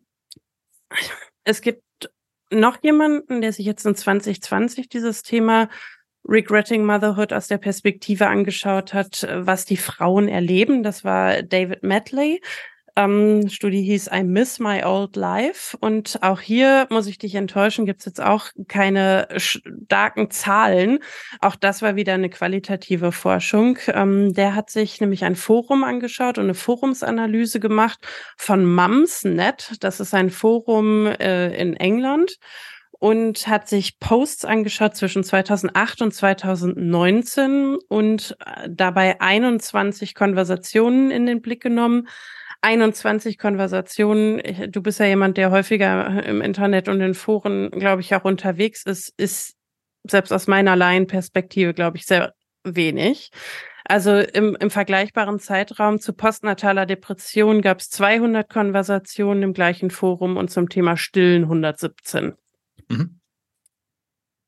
es 1.44 1.60
gibt 1.60 1.82
noch 2.54 2.78
jemanden, 2.82 3.40
der 3.40 3.52
sich 3.52 3.66
jetzt 3.66 3.84
in 3.86 3.94
2020 3.94 4.88
dieses 4.88 5.22
Thema 5.22 5.68
Regretting 6.26 6.84
Motherhood 6.84 7.32
aus 7.32 7.48
der 7.48 7.58
Perspektive 7.58 8.28
angeschaut 8.28 8.94
hat, 8.94 9.26
was 9.30 9.66
die 9.66 9.76
Frauen 9.76 10.28
erleben. 10.28 10.82
Das 10.82 11.04
war 11.04 11.42
David 11.42 11.82
Medley. 11.82 12.40
Ähm, 12.96 13.48
Studie 13.48 13.82
hieß 13.82 14.10
I 14.12 14.22
Miss 14.22 14.60
My 14.60 14.84
Old 14.84 15.16
Life. 15.16 15.76
Und 15.78 16.18
auch 16.22 16.40
hier 16.40 16.86
muss 16.90 17.06
ich 17.06 17.18
dich 17.18 17.34
enttäuschen, 17.34 17.86
gibt 17.86 18.00
es 18.00 18.06
jetzt 18.06 18.22
auch 18.22 18.46
keine 18.68 19.26
starken 19.36 20.30
Zahlen. 20.30 21.00
Auch 21.40 21.56
das 21.56 21.82
war 21.82 21.96
wieder 21.96 22.14
eine 22.14 22.30
qualitative 22.30 23.10
Forschung. 23.10 23.78
Ähm, 23.88 24.32
der 24.34 24.54
hat 24.54 24.70
sich 24.70 25.00
nämlich 25.00 25.24
ein 25.24 25.36
Forum 25.36 25.82
angeschaut 25.82 26.38
und 26.38 26.44
eine 26.44 26.54
Forumsanalyse 26.54 27.58
gemacht 27.58 27.98
von 28.36 28.64
Mumsnet. 28.64 29.72
Das 29.80 29.98
ist 29.98 30.14
ein 30.14 30.30
Forum 30.30 31.06
äh, 31.06 31.54
in 31.56 31.74
England 31.74 32.38
und 32.92 33.48
hat 33.48 33.68
sich 33.68 33.98
Posts 33.98 34.44
angeschaut 34.44 34.96
zwischen 34.96 35.24
2008 35.24 36.00
und 36.02 36.14
2019 36.14 37.76
und 37.88 38.36
äh, 38.46 38.68
dabei 38.70 39.20
21 39.20 40.14
Konversationen 40.14 41.10
in 41.10 41.26
den 41.26 41.42
Blick 41.42 41.62
genommen 41.62 42.08
21 42.64 43.36
Konversationen. 43.36 44.40
Du 44.70 44.80
bist 44.80 44.98
ja 44.98 45.06
jemand, 45.06 45.36
der 45.36 45.50
häufiger 45.50 46.24
im 46.24 46.40
Internet 46.40 46.88
und 46.88 47.00
in 47.02 47.12
Foren, 47.12 47.70
glaube 47.70 48.00
ich, 48.00 48.14
auch 48.14 48.24
unterwegs 48.24 48.84
ist, 48.84 49.12
ist 49.18 49.54
selbst 50.08 50.32
aus 50.32 50.46
meiner 50.46 50.74
Laienperspektive, 50.74 51.74
glaube 51.74 51.98
ich, 51.98 52.06
sehr 52.06 52.32
wenig. 52.64 53.30
Also 53.84 54.16
im, 54.18 54.56
im 54.58 54.70
vergleichbaren 54.70 55.38
Zeitraum 55.40 56.00
zu 56.00 56.14
postnataler 56.14 56.86
Depression 56.86 57.60
gab 57.60 57.80
es 57.80 57.90
200 57.90 58.48
Konversationen 58.48 59.42
im 59.42 59.52
gleichen 59.52 59.90
Forum 59.90 60.38
und 60.38 60.50
zum 60.50 60.70
Thema 60.70 60.96
Stillen 60.96 61.42
117. 61.42 62.32
Mhm. 62.88 63.20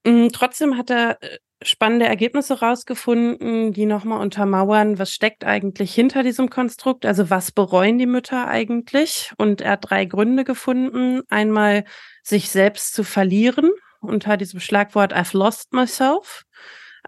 Mm, 0.07 0.29
trotzdem 0.33 0.79
hat 0.79 0.89
er 0.89 1.23
äh, 1.23 1.37
spannende 1.63 2.07
Ergebnisse 2.07 2.61
rausgefunden, 2.61 3.73
die 3.73 3.87
nochmal 3.87 4.21
untermauern, 4.21 4.99
was 4.99 5.11
steckt 5.11 5.45
eigentlich 5.45 5.95
hinter 5.95 6.23
diesem 6.23 6.51
Konstrukt, 6.51 7.07
also 7.07 7.31
was 7.31 7.51
bereuen 7.51 7.99
die 7.99 8.07
Mütter 8.07 8.47
eigentlich. 8.47 9.33
Und 9.39 9.63
er 9.63 9.73
hat 9.73 9.91
drei 9.91 10.05
Gründe 10.05 10.45
gefunden. 10.45 11.23
Einmal 11.29 11.85
sich 12.23 12.51
selbst 12.51 12.95
zu 12.95 13.05
verlieren 13.05 13.71
unter 14.01 14.37
diesem 14.37 14.61
Schlagwort 14.61 15.15
I've 15.15 15.37
lost 15.37 15.73
myself. 15.73 16.45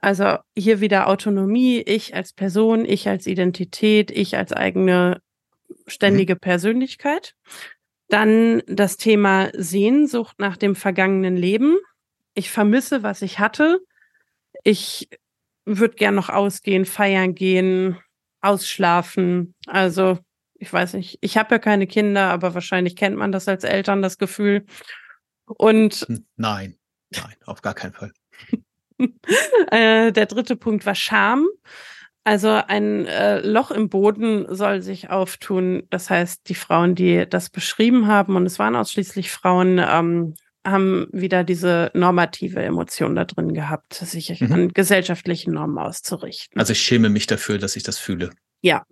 Also 0.01 0.37
hier 0.57 0.81
wieder 0.81 1.09
Autonomie, 1.09 1.81
ich 1.81 2.15
als 2.15 2.33
Person, 2.33 2.85
ich 2.85 3.09
als 3.09 3.27
Identität, 3.27 4.11
ich 4.11 4.37
als 4.37 4.53
eigene 4.53 5.21
ständige 5.87 6.35
mhm. 6.35 6.41
Persönlichkeit. 6.41 7.35
Dann 8.09 8.63
das 8.67 8.97
Thema 8.97 9.51
Sehnsucht 9.55 10.39
nach 10.39 10.57
dem 10.57 10.75
vergangenen 10.75 11.37
Leben. 11.37 11.77
Ich 12.35 12.51
vermisse, 12.51 13.03
was 13.03 13.23
ich 13.23 13.39
hatte. 13.39 13.81
Ich 14.69 15.09
würde 15.65 15.95
gern 15.95 16.15
noch 16.15 16.29
ausgehen, 16.29 16.85
feiern 16.85 17.35
gehen, 17.35 17.97
ausschlafen. 18.43 19.55
Also 19.67 20.19
ich 20.57 20.71
weiß 20.71 20.93
nicht, 20.93 21.17
ich 21.23 21.39
habe 21.39 21.55
ja 21.55 21.59
keine 21.59 21.87
Kinder, 21.87 22.29
aber 22.29 22.53
wahrscheinlich 22.53 22.95
kennt 22.95 23.17
man 23.17 23.33
das 23.33 23.49
als 23.49 23.65
Eltern, 23.65 24.03
das 24.03 24.19
Gefühl. 24.19 24.67
Und 25.47 26.07
nein, 26.37 26.77
nein, 27.09 27.35
auf 27.47 27.63
gar 27.63 27.73
keinen 27.73 27.95
Fall. 27.95 28.13
äh, 29.71 30.13
der 30.13 30.27
dritte 30.27 30.55
Punkt 30.55 30.85
war 30.85 30.95
Scham. 30.95 31.49
Also 32.25 32.51
ein 32.51 33.07
äh, 33.07 33.41
Loch 33.41 33.71
im 33.71 33.89
Boden 33.89 34.55
soll 34.55 34.83
sich 34.83 35.09
auftun. 35.09 35.85
Das 35.89 36.11
heißt, 36.11 36.47
die 36.47 36.55
Frauen, 36.55 36.95
die 36.95 37.27
das 37.27 37.49
beschrieben 37.49 38.07
haben, 38.07 38.37
und 38.37 38.45
es 38.45 38.59
waren 38.59 38.77
ausschließlich 38.77 39.31
Frauen, 39.31 39.79
ähm, 39.79 40.35
haben 40.67 41.07
wieder 41.13 41.45
diese 41.45 41.91
normative 41.95 42.63
Emotion 42.63 43.15
da 43.15 43.25
drin 43.25 43.55
gehabt, 43.55 43.95
sich 43.95 44.41
mhm. 44.41 44.53
an 44.53 44.69
gesellschaftlichen 44.69 45.55
Normen 45.55 45.79
auszurichten. 45.79 46.59
Also 46.59 46.73
ich 46.73 46.81
schäme 46.81 47.09
mich 47.09 47.27
dafür, 47.27 47.59
dass 47.59 47.77
ich 47.77 47.83
das 47.83 47.99
fühle. 47.99 48.31
Ja, 48.61 48.85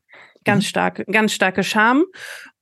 ganz 0.44 0.64
mhm. 0.64 0.68
stark, 0.68 1.04
ganz 1.10 1.32
starke 1.32 1.64
Scham. 1.64 2.04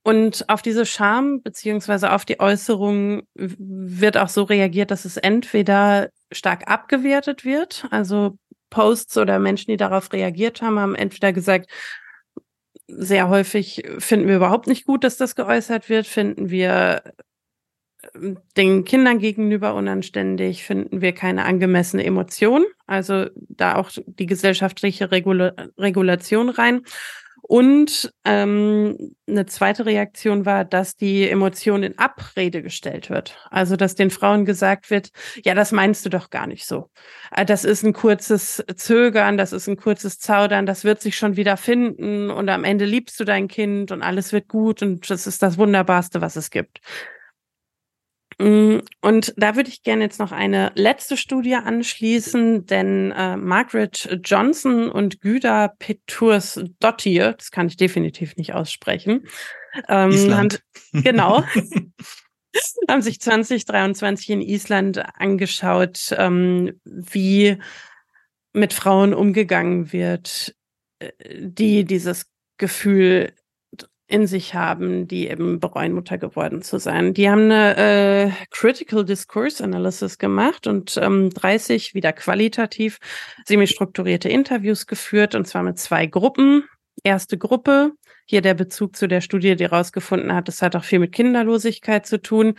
Und 0.03 0.49
auf 0.49 0.61
diese 0.61 0.85
Scham 0.85 1.43
beziehungsweise 1.43 2.13
auf 2.13 2.25
die 2.25 2.41
Äußerung 2.41 3.23
wird 3.35 4.19
auch 4.19 4.29
so 4.29 4.43
reagiert, 4.43 4.91
dass 4.91 5.05
es 5.05 5.17
entweder 5.17 6.11
stark 6.31 6.71
abgewertet 6.71 7.45
wird, 7.45 7.87
also 7.91 8.37
Posts 8.71 9.19
oder 9.19 9.39
Menschen, 9.39 9.71
die 9.71 9.77
darauf 9.77 10.13
reagiert 10.13 10.61
haben, 10.61 10.79
haben 10.79 10.95
entweder 10.95 11.33
gesagt, 11.33 11.71
sehr 12.87 13.29
häufig 13.29 13.83
finden 13.99 14.29
wir 14.29 14.37
überhaupt 14.37 14.67
nicht 14.67 14.85
gut, 14.85 15.05
dass 15.05 15.17
das 15.17 15.37
geäußert 15.37 15.89
wird, 15.89 16.07
finden 16.07 16.51
wir 16.51 17.03
den 18.57 18.85
Kindern 18.85 19.19
gegenüber 19.19 19.75
unanständig, 19.75 20.65
finden 20.65 21.01
wir 21.01 21.13
keine 21.13 21.45
angemessene 21.45 22.05
Emotion, 22.05 22.65
also 22.87 23.27
da 23.35 23.77
auch 23.77 23.91
die 24.07 24.27
gesellschaftliche 24.27 25.11
Regula 25.11 25.55
Regulation 25.79 26.49
rein. 26.49 26.83
Und 27.47 28.11
ähm, 28.25 29.15
eine 29.29 29.45
zweite 29.45 29.85
Reaktion 29.85 30.47
war, 30.47 30.65
dass 30.65 30.97
die 30.97 31.29
Emotion 31.29 31.83
in 31.83 31.99
Abrede 31.99 32.63
gestellt 32.63 33.11
wird. 33.11 33.37
Also 33.51 33.77
dass 33.77 33.95
den 33.95 34.11
Frauen 34.11 34.47
gesagt 34.47 34.89
wird, 34.89 35.11
ja, 35.45 35.53
das 35.53 35.71
meinst 35.71 36.07
du 36.07 36.09
doch 36.09 36.31
gar 36.31 36.47
nicht 36.47 36.65
so. 36.65 36.89
Äh, 37.37 37.45
das 37.45 37.67
ist 37.67 37.85
ein 37.85 37.93
kurzes 37.93 38.65
Zögern, 38.77 39.37
das 39.37 39.53
ist 39.53 39.69
ein 39.69 39.77
kurzes 39.77 40.19
Zaudern, 40.19 40.65
das 40.65 40.85
wird 40.85 41.03
sich 41.03 41.19
schon 41.19 41.37
wieder 41.37 41.59
finden 41.59 42.31
und 42.31 42.49
am 42.49 42.65
Ende 42.65 42.87
liebst 42.87 43.21
du 43.21 43.25
dein 43.25 43.47
Kind 43.47 43.93
und 43.93 44.01
alles 44.01 44.33
wird 44.33 44.49
gut 44.49 44.81
und 44.81 45.11
das 45.11 45.27
ist 45.27 45.43
das 45.43 45.59
Wunderbarste, 45.59 46.23
was 46.23 46.37
es 46.37 46.49
gibt. 46.51 46.81
Mm, 48.39 48.79
und 49.01 49.35
da 49.37 49.57
würde 49.57 49.69
ich 49.71 49.83
gerne 49.83 50.05
jetzt 50.05 50.19
noch 50.19 50.33
eine 50.33 50.73
letzte 50.75 51.17
Studie 51.17 51.55
anschließen, 51.55 52.67
denn 52.67 53.13
äh, 53.13 53.37
Margaret 53.37 54.21
Johnson 54.25 54.91
und 54.91 55.21
Güda 55.21 55.69
Peturs 55.79 56.61
Dottir, 56.81 57.35
das 57.35 57.51
kann 57.51 57.67
ich 57.67 57.77
definitiv 57.77 58.37
nicht 58.37 58.55
aussprechen, 58.55 59.27
ähm, 59.89 60.11
Island. 60.11 60.63
Haben, 60.93 61.03
genau, 61.03 61.45
haben 62.89 63.03
sich 63.03 63.21
2023 63.21 64.31
in 64.31 64.43
Island 64.43 65.03
angeschaut, 65.19 66.15
ähm, 66.17 66.81
wie 66.85 67.59
mit 68.53 68.73
Frauen 68.73 69.15
umgegangen 69.15 69.93
wird, 69.93 70.55
äh, 70.99 71.11
die 71.41 71.85
dieses 71.85 72.27
Gefühl 72.57 73.33
in 74.07 74.27
sich 74.27 74.55
haben, 74.55 75.09
die 75.09 75.29
eben 75.29 75.61
bereuen, 75.61 75.93
Mutter 75.93 76.19
geworden 76.19 76.61
zu 76.61 76.79
sein. 76.79 77.15
Die 77.15 77.31
haben 77.31 77.51
eine 77.51 77.77
äh, 77.77 78.31
Critical 78.51 79.05
Discourse 79.05 79.65
Analysis 79.65 80.19
gemacht 80.19 80.67
und 80.67 80.99
ähm, 80.99 81.31
30 81.31 81.95
wieder 81.95 82.13
qualitativ 82.13 82.99
semi-strukturierte 83.47 84.29
Interviews 84.29 84.87
geführt 84.87 85.35
und 85.35 85.47
zwar 85.47 85.63
mit 85.63 85.79
zwei 85.79 86.07
Gruppen. 86.07 86.65
Erste 87.03 87.39
Gruppe, 87.39 87.93
hier 88.27 88.43
der 88.43 88.55
Bezug 88.55 88.95
zu 88.97 89.09
der 89.09 89.23
Studie, 89.23 89.57
die 89.57 89.65
rausgefunden 89.65 90.35
hat, 90.35 90.49
es 90.49 90.61
hat 90.61 90.77
auch 90.77 90.85
viel 90.85 90.99
mit 90.99 91.13
Kinderlosigkeit 91.13 92.07
zu 92.07 92.21
tun. 92.21 92.55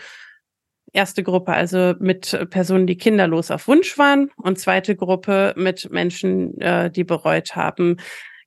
Erste 0.94 1.24
Gruppe 1.24 1.54
also 1.54 1.94
mit 2.00 2.48
Personen, 2.50 2.88
die 2.88 2.98
kinderlos 2.98 3.52
auf 3.52 3.68
Wunsch 3.68 3.98
waren 3.98 4.32
und 4.38 4.58
zweite 4.58 4.96
Gruppe 4.96 5.54
mit 5.58 5.92
Menschen, 5.92 6.60
äh, 6.60 6.90
die 6.90 7.04
bereut 7.04 7.56
haben, 7.56 7.98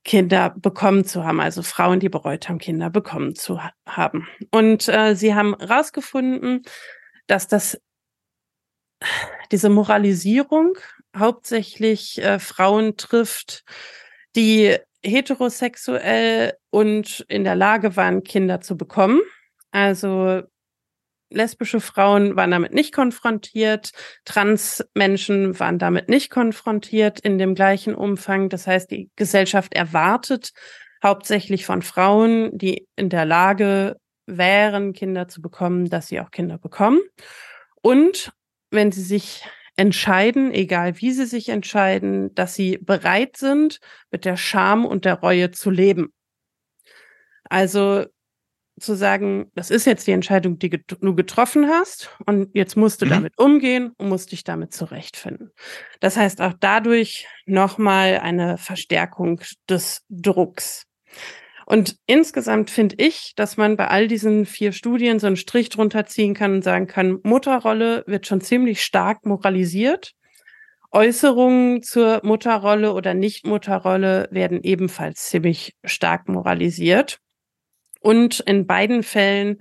Kinder 0.04 0.54
bekommen 0.56 1.04
zu 1.04 1.24
haben, 1.24 1.40
also 1.40 1.62
Frauen, 1.62 2.00
die 2.00 2.08
bereut 2.08 2.48
haben, 2.48 2.58
Kinder 2.58 2.90
bekommen 2.90 3.34
zu 3.34 3.62
ha 3.62 3.72
haben. 3.86 4.26
Und 4.50 4.88
äh, 4.88 5.14
sie 5.14 5.34
haben 5.34 5.56
herausgefunden, 5.58 6.62
dass 7.26 7.48
das 7.48 7.80
diese 9.52 9.68
Moralisierung 9.68 10.78
hauptsächlich 11.16 12.22
äh, 12.22 12.38
Frauen 12.38 12.96
trifft, 12.96 13.64
die 14.36 14.76
heterosexuell 15.02 16.54
und 16.70 17.24
in 17.28 17.44
der 17.44 17.54
Lage 17.54 17.96
waren, 17.96 18.24
Kinder 18.24 18.60
zu 18.60 18.76
bekommen. 18.76 19.20
Also 19.70 20.42
lesbische 21.30 21.80
Frauen 21.80 22.36
waren 22.36 22.50
damit 22.50 22.72
nicht 22.72 22.94
konfrontiert, 22.94 23.92
Transmenschen 24.24 25.58
waren 25.58 25.78
damit 25.78 26.08
nicht 26.08 26.30
konfrontiert 26.30 27.20
in 27.20 27.38
dem 27.38 27.54
gleichen 27.54 27.94
Umfang. 27.94 28.48
Das 28.48 28.66
heißt, 28.66 28.90
die 28.90 29.10
Gesellschaft 29.16 29.74
erwartet 29.74 30.52
hauptsächlich 31.02 31.64
von 31.64 31.82
Frauen, 31.82 32.56
die 32.56 32.86
in 32.96 33.08
der 33.08 33.24
Lage 33.24 33.96
wären, 34.26 34.92
Kinder 34.92 35.28
zu 35.28 35.40
bekommen, 35.40 35.88
dass 35.88 36.08
sie 36.08 36.20
auch 36.20 36.30
Kinder 36.30 36.58
bekommen. 36.58 37.00
Und 37.82 38.32
wenn 38.70 38.92
sie 38.92 39.02
sich 39.02 39.44
entscheiden, 39.76 40.52
egal 40.52 41.00
wie 41.00 41.12
sie 41.12 41.24
sich 41.24 41.48
entscheiden, 41.48 42.34
dass 42.34 42.54
sie 42.54 42.78
bereit 42.78 43.36
sind, 43.36 43.78
mit 44.10 44.24
der 44.24 44.36
Scham 44.36 44.84
und 44.84 45.04
der 45.04 45.20
Reue 45.20 45.52
zu 45.52 45.70
leben. 45.70 46.12
Also 47.44 48.04
zu 48.80 48.94
sagen, 48.94 49.50
das 49.54 49.70
ist 49.70 49.86
jetzt 49.86 50.06
die 50.06 50.12
Entscheidung, 50.12 50.58
die 50.58 50.70
du 50.70 51.14
getroffen 51.14 51.68
hast 51.68 52.10
und 52.26 52.50
jetzt 52.54 52.76
musst 52.76 53.02
du 53.02 53.06
mhm. 53.06 53.10
damit 53.10 53.38
umgehen 53.38 53.92
und 53.96 54.08
musst 54.08 54.32
dich 54.32 54.44
damit 54.44 54.72
zurechtfinden. 54.72 55.50
Das 56.00 56.16
heißt 56.16 56.40
auch 56.40 56.54
dadurch 56.58 57.26
nochmal 57.46 58.18
eine 58.18 58.58
Verstärkung 58.58 59.40
des 59.68 60.04
Drucks. 60.08 60.86
Und 61.66 61.96
insgesamt 62.06 62.70
finde 62.70 62.94
ich, 62.98 63.34
dass 63.36 63.58
man 63.58 63.76
bei 63.76 63.88
all 63.88 64.08
diesen 64.08 64.46
vier 64.46 64.72
Studien 64.72 65.18
so 65.18 65.26
einen 65.26 65.36
Strich 65.36 65.68
drunter 65.68 66.06
ziehen 66.06 66.32
kann 66.32 66.54
und 66.54 66.64
sagen 66.64 66.86
kann, 66.86 67.18
Mutterrolle 67.24 68.04
wird 68.06 68.26
schon 68.26 68.40
ziemlich 68.40 68.82
stark 68.82 69.26
moralisiert. 69.26 70.14
Äußerungen 70.92 71.82
zur 71.82 72.20
Mutterrolle 72.24 72.94
oder 72.94 73.12
Nicht-Mutterrolle 73.12 74.28
werden 74.30 74.62
ebenfalls 74.62 75.24
ziemlich 75.24 75.74
stark 75.84 76.26
moralisiert. 76.28 77.18
Und 78.00 78.40
in 78.40 78.66
beiden 78.66 79.02
Fällen 79.02 79.58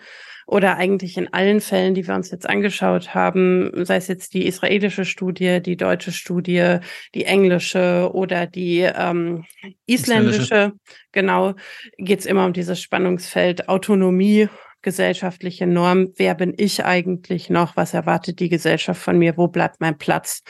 oder 0.48 0.78
eigentlich 0.78 1.18
in 1.18 1.34
allen 1.34 1.60
Fällen, 1.60 1.94
die 1.94 2.08
wir 2.08 2.16
uns 2.16 2.32
jetzt 2.32 2.48
angeschaut 2.48 3.14
haben, 3.14 3.86
sei 3.86 3.98
es 3.98 4.08
jetzt 4.08 4.34
die 4.34 4.48
israelische 4.48 5.04
Studie, 5.04 5.62
die 5.62 5.76
deutsche 5.76 6.14
Studie, 6.14 6.78
die 7.14 7.26
englische 7.26 8.10
oder 8.14 8.48
die 8.48 8.80
ähm, 8.80 9.44
isländische, 9.86 10.72
genau, 11.12 11.56
geht 11.98 12.20
es 12.20 12.26
immer 12.26 12.46
um 12.46 12.54
dieses 12.54 12.82
Spannungsfeld 12.82 13.68
Autonomie, 13.68 14.48
gesellschaftliche 14.82 15.68
Norm. 15.68 16.14
Wer 16.16 16.34
bin 16.34 16.54
ich 16.56 16.86
eigentlich 16.86 17.50
noch? 17.50 17.76
Was 17.76 17.94
erwartet 17.94 18.40
die 18.40 18.48
Gesellschaft 18.48 19.02
von 19.02 19.20
mir? 19.20 19.36
Wo 19.36 19.50
bleibt 19.50 19.82
mein 19.82 19.98
Platz? 19.98 20.44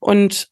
Und 0.00 0.48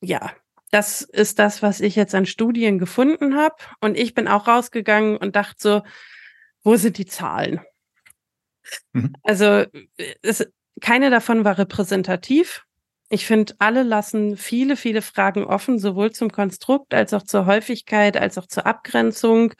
ja, 0.00 0.32
das 0.70 1.02
ist 1.02 1.38
das, 1.38 1.62
was 1.62 1.80
ich 1.80 1.96
jetzt 1.96 2.14
an 2.14 2.26
Studien 2.26 2.78
gefunden 2.78 3.36
habe. 3.36 3.56
Und 3.80 3.96
ich 3.96 4.14
bin 4.14 4.28
auch 4.28 4.48
rausgegangen 4.48 5.16
und 5.16 5.36
dachte 5.36 5.56
so, 5.58 5.82
wo 6.62 6.76
sind 6.76 6.98
die 6.98 7.06
Zahlen? 7.06 7.60
Mhm. 8.92 9.14
Also 9.22 9.64
es, 10.22 10.46
keine 10.80 11.10
davon 11.10 11.44
war 11.44 11.58
repräsentativ. 11.58 12.64
Ich 13.08 13.24
finde, 13.24 13.54
alle 13.60 13.84
lassen 13.84 14.36
viele, 14.36 14.74
viele 14.76 15.00
Fragen 15.00 15.44
offen, 15.44 15.78
sowohl 15.78 16.10
zum 16.10 16.32
Konstrukt 16.32 16.92
als 16.92 17.14
auch 17.14 17.22
zur 17.22 17.46
Häufigkeit, 17.46 18.16
als 18.16 18.36
auch 18.36 18.46
zur 18.46 18.66
Abgrenzung. 18.66 19.52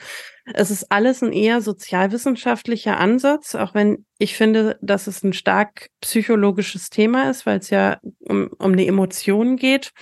Es 0.52 0.72
ist 0.72 0.90
alles 0.90 1.22
ein 1.22 1.32
eher 1.32 1.60
sozialwissenschaftlicher 1.60 2.98
Ansatz, 2.98 3.54
auch 3.54 3.72
wenn 3.72 4.04
ich 4.18 4.36
finde, 4.36 4.76
dass 4.82 5.06
es 5.06 5.22
ein 5.22 5.32
stark 5.32 5.90
psychologisches 6.00 6.90
Thema 6.90 7.30
ist, 7.30 7.46
weil 7.46 7.60
es 7.60 7.70
ja 7.70 8.00
um, 8.18 8.48
um 8.58 8.72
eine 8.72 8.84
Emotion 8.84 9.56
geht. 9.56 9.92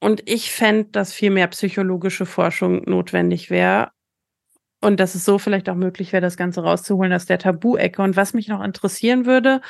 Und 0.00 0.22
ich 0.28 0.52
fände, 0.52 0.90
dass 0.90 1.12
viel 1.12 1.30
mehr 1.30 1.46
psychologische 1.48 2.26
Forschung 2.26 2.82
notwendig 2.84 3.50
wäre. 3.50 3.90
Und 4.80 5.00
dass 5.00 5.14
es 5.14 5.24
so 5.24 5.38
vielleicht 5.38 5.68
auch 5.68 5.74
möglich 5.74 6.12
wäre, 6.12 6.20
das 6.20 6.36
Ganze 6.36 6.62
rauszuholen 6.62 7.12
aus 7.12 7.26
der 7.26 7.38
Tabu-Ecke. 7.38 8.02
Und 8.02 8.14
was 8.14 8.34
mich 8.34 8.48
noch 8.48 8.62
interessieren 8.62 9.24
würde, 9.24 9.62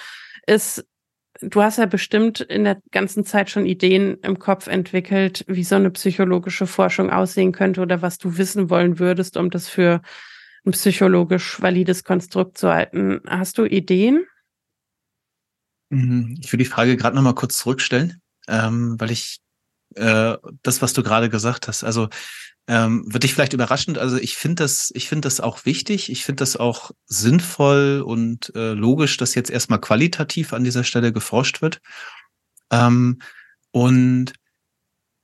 ist, 0.47 0.85
du 1.41 1.63
hast 1.63 1.79
ja 1.79 1.87
bestimmt 1.87 2.41
in 2.41 2.65
der 2.65 2.81
ganzen 2.91 3.25
Zeit 3.25 3.51
schon 3.51 3.67
Ideen 3.67 4.19
im 4.23 4.39
Kopf 4.39 4.67
entwickelt, 4.67 5.45
wie 5.47 5.65
so 5.65 5.77
eine 5.77 5.91
psychologische 5.91 6.67
Forschung 6.67 7.11
aussehen 7.11 7.53
könnte 7.53 7.81
oder 7.81 8.03
was 8.03 8.19
du 8.19 8.37
wissen 8.37 8.69
wollen 8.69 8.99
würdest, 8.99 9.37
um 9.37 9.51
das 9.51 9.69
für 9.69 10.03
ein 10.65 10.73
psychologisch 10.73 11.63
valides 11.63 12.03
Konstrukt 12.03 12.59
zu 12.59 12.73
halten. 12.73 13.21
Hast 13.27 13.59
du 13.59 13.65
Ideen? 13.65 14.27
Mhm. 15.91 16.37
Ich 16.43 16.53
will 16.53 16.59
die 16.59 16.65
Frage 16.65 16.97
gerade 16.97 17.15
noch 17.15 17.23
mal 17.23 17.35
kurz 17.35 17.57
zurückstellen, 17.59 18.21
ähm, 18.49 18.97
weil 18.99 19.13
ich 19.13 19.39
äh, 19.97 20.37
das, 20.63 20.83
was 20.83 20.93
du 20.93 21.03
gerade 21.03 21.29
gesagt 21.29 21.69
hast, 21.69 21.85
also 21.85 22.09
ähm, 22.69 23.05
wird 23.07 23.23
dich 23.23 23.35
vielleicht 23.35 23.53
überraschend. 23.53 23.99
Also 23.99 24.17
ich 24.17 24.37
finde 24.37 24.65
das, 24.65 24.91
ich 24.95 25.09
finde 25.09 25.27
das 25.27 25.41
auch 25.41 25.65
wichtig. 25.65 26.11
Ich 26.11 26.25
finde 26.25 26.41
das 26.41 26.57
auch 26.57 26.91
sinnvoll 27.07 28.03
und 28.05 28.53
äh, 28.55 28.73
logisch, 28.73 29.17
dass 29.17 29.35
jetzt 29.35 29.51
erstmal 29.51 29.81
qualitativ 29.81 30.53
an 30.53 30.65
dieser 30.65 30.85
Stelle 30.85 31.13
geforscht 31.13 31.63
wird. 31.63 31.81
Ähm, 32.71 33.21
und 33.71 34.33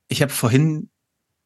ich 0.07 0.21
habe 0.21 0.31
vorhin 0.31 0.89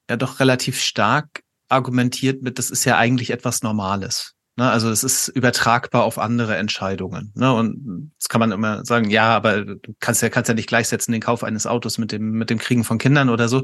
ja 0.09 0.17
doch 0.17 0.39
relativ 0.39 0.79
stark 0.79 1.41
argumentiert 1.69 2.41
mit, 2.41 2.59
das 2.59 2.69
ist 2.69 2.85
ja 2.85 2.97
eigentlich 2.97 3.31
etwas 3.31 3.61
Normales. 3.61 4.36
Ne? 4.57 4.69
Also 4.69 4.89
es 4.89 5.03
ist 5.03 5.29
übertragbar 5.29 6.03
auf 6.03 6.17
andere 6.19 6.57
Entscheidungen. 6.57 7.31
Ne? 7.35 7.53
Und 7.53 8.11
das 8.19 8.27
kann 8.27 8.39
man 8.39 8.51
immer 8.51 8.83
sagen, 8.85 9.09
ja, 9.09 9.35
aber 9.35 9.63
du 9.63 9.95
kannst 9.99 10.21
ja, 10.21 10.29
kannst 10.29 10.49
ja 10.49 10.55
nicht 10.55 10.67
gleichsetzen 10.67 11.13
den 11.13 11.21
Kauf 11.21 11.43
eines 11.43 11.65
Autos 11.65 11.97
mit 11.97 12.11
dem, 12.11 12.31
mit 12.31 12.49
dem 12.49 12.57
Kriegen 12.57 12.83
von 12.83 12.97
Kindern 12.97 13.29
oder 13.29 13.47
so 13.47 13.63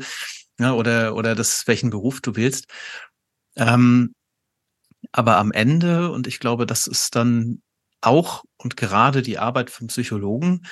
ja, 0.59 0.73
oder, 0.73 1.15
oder 1.15 1.35
das, 1.35 1.67
welchen 1.67 1.89
Beruf 1.89 2.21
du 2.21 2.35
wählst. 2.35 2.67
Ähm, 3.55 4.13
aber 5.11 5.37
am 5.37 5.51
Ende, 5.51 6.11
und 6.11 6.27
ich 6.27 6.39
glaube, 6.39 6.65
das 6.65 6.87
ist 6.87 7.15
dann 7.15 7.61
auch 8.01 8.43
und 8.57 8.77
gerade 8.77 9.21
die 9.21 9.39
Arbeit 9.39 9.69
vom 9.69 9.87
Psychologen, 9.87 10.65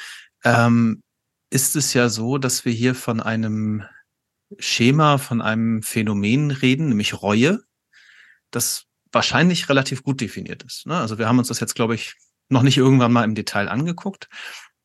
ähm, 0.43 1.01
ist 1.49 1.75
es 1.75 1.93
ja 1.93 2.09
so, 2.09 2.37
dass 2.37 2.65
wir 2.65 2.71
hier 2.73 2.95
von 2.95 3.19
einem 3.21 3.83
Schema, 4.59 5.17
von 5.17 5.41
einem 5.41 5.83
Phänomen 5.83 6.51
reden, 6.51 6.89
nämlich 6.89 7.21
Reue, 7.21 7.61
das 8.51 8.85
wahrscheinlich 9.11 9.69
relativ 9.69 10.03
gut 10.03 10.21
definiert 10.21 10.63
ist. 10.63 10.85
Ne? 10.87 10.97
Also 10.97 11.17
wir 11.17 11.27
haben 11.27 11.39
uns 11.39 11.49
das 11.49 11.59
jetzt, 11.59 11.75
glaube 11.75 11.95
ich, 11.95 12.15
noch 12.49 12.63
nicht 12.63 12.77
irgendwann 12.77 13.11
mal 13.11 13.23
im 13.23 13.35
Detail 13.35 13.69
angeguckt. 13.69 14.27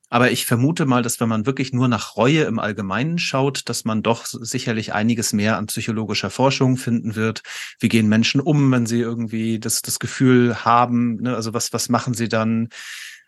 Aber 0.08 0.30
ich 0.30 0.46
vermute 0.46 0.86
mal, 0.86 1.02
dass 1.02 1.18
wenn 1.18 1.28
man 1.28 1.46
wirklich 1.46 1.72
nur 1.72 1.88
nach 1.88 2.16
Reue 2.16 2.44
im 2.44 2.60
Allgemeinen 2.60 3.18
schaut, 3.18 3.68
dass 3.68 3.84
man 3.84 4.04
doch 4.04 4.24
sicherlich 4.24 4.92
einiges 4.92 5.32
mehr 5.32 5.56
an 5.56 5.66
psychologischer 5.66 6.30
Forschung 6.30 6.76
finden 6.76 7.16
wird. 7.16 7.42
Wie 7.80 7.88
gehen 7.88 8.08
Menschen 8.08 8.40
um, 8.40 8.70
wenn 8.70 8.86
sie 8.86 9.00
irgendwie 9.00 9.58
das, 9.58 9.82
das 9.82 9.98
Gefühl 9.98 10.64
haben, 10.64 11.16
ne? 11.16 11.34
also 11.34 11.54
was, 11.54 11.72
was 11.72 11.88
machen 11.88 12.14
sie 12.14 12.28
dann? 12.28 12.68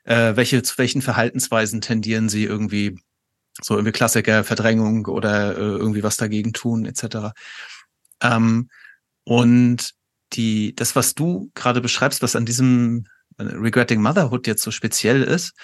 Äh, 0.04 0.36
welche, 0.36 0.62
zu 0.62 0.78
welchen 0.78 1.02
Verhaltensweisen 1.02 1.80
tendieren 1.80 2.28
sie 2.28 2.44
irgendwie? 2.44 3.00
So 3.60 3.74
irgendwie 3.74 3.92
Klassiker, 3.92 4.44
Verdrängung 4.44 5.06
oder 5.06 5.56
äh, 5.56 5.60
irgendwie 5.60 6.04
was 6.04 6.16
dagegen 6.16 6.52
tun, 6.52 6.86
etc. 6.86 7.32
Ähm, 8.22 8.70
und 9.24 9.97
die, 10.34 10.74
das, 10.74 10.96
was 10.96 11.14
du 11.14 11.50
gerade 11.54 11.80
beschreibst, 11.80 12.22
was 12.22 12.36
an 12.36 12.46
diesem 12.46 13.06
Regretting 13.38 14.02
Motherhood 14.02 14.46
jetzt 14.46 14.62
so 14.62 14.70
speziell 14.70 15.22
ist, 15.22 15.54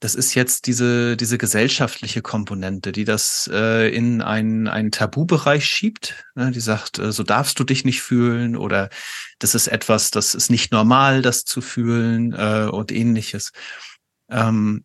das 0.00 0.14
ist 0.14 0.34
jetzt 0.34 0.66
diese, 0.66 1.16
diese 1.16 1.38
gesellschaftliche 1.38 2.22
Komponente, 2.22 2.92
die 2.92 3.04
das 3.04 3.50
äh, 3.52 3.88
in 3.88 4.22
einen, 4.22 4.68
einen 4.68 4.92
Tabubereich 4.92 5.66
schiebt. 5.66 6.24
Ne? 6.36 6.52
Die 6.52 6.60
sagt, 6.60 6.98
äh, 7.00 7.10
so 7.10 7.24
darfst 7.24 7.58
du 7.58 7.64
dich 7.64 7.84
nicht 7.84 8.00
fühlen 8.00 8.56
oder 8.56 8.90
das 9.40 9.56
ist 9.56 9.66
etwas, 9.66 10.12
das 10.12 10.36
ist 10.36 10.50
nicht 10.50 10.70
normal, 10.70 11.20
das 11.20 11.44
zu 11.44 11.60
fühlen 11.60 12.32
äh, 12.32 12.68
und 12.70 12.92
ähnliches. 12.92 13.50
Ähm, 14.30 14.84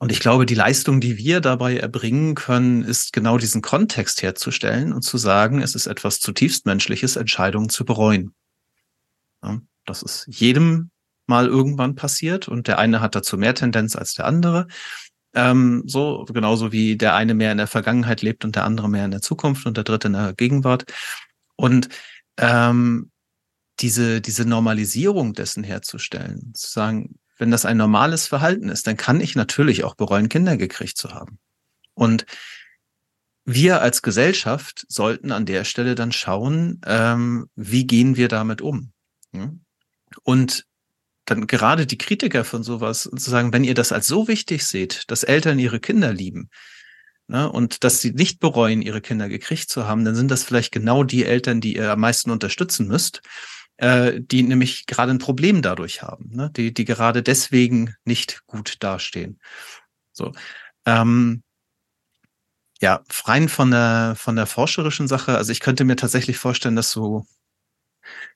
und 0.00 0.10
ich 0.10 0.18
glaube, 0.18 0.46
die 0.46 0.54
Leistung, 0.54 1.00
die 1.00 1.18
wir 1.18 1.40
dabei 1.40 1.76
erbringen 1.76 2.34
können, 2.34 2.82
ist 2.82 3.12
genau 3.12 3.38
diesen 3.38 3.62
Kontext 3.62 4.22
herzustellen 4.22 4.92
und 4.92 5.02
zu 5.02 5.18
sagen, 5.18 5.62
es 5.62 5.76
ist 5.76 5.86
etwas 5.86 6.18
zutiefst 6.18 6.66
Menschliches, 6.66 7.14
Entscheidungen 7.14 7.68
zu 7.68 7.84
bereuen. 7.84 8.34
Ja, 9.42 9.60
das 9.84 10.02
ist 10.02 10.26
jedem 10.28 10.90
mal 11.26 11.46
irgendwann 11.46 11.94
passiert 11.94 12.48
und 12.48 12.68
der 12.68 12.78
eine 12.78 13.00
hat 13.00 13.14
dazu 13.14 13.38
mehr 13.38 13.54
Tendenz 13.54 13.96
als 13.96 14.14
der 14.14 14.26
andere. 14.26 14.66
Ähm, 15.34 15.82
so, 15.86 16.24
genauso 16.26 16.72
wie 16.72 16.96
der 16.96 17.14
eine 17.14 17.34
mehr 17.34 17.52
in 17.52 17.58
der 17.58 17.66
Vergangenheit 17.66 18.22
lebt 18.22 18.44
und 18.44 18.54
der 18.56 18.64
andere 18.64 18.88
mehr 18.88 19.04
in 19.04 19.10
der 19.12 19.22
Zukunft 19.22 19.66
und 19.66 19.76
der 19.76 19.84
dritte 19.84 20.08
in 20.08 20.12
der 20.12 20.34
Gegenwart. 20.34 20.84
Und 21.56 21.88
ähm, 22.36 23.10
diese, 23.80 24.20
diese 24.20 24.44
Normalisierung 24.44 25.32
dessen 25.32 25.64
herzustellen, 25.64 26.52
zu 26.54 26.70
sagen, 26.70 27.18
wenn 27.38 27.50
das 27.50 27.64
ein 27.64 27.76
normales 27.76 28.26
Verhalten 28.26 28.68
ist, 28.68 28.86
dann 28.86 28.96
kann 28.96 29.20
ich 29.20 29.34
natürlich 29.34 29.84
auch 29.84 29.94
bereuen, 29.94 30.28
Kinder 30.28 30.56
gekriegt 30.56 30.98
zu 30.98 31.14
haben. 31.14 31.38
Und 31.94 32.26
wir 33.44 33.80
als 33.82 34.02
Gesellschaft 34.02 34.84
sollten 34.88 35.32
an 35.32 35.46
der 35.46 35.64
Stelle 35.64 35.94
dann 35.94 36.12
schauen, 36.12 36.80
ähm, 36.86 37.48
wie 37.56 37.86
gehen 37.86 38.16
wir 38.16 38.28
damit 38.28 38.60
um. 38.60 38.91
Und 40.22 40.64
dann 41.24 41.46
gerade 41.46 41.86
die 41.86 41.98
Kritiker 41.98 42.44
von 42.44 42.62
sowas 42.62 43.02
zu 43.02 43.30
sagen, 43.30 43.52
wenn 43.52 43.64
ihr 43.64 43.74
das 43.74 43.92
als 43.92 44.06
so 44.06 44.28
wichtig 44.28 44.66
seht, 44.66 45.10
dass 45.10 45.22
Eltern 45.22 45.58
ihre 45.58 45.80
Kinder 45.80 46.12
lieben, 46.12 46.50
ne, 47.28 47.50
und 47.50 47.84
dass 47.84 48.00
sie 48.00 48.12
nicht 48.12 48.40
bereuen, 48.40 48.82
ihre 48.82 49.00
Kinder 49.00 49.28
gekriegt 49.28 49.70
zu 49.70 49.86
haben, 49.86 50.04
dann 50.04 50.14
sind 50.14 50.30
das 50.30 50.44
vielleicht 50.44 50.72
genau 50.72 51.04
die 51.04 51.24
Eltern, 51.24 51.60
die 51.60 51.76
ihr 51.76 51.90
am 51.90 52.00
meisten 52.00 52.30
unterstützen 52.30 52.86
müsst, 52.88 53.22
äh, 53.78 54.20
die 54.20 54.42
nämlich 54.42 54.86
gerade 54.86 55.12
ein 55.12 55.18
Problem 55.18 55.62
dadurch 55.62 56.02
haben, 56.02 56.30
ne, 56.30 56.50
die, 56.54 56.74
die 56.74 56.84
gerade 56.84 57.22
deswegen 57.22 57.94
nicht 58.04 58.42
gut 58.46 58.76
dastehen. 58.80 59.40
So. 60.12 60.32
Ähm, 60.86 61.42
ja, 62.80 63.02
rein 63.24 63.48
von 63.48 63.70
der, 63.70 64.14
von 64.16 64.36
der 64.36 64.46
forscherischen 64.46 65.08
Sache, 65.08 65.36
also 65.36 65.52
ich 65.52 65.60
könnte 65.60 65.84
mir 65.84 65.96
tatsächlich 65.96 66.36
vorstellen, 66.38 66.76
dass 66.76 66.90
so 66.90 67.24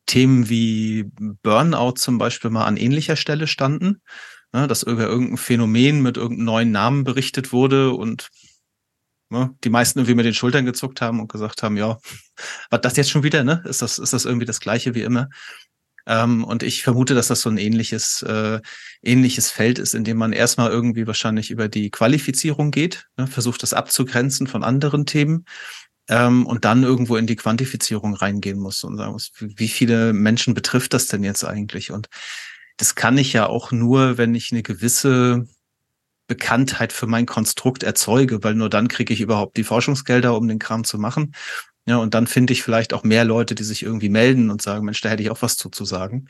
Themen 0.06 0.48
wie 0.48 1.10
Burnout 1.42 1.94
zum 1.96 2.18
Beispiel 2.18 2.50
mal 2.50 2.64
an 2.64 2.76
ähnlicher 2.76 3.16
Stelle 3.16 3.46
standen, 3.46 4.00
ne, 4.52 4.66
dass 4.66 4.82
über 4.82 5.04
irgendein 5.04 5.36
Phänomen 5.36 6.02
mit 6.02 6.16
irgendeinem 6.16 6.44
neuen 6.44 6.70
Namen 6.70 7.04
berichtet 7.04 7.52
wurde 7.52 7.92
und 7.92 8.28
ne, 9.30 9.54
die 9.64 9.70
meisten 9.70 9.98
irgendwie 9.98 10.14
mit 10.14 10.26
den 10.26 10.34
Schultern 10.34 10.64
gezuckt 10.64 11.00
haben 11.00 11.20
und 11.20 11.30
gesagt 11.30 11.62
haben, 11.62 11.76
ja, 11.76 11.98
was 12.70 12.80
das 12.80 12.96
jetzt 12.96 13.10
schon 13.10 13.22
wieder, 13.22 13.44
ne? 13.44 13.62
Ist 13.66 13.82
das, 13.82 13.98
ist 13.98 14.12
das 14.12 14.24
irgendwie 14.24 14.46
das 14.46 14.60
gleiche 14.60 14.94
wie 14.94 15.02
immer? 15.02 15.28
Ähm, 16.08 16.44
und 16.44 16.62
ich 16.62 16.84
vermute, 16.84 17.14
dass 17.14 17.28
das 17.28 17.40
so 17.40 17.50
ein 17.50 17.58
ähnliches, 17.58 18.22
äh, 18.22 18.60
ähnliches 19.02 19.50
Feld 19.50 19.80
ist, 19.80 19.94
in 19.94 20.04
dem 20.04 20.16
man 20.16 20.32
erstmal 20.32 20.70
irgendwie 20.70 21.06
wahrscheinlich 21.06 21.50
über 21.50 21.68
die 21.68 21.90
Qualifizierung 21.90 22.70
geht, 22.70 23.06
ne, 23.16 23.26
versucht 23.26 23.62
das 23.62 23.74
abzugrenzen 23.74 24.46
von 24.46 24.62
anderen 24.62 25.04
Themen 25.04 25.44
ähm, 26.08 26.46
und 26.46 26.64
dann 26.64 26.82
irgendwo 26.82 27.16
in 27.16 27.26
die 27.26 27.36
Quantifizierung 27.36 28.14
reingehen 28.14 28.58
muss 28.58 28.84
und 28.84 28.96
sagen 28.96 29.12
muss, 29.12 29.32
wie 29.38 29.68
viele 29.68 30.12
Menschen 30.12 30.54
betrifft 30.54 30.94
das 30.94 31.06
denn 31.06 31.24
jetzt 31.24 31.44
eigentlich? 31.44 31.90
Und 31.90 32.08
das 32.76 32.94
kann 32.94 33.18
ich 33.18 33.32
ja 33.32 33.46
auch 33.46 33.72
nur, 33.72 34.18
wenn 34.18 34.34
ich 34.34 34.52
eine 34.52 34.62
gewisse 34.62 35.46
Bekanntheit 36.26 36.92
für 36.92 37.06
mein 37.06 37.26
Konstrukt 37.26 37.82
erzeuge, 37.82 38.42
weil 38.42 38.54
nur 38.54 38.70
dann 38.70 38.88
kriege 38.88 39.14
ich 39.14 39.20
überhaupt 39.20 39.56
die 39.56 39.64
Forschungsgelder, 39.64 40.36
um 40.36 40.48
den 40.48 40.58
Kram 40.58 40.84
zu 40.84 40.98
machen. 40.98 41.34
Ja, 41.86 41.96
und 41.98 42.14
dann 42.14 42.26
finde 42.26 42.52
ich 42.52 42.62
vielleicht 42.62 42.92
auch 42.92 43.04
mehr 43.04 43.24
Leute, 43.24 43.54
die 43.54 43.62
sich 43.62 43.84
irgendwie 43.84 44.08
melden 44.08 44.50
und 44.50 44.60
sagen, 44.60 44.84
Mensch, 44.84 45.00
da 45.00 45.08
hätte 45.08 45.22
ich 45.22 45.30
auch 45.30 45.42
was 45.42 45.56
zu, 45.56 45.70
zu 45.70 45.84
sagen. 45.84 46.26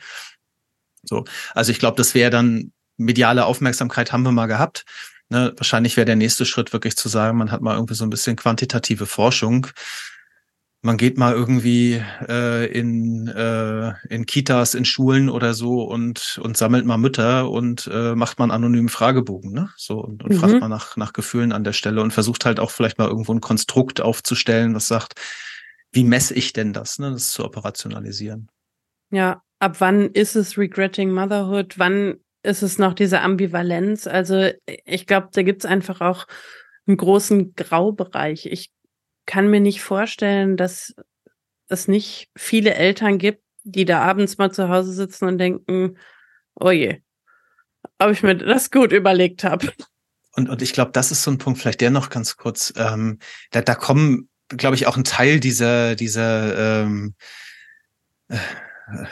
So, 1.03 1.25
also 1.53 1.71
ich 1.71 1.79
glaube, 1.79 1.97
das 1.97 2.13
wäre 2.13 2.29
dann 2.29 2.73
mediale 2.97 3.45
Aufmerksamkeit 3.45 4.11
haben 4.11 4.23
wir 4.23 4.31
mal 4.31 4.47
gehabt. 4.47 4.85
Ne, 5.29 5.53
wahrscheinlich 5.57 5.97
wäre 5.97 6.05
der 6.05 6.15
nächste 6.15 6.45
Schritt 6.45 6.71
wirklich 6.71 6.95
zu 6.95 7.09
sagen, 7.09 7.37
man 7.37 7.51
hat 7.51 7.61
mal 7.61 7.75
irgendwie 7.75 7.95
so 7.95 8.05
ein 8.05 8.09
bisschen 8.09 8.37
quantitative 8.37 9.05
Forschung. 9.05 9.67
Man 10.81 10.95
geht 10.95 11.17
mal 11.17 11.33
irgendwie 11.33 12.01
äh, 12.29 12.65
in, 12.71 13.27
äh, 13.27 13.93
in 14.09 14.25
Kitas, 14.25 14.73
in 14.73 14.85
Schulen 14.85 15.29
oder 15.29 15.53
so 15.53 15.83
und, 15.83 16.39
und 16.41 16.55
sammelt 16.55 16.85
mal 16.85 16.97
Mütter 16.97 17.49
und 17.49 17.89
äh, 17.91 18.15
macht 18.15 18.39
mal 18.39 18.45
einen 18.45 18.51
anonymen 18.51 18.87
Fragebogen, 18.87 19.51
ne? 19.51 19.69
So 19.75 19.99
und, 19.99 20.23
und 20.23 20.33
mhm. 20.33 20.39
fragt 20.39 20.61
mal 20.61 20.69
nach, 20.69 20.95
nach 20.95 21.11
Gefühlen 21.11 21.51
an 21.51 21.65
der 21.65 21.73
Stelle 21.73 22.01
und 22.01 22.13
versucht 22.13 22.45
halt 22.45 22.61
auch 22.61 22.71
vielleicht 22.71 22.97
mal 22.97 23.09
irgendwo 23.09 23.33
ein 23.33 23.41
Konstrukt 23.41 23.99
aufzustellen, 23.99 24.75
was 24.75 24.87
sagt, 24.87 25.15
wie 25.91 26.05
messe 26.05 26.35
ich 26.35 26.53
denn 26.53 26.71
das, 26.71 26.99
ne? 26.99 27.11
Das 27.11 27.31
zu 27.31 27.43
operationalisieren. 27.43 28.49
Ja, 29.09 29.41
ab 29.59 29.77
wann 29.79 30.11
ist 30.11 30.35
es 30.37 30.57
Regretting 30.57 31.11
Motherhood? 31.11 31.77
Wann 31.79 32.19
ist 32.43 32.61
es 32.61 32.77
noch 32.77 32.93
diese 32.93 33.21
Ambivalenz. 33.21 34.07
Also 34.07 34.49
ich 34.85 35.05
glaube, 35.05 35.29
da 35.33 35.43
gibt 35.43 35.63
es 35.63 35.69
einfach 35.69 36.01
auch 36.01 36.27
einen 36.87 36.97
großen 36.97 37.55
Graubereich. 37.55 38.45
Ich 38.45 38.71
kann 39.25 39.49
mir 39.49 39.59
nicht 39.59 39.81
vorstellen, 39.81 40.57
dass 40.57 40.95
es 41.67 41.87
nicht 41.87 42.29
viele 42.35 42.73
Eltern 42.73 43.17
gibt, 43.17 43.43
die 43.63 43.85
da 43.85 44.01
abends 44.01 44.37
mal 44.37 44.51
zu 44.51 44.69
Hause 44.69 44.93
sitzen 44.93 45.25
und 45.25 45.37
denken, 45.37 45.97
oh 46.55 46.71
je, 46.71 47.01
ob 47.99 48.11
ich 48.11 48.23
mir 48.23 48.35
das 48.35 48.71
gut 48.71 48.91
überlegt 48.91 49.43
habe. 49.43 49.69
Und, 50.31 50.49
und 50.49 50.61
ich 50.61 50.71
glaube, 50.71 50.91
das 50.91 51.11
ist 51.11 51.23
so 51.23 51.31
ein 51.31 51.39
Punkt, 51.39 51.59
vielleicht 51.59 51.81
der 51.81 51.89
noch 51.89 52.09
ganz 52.09 52.37
kurz. 52.37 52.71
Ähm, 52.77 53.19
da, 53.51 53.61
da 53.61 53.75
kommen, 53.75 54.29
glaube 54.49 54.75
ich, 54.75 54.87
auch 54.87 54.95
ein 54.95 55.03
Teil 55.03 55.39
dieser, 55.39 55.95
dieser, 55.95 56.83
ähm, 56.83 57.15
äh, 58.29 58.37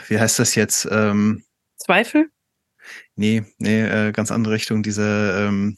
wie 0.08 0.18
heißt 0.18 0.38
das 0.38 0.54
jetzt? 0.54 0.88
Ähm, 0.90 1.44
Zweifel? 1.76 2.30
Nee, 3.16 3.44
nee, 3.58 3.82
äh, 3.82 4.12
ganz 4.12 4.30
andere 4.30 4.54
Richtung. 4.54 4.82
Diese, 4.82 5.46
ähm, 5.48 5.76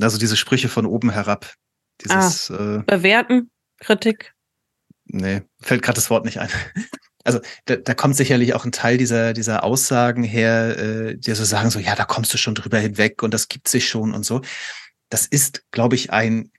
Also 0.00 0.18
diese 0.18 0.36
Sprüche 0.36 0.68
von 0.68 0.86
oben 0.86 1.10
herab. 1.10 1.54
Dieses, 2.00 2.50
ah, 2.50 2.78
äh, 2.78 2.82
bewerten, 2.82 3.50
Kritik. 3.78 4.34
Nee, 5.04 5.42
fällt 5.60 5.82
gerade 5.82 5.96
das 5.96 6.10
Wort 6.10 6.24
nicht 6.24 6.38
ein. 6.38 6.48
Also 7.24 7.38
da, 7.66 7.76
da 7.76 7.94
kommt 7.94 8.16
sicherlich 8.16 8.52
auch 8.52 8.64
ein 8.64 8.72
Teil 8.72 8.98
dieser, 8.98 9.32
dieser 9.32 9.62
Aussagen 9.62 10.24
her, 10.24 10.76
äh, 10.76 11.16
die 11.16 11.32
so 11.36 11.44
sagen, 11.44 11.70
so, 11.70 11.78
ja, 11.78 11.94
da 11.94 12.04
kommst 12.04 12.34
du 12.34 12.36
schon 12.36 12.56
drüber 12.56 12.78
hinweg 12.78 13.22
und 13.22 13.32
das 13.32 13.46
gibt 13.46 13.68
sich 13.68 13.88
schon 13.88 14.12
und 14.12 14.26
so. 14.26 14.40
Das 15.08 15.26
ist, 15.26 15.62
glaube 15.70 15.94
ich, 15.94 16.10
ein 16.12 16.50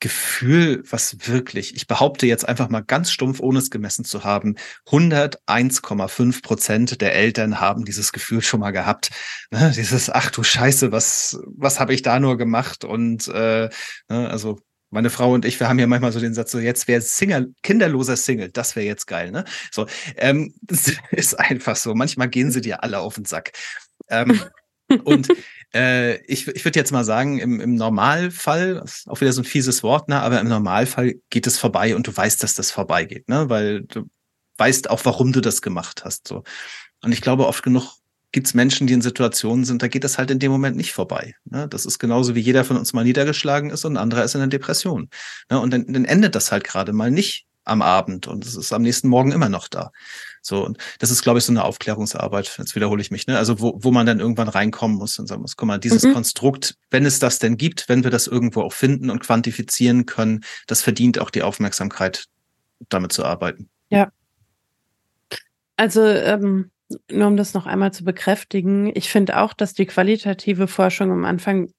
Gefühl, 0.00 0.82
was 0.88 1.28
wirklich, 1.28 1.76
ich 1.76 1.86
behaupte 1.86 2.26
jetzt 2.26 2.48
einfach 2.48 2.68
mal 2.68 2.80
ganz 2.80 3.10
stumpf, 3.10 3.40
ohne 3.40 3.58
es 3.58 3.70
gemessen 3.70 4.04
zu 4.04 4.24
haben, 4.24 4.56
101,5 4.86 6.42
Prozent 6.42 7.00
der 7.00 7.14
Eltern 7.14 7.60
haben 7.60 7.84
dieses 7.84 8.12
Gefühl 8.12 8.42
schon 8.42 8.60
mal 8.60 8.70
gehabt. 8.70 9.10
Ne? 9.50 9.72
Dieses, 9.76 10.10
ach 10.10 10.30
du 10.30 10.42
Scheiße, 10.42 10.90
was, 10.90 11.38
was 11.46 11.80
habe 11.80 11.94
ich 11.94 12.02
da 12.02 12.18
nur 12.18 12.38
gemacht? 12.38 12.84
Und 12.84 13.28
äh, 13.28 13.68
ne? 14.08 14.30
also 14.30 14.58
meine 14.90 15.10
Frau 15.10 15.32
und 15.32 15.44
ich, 15.44 15.58
wir 15.60 15.68
haben 15.68 15.78
ja 15.78 15.86
manchmal 15.86 16.12
so 16.12 16.20
den 16.20 16.34
Satz, 16.34 16.50
so 16.50 16.58
jetzt 16.58 16.88
wäre 16.88 17.00
Single, 17.00 17.54
kinderloser 17.62 18.16
Single, 18.16 18.50
das 18.50 18.74
wäre 18.74 18.86
jetzt 18.86 19.06
geil, 19.06 19.30
ne? 19.30 19.44
So, 19.70 19.86
ähm, 20.16 20.54
das 20.62 20.92
ist 21.10 21.38
einfach 21.38 21.76
so. 21.76 21.94
Manchmal 21.94 22.28
gehen 22.28 22.50
sie 22.50 22.60
dir 22.60 22.82
alle 22.82 22.98
auf 22.98 23.14
den 23.14 23.24
Sack. 23.24 23.52
Ähm, 24.08 24.40
und 25.04 25.28
äh, 25.74 26.16
ich, 26.24 26.48
ich 26.48 26.64
würde 26.64 26.78
jetzt 26.78 26.92
mal 26.92 27.04
sagen, 27.04 27.38
im, 27.38 27.60
im 27.60 27.74
Normalfall, 27.74 28.84
auch 29.06 29.20
wieder 29.20 29.32
so 29.32 29.42
ein 29.42 29.44
fieses 29.44 29.82
Wort, 29.82 30.08
ne, 30.08 30.20
aber 30.20 30.40
im 30.40 30.48
Normalfall 30.48 31.14
geht 31.30 31.46
es 31.46 31.58
vorbei 31.58 31.94
und 31.94 32.06
du 32.06 32.16
weißt, 32.16 32.42
dass 32.42 32.54
das 32.54 32.70
vorbeigeht, 32.70 33.28
ne? 33.28 33.48
Weil 33.48 33.82
du 33.82 34.08
weißt 34.58 34.90
auch, 34.90 35.04
warum 35.04 35.32
du 35.32 35.40
das 35.40 35.62
gemacht 35.62 36.04
hast. 36.04 36.28
So. 36.28 36.44
Und 37.02 37.12
ich 37.12 37.22
glaube, 37.22 37.46
oft 37.46 37.62
genug 37.62 37.94
gibt 38.32 38.46
es 38.46 38.54
Menschen, 38.54 38.86
die 38.86 38.92
in 38.92 39.02
Situationen 39.02 39.64
sind, 39.64 39.82
da 39.82 39.88
geht 39.88 40.04
das 40.04 40.18
halt 40.18 40.30
in 40.30 40.38
dem 40.38 40.52
Moment 40.52 40.76
nicht 40.76 40.92
vorbei. 40.92 41.34
Ne? 41.44 41.66
Das 41.68 41.84
ist 41.84 41.98
genauso 41.98 42.34
wie 42.34 42.40
jeder 42.40 42.64
von 42.64 42.76
uns 42.76 42.92
mal 42.92 43.02
niedergeschlagen 43.02 43.70
ist 43.70 43.84
und 43.84 43.94
ein 43.94 44.02
anderer 44.02 44.22
ist 44.22 44.34
in 44.34 44.40
einer 44.40 44.50
Depression. 44.50 45.08
Ne? 45.50 45.58
Und 45.58 45.72
dann, 45.72 45.92
dann 45.92 46.04
endet 46.04 46.34
das 46.34 46.52
halt 46.52 46.62
gerade 46.64 46.92
mal 46.92 47.10
nicht 47.10 47.46
am 47.64 47.82
Abend 47.82 48.26
und 48.26 48.44
es 48.44 48.56
ist 48.56 48.72
am 48.72 48.82
nächsten 48.82 49.08
Morgen 49.08 49.32
immer 49.32 49.48
noch 49.48 49.68
da. 49.68 49.92
So, 50.42 50.64
und 50.64 50.78
das 50.98 51.10
ist, 51.10 51.22
glaube 51.22 51.38
ich, 51.38 51.44
so 51.44 51.52
eine 51.52 51.64
Aufklärungsarbeit, 51.64 52.54
jetzt 52.58 52.74
wiederhole 52.74 53.02
ich 53.02 53.10
mich, 53.10 53.26
ne? 53.26 53.36
Also, 53.36 53.60
wo, 53.60 53.78
wo 53.82 53.90
man 53.90 54.06
dann 54.06 54.20
irgendwann 54.20 54.48
reinkommen 54.48 54.96
muss 54.96 55.18
und 55.18 55.26
sagen 55.26 55.42
muss, 55.42 55.56
guck 55.56 55.66
mal, 55.68 55.78
dieses 55.78 56.02
mhm. 56.02 56.14
Konstrukt, 56.14 56.76
wenn 56.90 57.04
es 57.04 57.18
das 57.18 57.38
denn 57.38 57.56
gibt, 57.56 57.88
wenn 57.88 58.04
wir 58.04 58.10
das 58.10 58.26
irgendwo 58.26 58.62
auch 58.62 58.72
finden 58.72 59.10
und 59.10 59.20
quantifizieren 59.20 60.06
können, 60.06 60.40
das 60.66 60.82
verdient 60.82 61.18
auch 61.18 61.30
die 61.30 61.42
Aufmerksamkeit, 61.42 62.26
damit 62.88 63.12
zu 63.12 63.24
arbeiten. 63.24 63.68
Ja. 63.90 64.10
Also, 65.76 66.02
ähm, 66.06 66.70
nur 67.10 67.26
um 67.26 67.36
das 67.36 67.54
noch 67.54 67.66
einmal 67.66 67.92
zu 67.92 68.04
bekräftigen, 68.04 68.90
ich 68.94 69.10
finde 69.10 69.38
auch, 69.38 69.52
dass 69.52 69.74
die 69.74 69.86
qualitative 69.86 70.66
Forschung 70.66 71.12
am 71.12 71.24
Anfang 71.24 71.72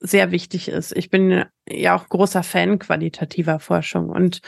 sehr 0.00 0.30
wichtig 0.30 0.68
ist. 0.68 0.96
Ich 0.96 1.10
bin 1.10 1.44
ja 1.68 1.96
auch 1.96 2.08
großer 2.08 2.42
Fan 2.42 2.78
qualitativer 2.78 3.58
Forschung 3.58 4.10
und 4.10 4.40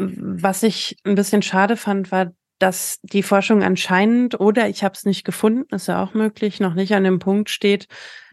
was 0.00 0.62
ich 0.62 0.96
ein 1.04 1.14
bisschen 1.14 1.42
schade 1.42 1.76
fand, 1.76 2.10
war, 2.10 2.32
dass 2.58 2.98
die 3.02 3.22
Forschung 3.22 3.62
anscheinend, 3.62 4.38
oder 4.38 4.68
ich 4.68 4.84
habe 4.84 4.94
es 4.94 5.04
nicht 5.04 5.24
gefunden, 5.24 5.74
ist 5.74 5.88
ja 5.88 6.02
auch 6.02 6.14
möglich, 6.14 6.60
noch 6.60 6.74
nicht 6.74 6.94
an 6.94 7.04
dem 7.04 7.18
Punkt 7.18 7.50
steht, 7.50 7.86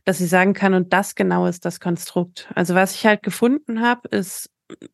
dass 0.03 0.17
sie 0.17 0.27
sagen 0.27 0.53
kann, 0.53 0.73
und 0.73 0.93
das 0.93 1.15
genau 1.15 1.47
ist 1.47 1.65
das 1.65 1.79
Konstrukt. 1.79 2.49
Also 2.55 2.75
was 2.75 2.95
ich 2.95 3.05
halt 3.05 3.23
gefunden 3.23 3.81
habe, 3.81 4.07
ist, 4.09 4.49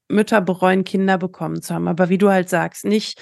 Mütter 0.07 0.41
bereuen, 0.41 0.83
Kinder 0.83 1.17
bekommen 1.17 1.61
zu 1.61 1.73
haben. 1.73 1.87
Aber 1.87 2.09
wie 2.09 2.17
du 2.17 2.29
halt 2.29 2.49
sagst, 2.49 2.85
nicht 2.85 3.19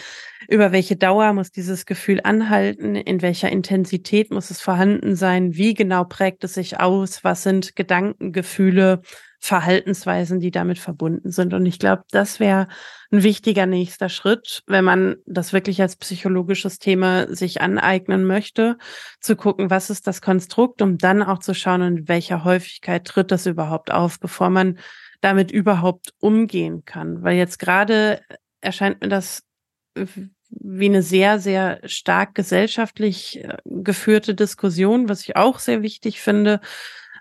über 0.50 0.72
welche 0.72 0.98
Dauer 0.98 1.32
muss 1.34 1.52
dieses 1.52 1.86
Gefühl 1.86 2.20
anhalten, 2.24 2.96
in 2.96 3.22
welcher 3.22 3.50
Intensität 3.50 4.32
muss 4.32 4.52
es 4.52 4.60
vorhanden 4.60 5.16
sein, 5.16 5.56
wie 5.56 5.74
genau 5.74 6.04
prägt 6.04 6.44
es 6.44 6.56
sich 6.56 6.80
aus, 6.80 7.24
was 7.24 7.44
sind 7.44 7.76
Gedanken, 7.76 8.34
Gefühle, 8.34 9.02
Verhaltensweisen, 9.44 10.40
die 10.40 10.52
damit 10.52 10.78
verbunden 10.78 11.32
sind. 11.32 11.56
Und 11.56 11.66
ich 11.66 11.80
glaube, 11.80 12.04
das 12.12 12.40
wäre 12.40 12.68
ein 13.12 13.24
wichtiger 13.24 13.66
nächster 13.66 14.08
Schritt, 14.08 14.62
wenn 14.68 14.86
man 14.86 15.16
das 15.26 15.52
wirklich 15.52 15.82
als 15.82 15.96
psychologisches 15.96 16.78
Thema 16.78 17.28
sich 17.34 17.60
aneignen 17.60 18.24
möchte, 18.26 18.78
zu 19.20 19.36
gucken, 19.36 19.72
was 19.72 19.90
ist 19.90 20.06
das 20.06 20.22
Konstrukt, 20.22 20.84
um 20.84 21.00
dann 21.00 21.24
auch 21.24 21.40
zu 21.40 21.56
schauen, 21.56 21.82
in 21.82 22.08
welcher 22.08 22.44
Häufigkeit 22.44 23.04
tritt 23.04 23.32
das 23.32 23.48
überhaupt 23.48 23.92
auf, 23.92 24.20
bevor 24.20 24.52
man 24.52 24.78
damit 25.22 25.52
überhaupt 25.52 26.14
umgehen 26.20 26.86
kann. 26.86 27.24
Weil 27.24 27.36
jetzt 27.36 27.58
gerade 27.58 28.22
erscheint 28.62 29.02
mir 29.02 29.10
das 29.10 29.42
wie 30.52 30.86
eine 30.86 31.02
sehr, 31.02 31.40
sehr 31.40 31.80
stark 31.86 32.36
gesellschaftlich 32.36 33.44
äh, 33.44 33.58
geführte 33.66 34.36
Diskussion, 34.36 35.10
was 35.10 35.22
ich 35.22 35.36
auch 35.36 35.60
sehr 35.60 35.82
wichtig 35.82 36.22
finde, 36.22 36.60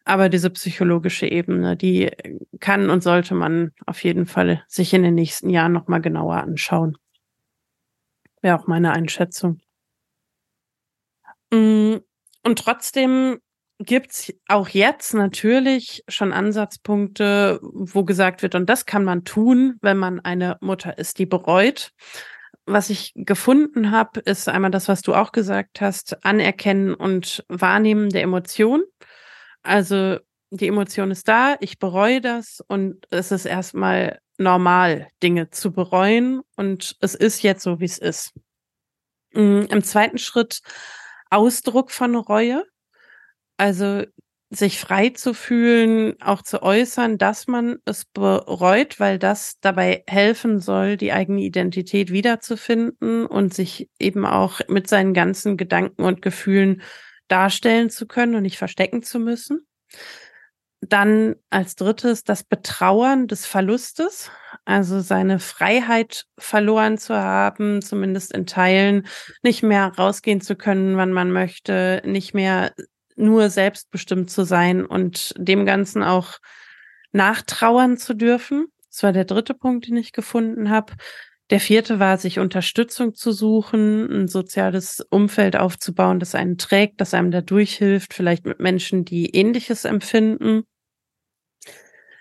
aber 0.04 0.28
diese 0.28 0.50
psychologische 0.50 1.26
Ebene, 1.26 1.76
die 1.76 2.10
kann 2.60 2.90
und 2.90 3.02
sollte 3.02 3.34
man 3.34 3.72
auf 3.86 4.02
jeden 4.04 4.26
Fall 4.26 4.64
sich 4.68 4.94
in 4.94 5.02
den 5.02 5.14
nächsten 5.14 5.50
Jahren 5.50 5.72
nochmal 5.72 6.00
genauer 6.00 6.36
anschauen. 6.36 6.96
Wäre 8.42 8.58
auch 8.58 8.66
meine 8.66 8.92
Einschätzung. 8.92 9.60
Mm, 11.52 11.96
und 12.42 12.58
trotzdem 12.58 13.38
gibt's 13.78 14.32
auch 14.46 14.68
jetzt 14.68 15.14
natürlich 15.14 16.04
schon 16.08 16.32
Ansatzpunkte, 16.32 17.60
wo 17.62 18.04
gesagt 18.04 18.42
wird, 18.42 18.54
und 18.54 18.68
das 18.68 18.86
kann 18.86 19.04
man 19.04 19.24
tun, 19.24 19.76
wenn 19.80 19.96
man 19.96 20.20
eine 20.20 20.58
Mutter 20.60 20.98
ist, 20.98 21.18
die 21.18 21.26
bereut. 21.26 21.92
Was 22.66 22.90
ich 22.90 23.12
gefunden 23.16 23.90
habe, 23.90 24.20
ist 24.20 24.48
einmal 24.48 24.70
das, 24.70 24.86
was 24.88 25.00
du 25.00 25.14
auch 25.14 25.32
gesagt 25.32 25.80
hast, 25.80 26.24
Anerkennen 26.24 26.94
und 26.94 27.44
Wahrnehmen 27.48 28.10
der 28.10 28.22
Emotionen. 28.22 28.82
Also 29.62 30.18
die 30.50 30.68
Emotion 30.68 31.10
ist 31.10 31.28
da, 31.28 31.56
ich 31.60 31.78
bereue 31.78 32.20
das 32.20 32.62
und 32.66 33.06
es 33.10 33.30
ist 33.30 33.44
erstmal 33.44 34.20
normal, 34.38 35.08
Dinge 35.22 35.50
zu 35.50 35.72
bereuen 35.72 36.40
und 36.56 36.96
es 37.00 37.14
ist 37.14 37.42
jetzt 37.42 37.62
so, 37.62 37.78
wie 37.80 37.84
es 37.84 37.98
ist. 37.98 38.32
Mm, 39.32 39.62
Im 39.70 39.84
zweiten 39.84 40.18
Schritt 40.18 40.60
Ausdruck 41.30 41.92
von 41.92 42.16
Reue, 42.16 42.64
also 43.56 44.04
sich 44.52 44.80
frei 44.80 45.10
zu 45.10 45.32
fühlen, 45.32 46.20
auch 46.20 46.42
zu 46.42 46.62
äußern, 46.62 47.18
dass 47.18 47.46
man 47.46 47.76
es 47.84 48.04
bereut, 48.04 48.98
weil 48.98 49.18
das 49.20 49.60
dabei 49.60 50.02
helfen 50.08 50.58
soll, 50.58 50.96
die 50.96 51.12
eigene 51.12 51.42
Identität 51.42 52.10
wiederzufinden 52.10 53.26
und 53.26 53.54
sich 53.54 53.88
eben 54.00 54.26
auch 54.26 54.60
mit 54.66 54.88
seinen 54.88 55.14
ganzen 55.14 55.56
Gedanken 55.56 56.02
und 56.02 56.20
Gefühlen 56.20 56.82
darstellen 57.30 57.90
zu 57.90 58.06
können 58.06 58.34
und 58.34 58.42
nicht 58.42 58.58
verstecken 58.58 59.02
zu 59.02 59.18
müssen. 59.18 59.66
Dann 60.82 61.36
als 61.50 61.76
drittes 61.76 62.24
das 62.24 62.42
Betrauern 62.42 63.28
des 63.28 63.44
Verlustes, 63.44 64.30
also 64.64 65.00
seine 65.00 65.38
Freiheit 65.38 66.24
verloren 66.38 66.96
zu 66.96 67.14
haben, 67.14 67.82
zumindest 67.82 68.32
in 68.32 68.46
Teilen, 68.46 69.06
nicht 69.42 69.62
mehr 69.62 69.92
rausgehen 69.98 70.40
zu 70.40 70.56
können, 70.56 70.96
wann 70.96 71.12
man 71.12 71.32
möchte, 71.32 72.02
nicht 72.06 72.32
mehr 72.32 72.72
nur 73.16 73.50
selbstbestimmt 73.50 74.30
zu 74.30 74.44
sein 74.44 74.86
und 74.86 75.34
dem 75.36 75.66
Ganzen 75.66 76.02
auch 76.02 76.38
nachtrauern 77.12 77.98
zu 77.98 78.14
dürfen. 78.14 78.66
Das 78.88 79.02
war 79.02 79.12
der 79.12 79.24
dritte 79.24 79.54
Punkt, 79.54 79.86
den 79.86 79.96
ich 79.96 80.12
gefunden 80.12 80.70
habe. 80.70 80.94
Der 81.50 81.58
vierte 81.58 81.98
war, 81.98 82.16
sich 82.16 82.38
Unterstützung 82.38 83.14
zu 83.14 83.32
suchen, 83.32 84.08
ein 84.08 84.28
soziales 84.28 85.04
Umfeld 85.10 85.56
aufzubauen, 85.56 86.20
das 86.20 86.36
einen 86.36 86.58
trägt, 86.58 87.00
das 87.00 87.12
einem 87.12 87.32
da 87.32 87.40
durchhilft, 87.40 88.14
vielleicht 88.14 88.46
mit 88.46 88.60
Menschen, 88.60 89.04
die 89.04 89.34
ähnliches 89.34 89.84
empfinden. 89.84 90.62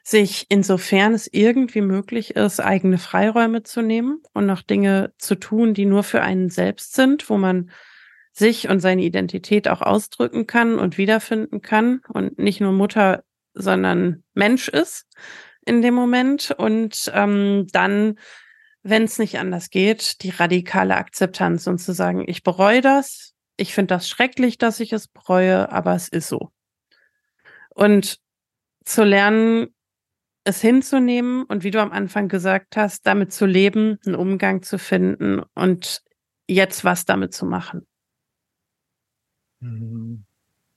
Sich, 0.03 0.47
insofern 0.49 1.13
es 1.13 1.29
irgendwie 1.31 1.81
möglich 1.81 2.35
ist, 2.35 2.59
eigene 2.59 2.97
Freiräume 2.97 3.61
zu 3.61 3.83
nehmen 3.83 4.23
und 4.33 4.47
noch 4.47 4.63
Dinge 4.63 5.13
zu 5.19 5.35
tun, 5.35 5.75
die 5.75 5.85
nur 5.85 6.01
für 6.01 6.23
einen 6.23 6.49
selbst 6.49 6.95
sind, 6.95 7.29
wo 7.29 7.37
man 7.37 7.69
sich 8.31 8.67
und 8.67 8.79
seine 8.79 9.03
Identität 9.03 9.67
auch 9.67 9.81
ausdrücken 9.81 10.47
kann 10.47 10.79
und 10.79 10.97
wiederfinden 10.97 11.61
kann 11.61 12.01
und 12.07 12.39
nicht 12.39 12.61
nur 12.61 12.71
Mutter, 12.71 13.23
sondern 13.53 14.23
Mensch 14.33 14.69
ist 14.69 15.05
in 15.63 15.83
dem 15.83 15.93
Moment. 15.93 16.55
Und 16.57 17.11
ähm, 17.13 17.67
dann 17.71 18.15
wenn 18.83 19.03
es 19.03 19.19
nicht 19.19 19.39
anders 19.39 19.69
geht, 19.69 20.23
die 20.23 20.29
radikale 20.29 20.95
Akzeptanz 20.95 21.67
und 21.67 21.79
zu 21.79 21.93
sagen, 21.93 22.23
ich 22.27 22.43
bereue 22.43 22.81
das, 22.81 23.33
ich 23.57 23.73
finde 23.73 23.95
das 23.95 24.07
schrecklich, 24.07 24.57
dass 24.57 24.79
ich 24.79 24.93
es 24.93 25.07
bereue, 25.07 25.71
aber 25.71 25.95
es 25.95 26.07
ist 26.07 26.27
so. 26.27 26.51
Und 27.69 28.19
zu 28.85 29.03
lernen, 29.03 29.67
es 30.43 30.61
hinzunehmen 30.61 31.43
und 31.43 31.63
wie 31.63 31.71
du 31.71 31.81
am 31.81 31.91
Anfang 31.91 32.27
gesagt 32.27 32.77
hast, 32.77 33.05
damit 33.05 33.33
zu 33.33 33.45
leben, 33.45 33.99
einen 34.05 34.15
Umgang 34.15 34.63
zu 34.63 34.79
finden 34.79 35.41
und 35.53 36.01
jetzt 36.47 36.83
was 36.83 37.05
damit 37.05 37.33
zu 37.33 37.45
machen. 37.45 37.85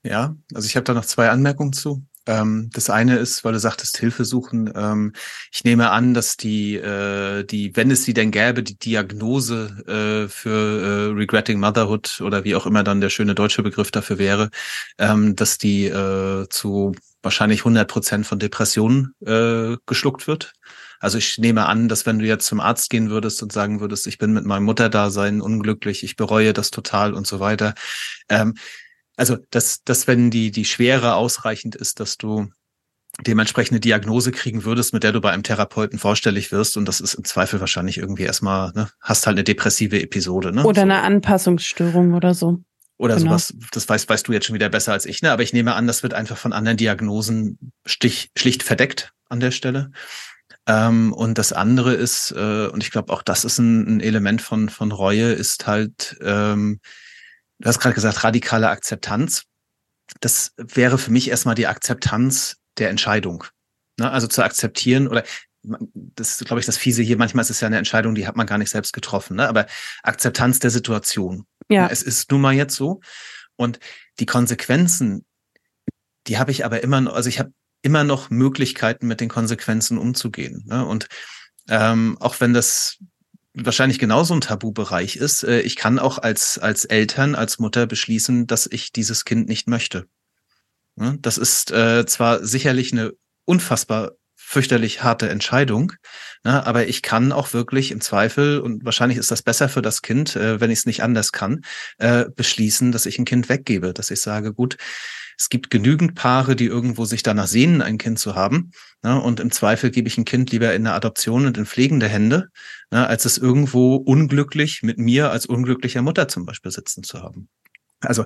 Ja, 0.03 0.35
also 0.53 0.67
ich 0.67 0.75
habe 0.75 0.83
da 0.83 0.93
noch 0.93 1.05
zwei 1.05 1.29
Anmerkungen 1.29 1.73
zu. 1.73 2.05
Ähm, 2.25 2.69
das 2.73 2.89
eine 2.89 3.17
ist, 3.17 3.43
weil 3.43 3.53
du 3.53 3.59
sagtest, 3.59 3.97
Hilfe 3.97 4.23
suchen. 4.25 4.71
Ähm, 4.75 5.13
ich 5.51 5.63
nehme 5.63 5.91
an, 5.91 6.13
dass 6.13 6.37
die, 6.37 6.75
äh, 6.75 7.43
die, 7.43 7.75
wenn 7.75 7.91
es 7.91 8.03
sie 8.03 8.13
denn 8.13 8.31
gäbe, 8.31 8.63
die 8.63 8.77
Diagnose 8.77 10.25
äh, 10.25 10.29
für 10.29 11.09
äh, 11.11 11.13
Regretting 11.13 11.59
Motherhood 11.59 12.21
oder 12.21 12.43
wie 12.43 12.55
auch 12.55 12.65
immer 12.65 12.83
dann 12.83 13.01
der 13.01 13.09
schöne 13.09 13.35
deutsche 13.35 13.63
Begriff 13.63 13.91
dafür 13.91 14.17
wäre, 14.17 14.49
ähm, 14.97 15.35
dass 15.35 15.57
die 15.57 15.85
äh, 15.85 16.47
zu 16.49 16.93
wahrscheinlich 17.21 17.61
100 17.61 17.89
Prozent 17.89 18.25
von 18.25 18.39
Depressionen 18.39 19.15
äh, 19.25 19.77
geschluckt 19.85 20.27
wird. 20.27 20.53
Also 20.99 21.17
ich 21.17 21.37
nehme 21.37 21.65
an, 21.65 21.89
dass 21.89 22.05
wenn 22.05 22.19
du 22.19 22.25
jetzt 22.25 22.45
zum 22.45 22.61
Arzt 22.61 22.89
gehen 22.89 23.09
würdest 23.09 23.43
und 23.43 23.51
sagen 23.51 23.81
würdest, 23.81 24.07
ich 24.07 24.17
bin 24.17 24.31
mit 24.31 24.45
meinem 24.45 24.63
Mutterdasein 24.63 25.41
unglücklich, 25.41 26.03
ich 26.03 26.15
bereue 26.15 26.53
das 26.53 26.71
total 26.71 27.13
und 27.13 27.27
so 27.27 27.41
weiter. 27.41 27.73
Ähm, 28.29 28.55
also, 29.15 29.37
dass, 29.51 29.83
dass 29.83 30.07
wenn 30.07 30.31
die, 30.31 30.51
die 30.51 30.65
Schwere 30.65 31.15
ausreichend 31.15 31.75
ist, 31.75 31.99
dass 31.99 32.17
du 32.17 32.49
dementsprechende 33.21 33.79
Diagnose 33.79 34.31
kriegen 34.31 34.63
würdest, 34.63 34.93
mit 34.93 35.03
der 35.03 35.11
du 35.11 35.21
bei 35.21 35.31
einem 35.31 35.43
Therapeuten 35.43 35.99
vorstellig 35.99 36.51
wirst. 36.51 36.77
Und 36.77 36.87
das 36.87 36.99
ist 36.99 37.13
im 37.13 37.23
Zweifel 37.23 37.59
wahrscheinlich 37.59 37.97
irgendwie 37.97 38.23
erstmal, 38.23 38.71
ne, 38.73 38.89
hast 39.01 39.27
halt 39.27 39.35
eine 39.35 39.43
depressive 39.43 40.01
Episode. 40.01 40.51
Ne? 40.51 40.63
Oder 40.63 40.81
eine 40.81 41.01
Anpassungsstörung 41.01 42.13
oder 42.13 42.33
so. 42.33 42.63
Oder 42.97 43.15
genau. 43.15 43.37
sowas, 43.37 43.53
das 43.71 43.87
weißt, 43.87 44.09
weißt 44.09 44.27
du 44.27 44.33
jetzt 44.33 44.45
schon 44.45 44.55
wieder 44.55 44.69
besser 44.69 44.93
als 44.93 45.05
ich, 45.05 45.21
ne? 45.21 45.31
Aber 45.31 45.43
ich 45.43 45.51
nehme 45.51 45.73
an, 45.73 45.87
das 45.87 46.03
wird 46.03 46.13
einfach 46.13 46.37
von 46.37 46.53
anderen 46.53 46.77
Diagnosen 46.77 47.57
stich, 47.85 48.31
schlicht 48.37 48.63
verdeckt 48.63 49.13
an 49.29 49.39
der 49.39 49.51
Stelle. 49.51 49.91
Ähm, 50.67 51.11
und 51.11 51.37
das 51.37 51.53
andere 51.53 51.93
ist, 51.93 52.31
äh, 52.31 52.67
und 52.67 52.83
ich 52.83 52.91
glaube 52.91 53.11
auch 53.11 53.23
das 53.23 53.45
ist 53.45 53.57
ein, 53.57 53.97
ein, 53.97 53.99
Element 53.99 54.41
von, 54.41 54.69
von 54.69 54.91
Reue, 54.91 55.33
ist 55.33 55.67
halt, 55.67 56.15
ähm, 56.21 56.79
du 57.63 57.69
hast 57.69 57.79
gerade 57.79 57.95
gesagt, 57.95 58.23
radikale 58.25 58.69
Akzeptanz. 58.69 59.43
Das 60.19 60.51
wäre 60.57 60.97
für 60.97 61.11
mich 61.11 61.29
erstmal 61.29 61.55
die 61.55 61.67
Akzeptanz 61.67 62.57
der 62.77 62.89
Entscheidung. 62.89 63.45
Ne? 63.97 64.11
Also 64.11 64.27
zu 64.27 64.43
akzeptieren 64.43 65.07
oder 65.07 65.23
das 65.63 66.41
ist, 66.41 66.45
glaube 66.45 66.59
ich, 66.59 66.65
das 66.65 66.75
Fiese 66.75 67.03
hier. 67.03 67.17
Manchmal 67.17 67.43
ist 67.43 67.49
es 67.49 67.61
ja 67.61 67.67
eine 67.67 67.77
Entscheidung, 67.77 68.15
die 68.15 68.27
hat 68.27 68.35
man 68.35 68.45
gar 68.45 68.57
nicht 68.57 68.69
selbst 68.69 68.91
getroffen. 68.91 69.37
Ne? 69.37 69.47
Aber 69.47 69.65
Akzeptanz 70.03 70.59
der 70.59 70.71
Situation. 70.71 71.45
Ja. 71.69 71.87
Es 71.87 72.03
ist 72.03 72.29
nun 72.31 72.41
mal 72.41 72.53
jetzt 72.53 72.75
so. 72.75 72.99
Und 73.55 73.79
die 74.19 74.25
Konsequenzen, 74.25 75.25
die 76.27 76.37
habe 76.37 76.51
ich 76.51 76.65
aber 76.65 76.83
immer 76.83 76.99
noch, 76.99 77.13
also 77.13 77.29
ich 77.29 77.39
habe 77.39 77.53
immer 77.81 78.03
noch 78.03 78.29
Möglichkeiten, 78.29 79.07
mit 79.07 79.21
den 79.21 79.29
Konsequenzen 79.29 79.97
umzugehen. 79.97 80.65
Ne? 80.67 80.85
Und 80.85 81.07
ähm, 81.69 82.17
auch 82.19 82.41
wenn 82.41 82.53
das 82.53 82.97
wahrscheinlich 83.53 83.99
genauso 83.99 84.33
ein 84.33 84.41
Tabubereich 84.41 85.15
ist, 85.15 85.43
äh, 85.43 85.61
ich 85.61 85.75
kann 85.75 85.99
auch 85.99 86.17
als, 86.17 86.57
als 86.57 86.85
Eltern, 86.85 87.35
als 87.35 87.59
Mutter 87.59 87.85
beschließen, 87.85 88.47
dass 88.47 88.67
ich 88.67 88.91
dieses 88.91 89.25
Kind 89.25 89.47
nicht 89.47 89.67
möchte. 89.67 90.07
Ne? 90.95 91.17
Das 91.21 91.37
ist 91.37 91.71
äh, 91.71 92.05
zwar 92.05 92.45
sicherlich 92.45 92.91
eine 92.91 93.13
unfassbar 93.45 94.13
fürchterlich 94.35 95.03
harte 95.03 95.29
Entscheidung. 95.29 95.93
Ne? 96.43 96.65
Aber 96.65 96.87
ich 96.87 97.01
kann 97.01 97.31
auch 97.31 97.53
wirklich 97.53 97.91
im 97.91 98.01
Zweifel, 98.01 98.59
und 98.59 98.85
wahrscheinlich 98.85 99.17
ist 99.17 99.31
das 99.31 99.41
besser 99.41 99.69
für 99.69 99.81
das 99.81 100.01
Kind, 100.01 100.35
äh, 100.35 100.59
wenn 100.59 100.69
ich 100.69 100.79
es 100.79 100.85
nicht 100.85 101.01
anders 101.01 101.31
kann, 101.31 101.61
äh, 101.97 102.25
beschließen, 102.35 102.91
dass 102.91 103.05
ich 103.05 103.17
ein 103.17 103.25
Kind 103.25 103.49
weggebe, 103.49 103.93
dass 103.93 104.11
ich 104.11 104.21
sage, 104.21 104.53
gut, 104.53 104.77
es 105.37 105.49
gibt 105.49 105.69
genügend 105.69 106.15
Paare, 106.15 106.55
die 106.55 106.65
irgendwo 106.65 107.05
sich 107.05 107.23
danach 107.23 107.47
sehnen, 107.47 107.81
ein 107.81 107.97
Kind 107.97 108.19
zu 108.19 108.35
haben. 108.35 108.71
Ne? 109.03 109.19
Und 109.21 109.39
im 109.39 109.51
Zweifel 109.51 109.91
gebe 109.91 110.07
ich 110.07 110.17
ein 110.17 110.25
Kind 110.25 110.51
lieber 110.51 110.73
in 110.73 110.85
eine 110.85 110.95
Adoption 110.95 111.45
und 111.45 111.57
in 111.57 111.65
pflegende 111.65 112.07
Hände, 112.07 112.49
ne? 112.91 113.07
als 113.07 113.25
es 113.25 113.37
irgendwo 113.37 113.95
unglücklich 113.95 114.83
mit 114.83 114.97
mir 114.97 115.31
als 115.31 115.45
unglücklicher 115.45 116.01
Mutter 116.01 116.27
zum 116.27 116.45
Beispiel 116.45 116.71
sitzen 116.71 117.03
zu 117.03 117.21
haben. 117.21 117.49
Also 118.01 118.25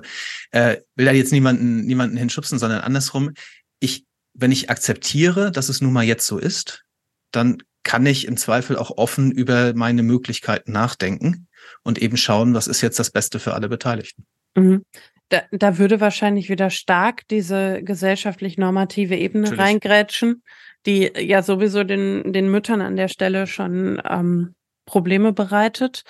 äh, 0.50 0.78
will 0.96 1.06
da 1.06 1.12
jetzt 1.12 1.32
niemanden, 1.32 1.84
niemanden 1.84 2.16
hinschubsen, 2.16 2.58
sondern 2.58 2.80
andersrum. 2.80 3.32
Ich, 3.80 4.04
wenn 4.34 4.52
ich 4.52 4.70
akzeptiere, 4.70 5.52
dass 5.52 5.68
es 5.68 5.80
nun 5.80 5.92
mal 5.92 6.04
jetzt 6.04 6.26
so 6.26 6.38
ist, 6.38 6.84
dann 7.30 7.62
kann 7.84 8.04
ich 8.06 8.26
im 8.26 8.36
Zweifel 8.36 8.76
auch 8.76 8.90
offen 8.90 9.30
über 9.30 9.72
meine 9.74 10.02
Möglichkeiten 10.02 10.72
nachdenken 10.72 11.48
und 11.82 11.98
eben 11.98 12.16
schauen, 12.16 12.54
was 12.54 12.66
ist 12.66 12.80
jetzt 12.80 12.98
das 12.98 13.10
Beste 13.10 13.38
für 13.38 13.54
alle 13.54 13.68
Beteiligten. 13.68 14.26
Mhm. 14.54 14.84
Da, 15.30 15.42
da 15.50 15.78
würde 15.78 16.00
wahrscheinlich 16.00 16.48
wieder 16.48 16.70
stark 16.70 17.28
diese 17.28 17.82
gesellschaftlich 17.82 18.56
normative 18.56 19.16
Ebene 19.16 19.44
Natürlich. 19.44 19.64
reingrätschen, 19.64 20.42
die 20.86 21.12
ja 21.18 21.42
sowieso 21.42 21.84
den, 21.84 22.32
den 22.32 22.50
Müttern 22.50 22.80
an 22.80 22.96
der 22.96 23.08
Stelle 23.08 23.46
schon 23.46 24.00
ähm, 24.08 24.54
Probleme 24.86 25.32
bereitet. 25.32 26.02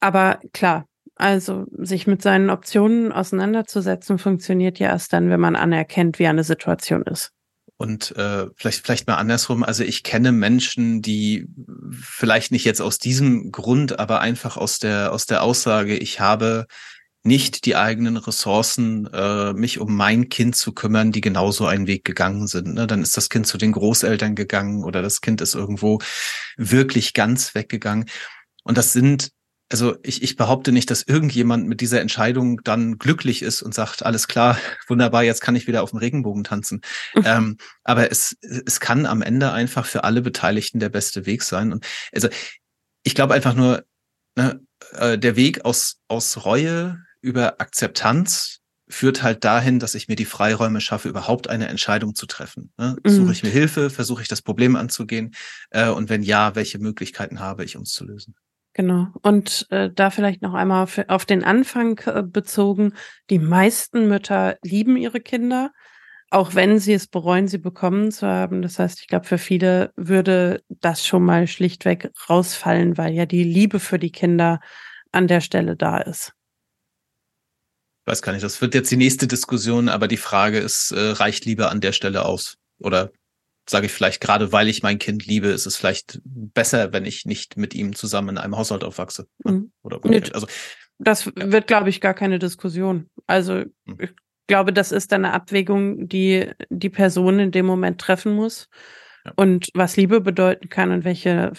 Aber 0.00 0.40
klar, 0.52 0.86
also 1.14 1.66
sich 1.78 2.06
mit 2.06 2.22
seinen 2.22 2.50
Optionen 2.50 3.12
auseinanderzusetzen, 3.12 4.18
funktioniert 4.18 4.78
ja 4.78 4.88
erst 4.88 5.12
dann, 5.12 5.30
wenn 5.30 5.40
man 5.40 5.56
anerkennt, 5.56 6.18
wie 6.18 6.26
eine 6.26 6.44
Situation 6.44 7.02
ist. 7.02 7.32
Und 7.78 8.16
äh, 8.16 8.46
vielleicht, 8.56 8.84
vielleicht 8.84 9.06
mal 9.06 9.16
andersrum. 9.16 9.62
Also 9.62 9.84
ich 9.84 10.02
kenne 10.02 10.32
Menschen, 10.32 11.02
die 11.02 11.46
vielleicht 11.90 12.50
nicht 12.50 12.64
jetzt 12.64 12.80
aus 12.80 12.98
diesem 12.98 13.52
Grund, 13.52 13.98
aber 13.98 14.20
einfach 14.20 14.56
aus 14.56 14.78
der, 14.78 15.12
aus 15.12 15.26
der 15.26 15.42
Aussage, 15.42 15.96
ich 15.96 16.20
habe 16.20 16.66
nicht 17.26 17.66
die 17.66 17.76
eigenen 17.76 18.16
Ressourcen, 18.16 19.06
äh, 19.12 19.52
mich 19.52 19.78
um 19.80 19.94
mein 19.94 20.28
Kind 20.28 20.56
zu 20.56 20.72
kümmern, 20.72 21.12
die 21.12 21.20
genauso 21.20 21.66
einen 21.66 21.86
Weg 21.86 22.04
gegangen 22.04 22.46
sind. 22.46 22.74
Ne? 22.74 22.86
Dann 22.86 23.02
ist 23.02 23.16
das 23.16 23.28
Kind 23.28 23.46
zu 23.46 23.58
den 23.58 23.72
Großeltern 23.72 24.34
gegangen 24.34 24.84
oder 24.84 25.02
das 25.02 25.20
Kind 25.20 25.40
ist 25.40 25.54
irgendwo 25.54 25.98
wirklich 26.56 27.14
ganz 27.14 27.54
weggegangen. 27.54 28.06
Und 28.62 28.78
das 28.78 28.92
sind, 28.92 29.32
also 29.70 29.96
ich, 30.02 30.22
ich 30.22 30.36
behaupte 30.36 30.72
nicht, 30.72 30.90
dass 30.90 31.02
irgendjemand 31.02 31.66
mit 31.66 31.80
dieser 31.80 32.00
Entscheidung 32.00 32.62
dann 32.62 32.98
glücklich 32.98 33.42
ist 33.42 33.62
und 33.62 33.74
sagt, 33.74 34.04
alles 34.04 34.28
klar, 34.28 34.58
wunderbar, 34.86 35.24
jetzt 35.24 35.40
kann 35.40 35.56
ich 35.56 35.66
wieder 35.66 35.82
auf 35.82 35.90
dem 35.90 35.98
Regenbogen 35.98 36.44
tanzen. 36.44 36.80
ähm, 37.24 37.56
aber 37.82 38.10
es, 38.10 38.36
es 38.40 38.80
kann 38.80 39.04
am 39.04 39.22
Ende 39.22 39.52
einfach 39.52 39.86
für 39.86 40.04
alle 40.04 40.22
Beteiligten 40.22 40.78
der 40.78 40.90
beste 40.90 41.26
Weg 41.26 41.42
sein. 41.42 41.72
Und 41.72 41.84
also 42.12 42.28
ich 43.02 43.14
glaube 43.14 43.34
einfach 43.34 43.54
nur, 43.54 43.84
ne, 44.36 44.60
äh, 44.92 45.18
der 45.18 45.36
Weg 45.36 45.64
aus, 45.64 45.98
aus 46.08 46.44
Reue, 46.44 47.05
über 47.26 47.60
Akzeptanz 47.60 48.60
führt 48.88 49.24
halt 49.24 49.44
dahin, 49.44 49.80
dass 49.80 49.96
ich 49.96 50.06
mir 50.06 50.14
die 50.14 50.24
Freiräume 50.24 50.80
schaffe, 50.80 51.08
überhaupt 51.08 51.48
eine 51.48 51.66
Entscheidung 51.66 52.14
zu 52.14 52.26
treffen. 52.26 52.72
Ne? 52.78 52.96
Mhm. 53.04 53.10
Suche 53.10 53.32
ich 53.32 53.42
mir 53.42 53.50
Hilfe, 53.50 53.90
versuche 53.90 54.22
ich 54.22 54.28
das 54.28 54.42
Problem 54.42 54.76
anzugehen 54.76 55.34
äh, 55.70 55.88
und 55.88 56.08
wenn 56.08 56.22
ja, 56.22 56.54
welche 56.54 56.78
Möglichkeiten 56.78 57.40
habe 57.40 57.64
ich, 57.64 57.76
um 57.76 57.82
es 57.82 57.90
zu 57.90 58.04
lösen? 58.04 58.36
Genau. 58.74 59.08
Und 59.22 59.66
äh, 59.70 59.90
da 59.92 60.10
vielleicht 60.10 60.40
noch 60.40 60.54
einmal 60.54 60.84
auf, 60.84 61.00
auf 61.08 61.24
den 61.24 61.42
Anfang 61.42 61.98
äh, 62.06 62.22
bezogen. 62.22 62.92
Die 63.30 63.40
meisten 63.40 64.06
Mütter 64.06 64.56
lieben 64.62 64.96
ihre 64.96 65.20
Kinder, 65.20 65.72
auch 66.30 66.54
wenn 66.54 66.78
sie 66.78 66.92
es 66.92 67.08
bereuen, 67.08 67.48
sie 67.48 67.58
bekommen 67.58 68.12
zu 68.12 68.26
haben. 68.26 68.62
Das 68.62 68.78
heißt, 68.78 69.00
ich 69.00 69.08
glaube, 69.08 69.26
für 69.26 69.38
viele 69.38 69.92
würde 69.96 70.62
das 70.68 71.04
schon 71.04 71.24
mal 71.24 71.48
schlichtweg 71.48 72.10
rausfallen, 72.28 72.98
weil 72.98 73.14
ja 73.14 73.26
die 73.26 73.44
Liebe 73.44 73.80
für 73.80 73.98
die 73.98 74.12
Kinder 74.12 74.60
an 75.10 75.26
der 75.26 75.40
Stelle 75.40 75.74
da 75.74 75.98
ist 75.98 76.35
weiß 78.06 78.22
gar 78.22 78.32
nicht, 78.32 78.44
das 78.44 78.60
wird 78.60 78.74
jetzt 78.74 78.90
die 78.90 78.96
nächste 78.96 79.26
Diskussion, 79.26 79.88
aber 79.88 80.08
die 80.08 80.16
Frage 80.16 80.58
ist, 80.58 80.92
äh, 80.92 81.10
reicht 81.10 81.44
Liebe 81.44 81.68
an 81.68 81.80
der 81.80 81.92
Stelle 81.92 82.24
aus? 82.24 82.56
Oder 82.78 83.10
sage 83.68 83.86
ich 83.86 83.92
vielleicht 83.92 84.20
gerade, 84.20 84.52
weil 84.52 84.68
ich 84.68 84.82
mein 84.82 84.98
Kind 84.98 85.26
liebe, 85.26 85.48
ist 85.48 85.66
es 85.66 85.76
vielleicht 85.76 86.20
besser, 86.24 86.92
wenn 86.92 87.04
ich 87.04 87.26
nicht 87.26 87.56
mit 87.56 87.74
ihm 87.74 87.94
zusammen 87.94 88.30
in 88.30 88.38
einem 88.38 88.56
Haushalt 88.56 88.84
aufwachse. 88.84 89.26
Mhm. 89.44 89.72
Oder 89.82 90.00
also 90.32 90.46
das 90.98 91.26
wird, 91.34 91.66
glaube 91.66 91.90
ich, 91.90 92.00
gar 92.00 92.14
keine 92.14 92.38
Diskussion. 92.38 93.10
Also 93.26 93.64
mhm. 93.84 93.98
ich 93.98 94.10
glaube, 94.46 94.72
das 94.72 94.92
ist 94.92 95.12
eine 95.12 95.32
Abwägung, 95.32 96.08
die 96.08 96.50
die 96.70 96.90
Person 96.90 97.40
in 97.40 97.50
dem 97.50 97.66
Moment 97.66 98.00
treffen 98.00 98.34
muss. 98.34 98.68
Ja. 99.24 99.32
Und 99.34 99.68
was 99.74 99.96
Liebe 99.96 100.20
bedeuten 100.20 100.68
kann 100.68 100.92
und 100.92 101.04
welche 101.04 101.52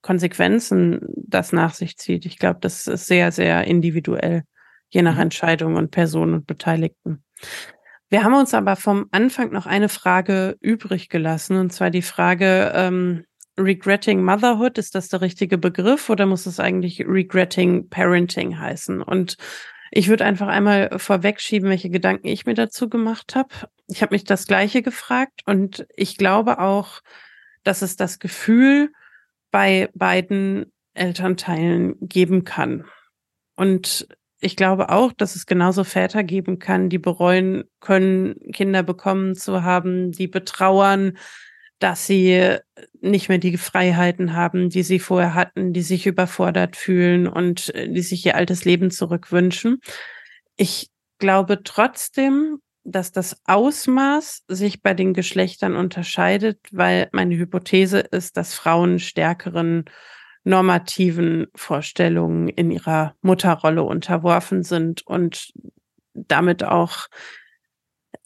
Konsequenzen 0.00 1.00
das 1.14 1.52
nach 1.52 1.74
sich 1.74 1.98
zieht. 1.98 2.24
Ich 2.24 2.38
glaube, 2.38 2.60
das 2.60 2.86
ist 2.86 3.06
sehr, 3.06 3.32
sehr 3.32 3.64
individuell 3.66 4.44
je 4.88 5.02
nach 5.02 5.14
mhm. 5.14 5.22
Entscheidung 5.22 5.76
und 5.76 5.90
Person 5.90 6.34
und 6.34 6.46
Beteiligten. 6.46 7.22
Wir 8.10 8.24
haben 8.24 8.34
uns 8.34 8.54
aber 8.54 8.76
vom 8.76 9.06
Anfang 9.10 9.52
noch 9.52 9.66
eine 9.66 9.88
Frage 9.88 10.56
übrig 10.60 11.08
gelassen, 11.10 11.58
und 11.58 11.72
zwar 11.72 11.90
die 11.90 12.02
Frage, 12.02 12.72
ähm, 12.74 13.24
Regretting 13.58 14.24
Motherhood, 14.24 14.78
ist 14.78 14.94
das 14.94 15.08
der 15.08 15.20
richtige 15.20 15.58
Begriff 15.58 16.08
oder 16.08 16.26
muss 16.26 16.46
es 16.46 16.60
eigentlich 16.60 17.00
Regretting 17.00 17.88
Parenting 17.88 18.58
heißen? 18.58 19.02
Und 19.02 19.36
ich 19.90 20.08
würde 20.08 20.24
einfach 20.24 20.48
einmal 20.48 20.90
vorwegschieben, 20.96 21.68
welche 21.68 21.90
Gedanken 21.90 22.28
ich 22.28 22.46
mir 22.46 22.54
dazu 22.54 22.88
gemacht 22.88 23.34
habe. 23.34 23.48
Ich 23.88 24.02
habe 24.02 24.14
mich 24.14 24.24
das 24.24 24.46
gleiche 24.46 24.82
gefragt 24.82 25.42
und 25.46 25.86
ich 25.96 26.16
glaube 26.16 26.60
auch, 26.60 27.00
dass 27.64 27.82
es 27.82 27.96
das 27.96 28.18
Gefühl 28.18 28.92
bei 29.50 29.88
beiden 29.94 30.72
Elternteilen 30.94 31.96
geben 32.00 32.44
kann. 32.44 32.84
Und 33.56 34.06
ich 34.40 34.56
glaube 34.56 34.90
auch, 34.90 35.12
dass 35.12 35.36
es 35.36 35.46
genauso 35.46 35.84
Väter 35.84 36.22
geben 36.22 36.58
kann, 36.58 36.88
die 36.88 36.98
bereuen 36.98 37.64
können, 37.80 38.36
Kinder 38.52 38.82
bekommen 38.82 39.34
zu 39.34 39.62
haben, 39.62 40.12
die 40.12 40.28
betrauern, 40.28 41.18
dass 41.78 42.06
sie 42.06 42.56
nicht 43.00 43.28
mehr 43.28 43.38
die 43.38 43.56
Freiheiten 43.56 44.34
haben, 44.34 44.68
die 44.68 44.82
sie 44.82 44.98
vorher 44.98 45.34
hatten, 45.34 45.72
die 45.72 45.82
sich 45.82 46.06
überfordert 46.06 46.76
fühlen 46.76 47.26
und 47.26 47.74
äh, 47.74 47.88
die 47.88 48.02
sich 48.02 48.24
ihr 48.26 48.36
altes 48.36 48.64
Leben 48.64 48.90
zurückwünschen. 48.90 49.80
Ich 50.56 50.90
glaube 51.18 51.62
trotzdem, 51.62 52.58
dass 52.84 53.12
das 53.12 53.40
Ausmaß 53.44 54.44
sich 54.48 54.82
bei 54.82 54.94
den 54.94 55.14
Geschlechtern 55.14 55.76
unterscheidet, 55.76 56.58
weil 56.72 57.08
meine 57.12 57.36
Hypothese 57.36 58.00
ist, 58.00 58.36
dass 58.36 58.54
Frauen 58.54 58.98
stärkeren 58.98 59.84
normativen 60.44 61.46
Vorstellungen 61.54 62.48
in 62.48 62.70
ihrer 62.70 63.14
Mutterrolle 63.22 63.82
unterworfen 63.82 64.62
sind 64.62 65.06
und 65.06 65.52
damit 66.14 66.64
auch 66.64 67.08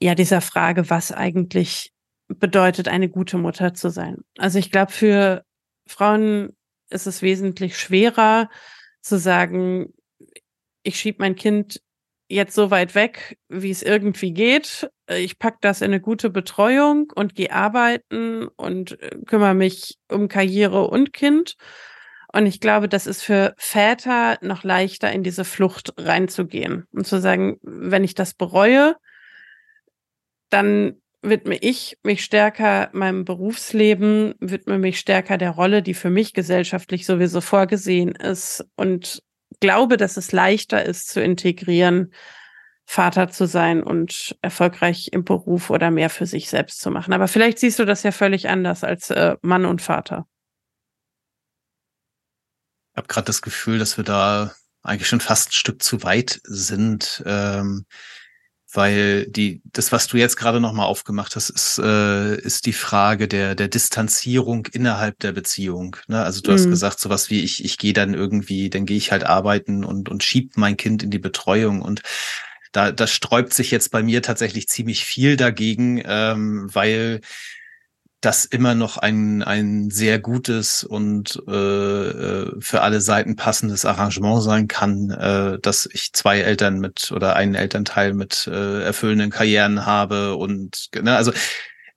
ja, 0.00 0.14
dieser 0.14 0.40
Frage, 0.40 0.90
was 0.90 1.12
eigentlich 1.12 1.92
bedeutet, 2.28 2.88
eine 2.88 3.08
gute 3.08 3.38
Mutter 3.38 3.74
zu 3.74 3.90
sein. 3.90 4.18
Also 4.38 4.58
ich 4.58 4.70
glaube, 4.70 4.92
für 4.92 5.44
Frauen 5.86 6.56
ist 6.90 7.06
es 7.06 7.22
wesentlich 7.22 7.78
schwerer 7.78 8.48
zu 9.00 9.18
sagen, 9.18 9.92
ich 10.82 10.98
schiebe 10.98 11.18
mein 11.20 11.36
Kind 11.36 11.80
jetzt 12.28 12.54
so 12.54 12.70
weit 12.70 12.94
weg, 12.94 13.38
wie 13.48 13.70
es 13.70 13.82
irgendwie 13.82 14.32
geht. 14.32 14.90
Ich 15.08 15.38
pack 15.38 15.60
das 15.60 15.82
in 15.82 15.86
eine 15.86 16.00
gute 16.00 16.30
Betreuung 16.30 17.12
und 17.14 17.34
gehe 17.34 17.52
arbeiten 17.52 18.48
und 18.56 19.00
äh, 19.00 19.18
kümmere 19.26 19.54
mich 19.54 19.98
um 20.10 20.28
Karriere 20.28 20.88
und 20.88 21.12
Kind. 21.12 21.56
Und 22.32 22.46
ich 22.46 22.60
glaube, 22.60 22.88
das 22.88 23.06
ist 23.06 23.22
für 23.22 23.54
Väter 23.58 24.38
noch 24.40 24.64
leichter, 24.64 25.12
in 25.12 25.22
diese 25.22 25.44
Flucht 25.44 25.92
reinzugehen 25.98 26.86
und 26.92 27.06
zu 27.06 27.20
sagen, 27.20 27.58
wenn 27.62 28.04
ich 28.04 28.14
das 28.14 28.32
bereue, 28.32 28.96
dann 30.48 30.94
widme 31.22 31.56
ich 31.56 31.98
mich 32.02 32.24
stärker 32.24 32.90
meinem 32.92 33.24
Berufsleben, 33.24 34.34
widme 34.40 34.78
mich 34.78 34.98
stärker 34.98 35.38
der 35.38 35.50
Rolle, 35.50 35.82
die 35.82 35.94
für 35.94 36.10
mich 36.10 36.32
gesellschaftlich 36.32 37.06
sowieso 37.06 37.40
vorgesehen 37.40 38.12
ist 38.12 38.64
und 38.76 39.22
glaube, 39.60 39.96
dass 39.96 40.16
es 40.16 40.32
leichter 40.32 40.84
ist 40.84 41.08
zu 41.08 41.22
integrieren, 41.22 42.12
Vater 42.84 43.30
zu 43.30 43.46
sein 43.46 43.82
und 43.82 44.36
erfolgreich 44.42 45.10
im 45.12 45.24
Beruf 45.24 45.70
oder 45.70 45.90
mehr 45.90 46.10
für 46.10 46.26
sich 46.26 46.50
selbst 46.50 46.80
zu 46.80 46.90
machen. 46.90 47.12
Aber 47.12 47.28
vielleicht 47.28 47.58
siehst 47.58 47.78
du 47.78 47.84
das 47.84 48.02
ja 48.02 48.10
völlig 48.10 48.48
anders 48.48 48.82
als 48.82 49.10
äh, 49.10 49.36
Mann 49.40 49.64
und 49.64 49.80
Vater. 49.80 50.26
Ich 52.92 52.96
habe 52.96 53.08
gerade 53.08 53.26
das 53.26 53.42
Gefühl, 53.42 53.78
dass 53.78 53.96
wir 53.96 54.04
da 54.04 54.52
eigentlich 54.82 55.08
schon 55.08 55.20
fast 55.20 55.50
ein 55.50 55.52
Stück 55.52 55.82
zu 55.82 56.02
weit 56.02 56.40
sind. 56.44 57.22
Ähm, 57.26 57.86
weil 58.74 59.26
die 59.26 59.60
das, 59.64 59.92
was 59.92 60.06
du 60.06 60.16
jetzt 60.16 60.36
gerade 60.36 60.58
nochmal 60.60 60.86
aufgemacht 60.86 61.36
hast, 61.36 61.50
ist, 61.50 61.78
äh, 61.78 62.36
ist 62.36 62.64
die 62.66 62.72
Frage 62.72 63.28
der 63.28 63.54
der 63.54 63.68
Distanzierung 63.68 64.66
innerhalb 64.72 65.18
der 65.18 65.32
Beziehung. 65.32 65.96
Ne? 66.08 66.22
Also 66.22 66.40
du 66.40 66.50
mhm. 66.50 66.54
hast 66.54 66.68
gesagt, 66.68 67.00
sowas 67.00 67.28
wie 67.28 67.42
ich 67.42 67.64
ich 67.64 67.76
gehe 67.78 67.92
dann 67.92 68.14
irgendwie, 68.14 68.70
dann 68.70 68.86
gehe 68.86 68.96
ich 68.96 69.12
halt 69.12 69.24
arbeiten 69.24 69.84
und 69.84 70.08
und 70.08 70.22
schieb 70.22 70.56
mein 70.56 70.76
Kind 70.76 71.02
in 71.02 71.10
die 71.10 71.18
Betreuung 71.18 71.82
und 71.82 72.02
da, 72.72 72.90
da 72.90 73.06
sträubt 73.06 73.52
sich 73.52 73.70
jetzt 73.70 73.90
bei 73.90 74.02
mir 74.02 74.22
tatsächlich 74.22 74.68
ziemlich 74.68 75.04
viel 75.04 75.36
dagegen, 75.36 76.02
ähm, 76.06 76.68
weil 76.72 77.20
das 78.22 78.44
immer 78.44 78.76
noch 78.76 78.98
ein, 78.98 79.42
ein 79.42 79.90
sehr 79.90 80.20
gutes 80.20 80.84
und 80.84 81.42
äh, 81.48 81.52
äh, 81.52 82.60
für 82.60 82.80
alle 82.82 83.00
Seiten 83.00 83.34
passendes 83.34 83.84
Arrangement 83.84 84.42
sein 84.42 84.68
kann, 84.68 85.10
äh, 85.10 85.58
dass 85.60 85.88
ich 85.92 86.12
zwei 86.12 86.40
Eltern 86.40 86.78
mit 86.78 87.10
oder 87.10 87.34
einen 87.34 87.56
Elternteil 87.56 88.14
mit 88.14 88.46
äh, 88.46 88.84
erfüllenden 88.84 89.30
Karrieren 89.30 89.86
habe 89.86 90.36
und 90.36 90.88
ne, 90.94 91.16
also 91.16 91.32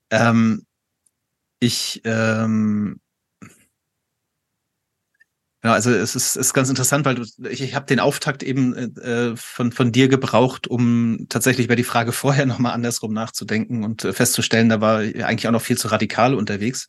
ähm, 0.10 0.66
ich 1.60 2.02
ähm, 2.06 3.00
ja, 5.66 5.74
also 5.74 5.90
es 5.90 6.16
ist, 6.16 6.36
ist 6.36 6.54
ganz 6.54 6.70
interessant, 6.70 7.06
weil 7.06 7.16
du, 7.16 7.24
ich, 7.50 7.60
ich 7.64 7.74
habe 7.74 7.88
den 7.88 8.00
Auftakt 8.00 8.44
eben 8.44 8.96
äh, 8.98 9.36
von, 9.36 9.72
von 9.72 9.92
dir 9.92 10.08
gebraucht, 10.08 10.68
um 10.68 11.26
tatsächlich 11.28 11.66
über 11.66 11.76
die 11.76 11.84
Frage 11.84 12.12
vorher 12.12 12.46
nochmal 12.46 12.74
andersrum 12.74 13.14
nachzudenken 13.14 13.84
und 13.84 14.06
äh, 14.06 14.14
festzustellen, 14.14 14.70
da 14.70 14.80
war 14.80 15.00
eigentlich 15.00 15.48
auch 15.48 15.52
noch 15.52 15.64
viel 15.64 15.78
zu 15.80 15.88
radikal 15.88 16.36
unterwegs. 16.36 16.88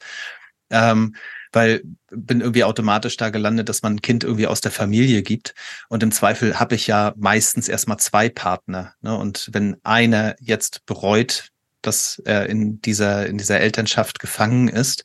Ähm, 0.68 1.16
weil 1.52 1.84
bin 2.10 2.42
irgendwie 2.42 2.64
automatisch 2.64 3.16
da 3.16 3.30
gelandet, 3.30 3.70
dass 3.70 3.80
man 3.80 3.94
ein 3.94 4.02
Kind 4.02 4.24
irgendwie 4.24 4.46
aus 4.46 4.60
der 4.60 4.72
Familie 4.72 5.22
gibt. 5.22 5.54
Und 5.88 6.02
im 6.02 6.12
Zweifel 6.12 6.60
habe 6.60 6.74
ich 6.74 6.86
ja 6.86 7.14
meistens 7.16 7.70
erstmal 7.70 7.96
zwei 7.98 8.28
Partner. 8.28 8.92
Ne? 9.00 9.16
Und 9.16 9.48
wenn 9.52 9.78
einer 9.84 10.36
jetzt 10.38 10.84
bereut, 10.84 11.48
dass 11.80 12.20
er 12.26 12.50
in 12.50 12.82
dieser, 12.82 13.26
in 13.26 13.38
dieser 13.38 13.58
Elternschaft 13.58 14.18
gefangen 14.18 14.68
ist, 14.68 15.04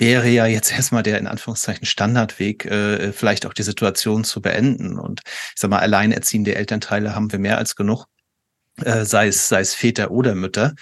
wäre 0.00 0.28
ja 0.28 0.46
jetzt 0.46 0.72
erstmal 0.72 1.02
der 1.02 1.18
in 1.18 1.26
Anführungszeichen 1.26 1.86
Standardweg, 1.86 2.64
äh, 2.64 3.12
vielleicht 3.12 3.46
auch 3.46 3.54
die 3.54 3.62
Situation 3.62 4.24
zu 4.24 4.40
beenden. 4.40 4.98
Und 4.98 5.22
ich 5.26 5.60
sag 5.60 5.70
mal, 5.70 5.78
alleinerziehende 5.78 6.54
Elternteile 6.54 7.14
haben 7.14 7.30
wir 7.30 7.38
mehr 7.38 7.58
als 7.58 7.76
genug, 7.76 8.06
äh, 8.82 9.04
sei 9.04 9.28
es, 9.28 9.48
sei 9.48 9.60
es 9.60 9.74
Väter 9.74 10.10
oder 10.10 10.34
Mütter. 10.34 10.74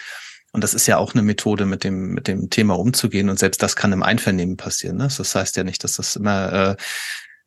Und 0.53 0.65
das 0.65 0.73
ist 0.73 0.87
ja 0.87 0.97
auch 0.97 1.13
eine 1.13 1.23
Methode, 1.23 1.67
mit 1.67 1.85
dem, 1.85 2.15
mit 2.15 2.27
dem 2.27 2.49
Thema 2.49 2.79
umzugehen. 2.79 3.29
Und 3.29 3.39
selbst 3.39 3.63
das 3.63 3.77
kann 3.77 3.93
im 3.93 4.03
Einvernehmen 4.03 4.57
passieren. 4.57 4.97
Ne? 4.97 5.09
Das 5.15 5.35
heißt 5.35 5.57
ja 5.57 5.65
nicht, 5.65 5.85
dass 5.85 5.95
das 5.95 6.17
immer, 6.17 6.53
äh, 6.53 6.77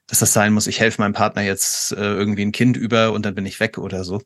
dass 0.07 0.19
das 0.19 0.33
sein 0.33 0.53
muss, 0.53 0.67
ich 0.67 0.79
helfe 0.79 1.01
meinem 1.01 1.13
Partner 1.13 1.41
jetzt 1.41 1.93
äh, 1.93 1.95
irgendwie 1.95 2.45
ein 2.45 2.51
Kind 2.51 2.77
über 2.77 3.11
und 3.13 3.25
dann 3.25 3.33
bin 3.33 3.45
ich 3.45 3.59
weg 3.59 3.77
oder 3.77 4.03
so. 4.03 4.21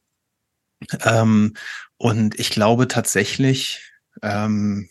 Ähm, 1.04 1.54
und 1.98 2.38
ich 2.40 2.50
glaube 2.50 2.88
tatsächlich, 2.88 3.92
ähm, 4.22 4.90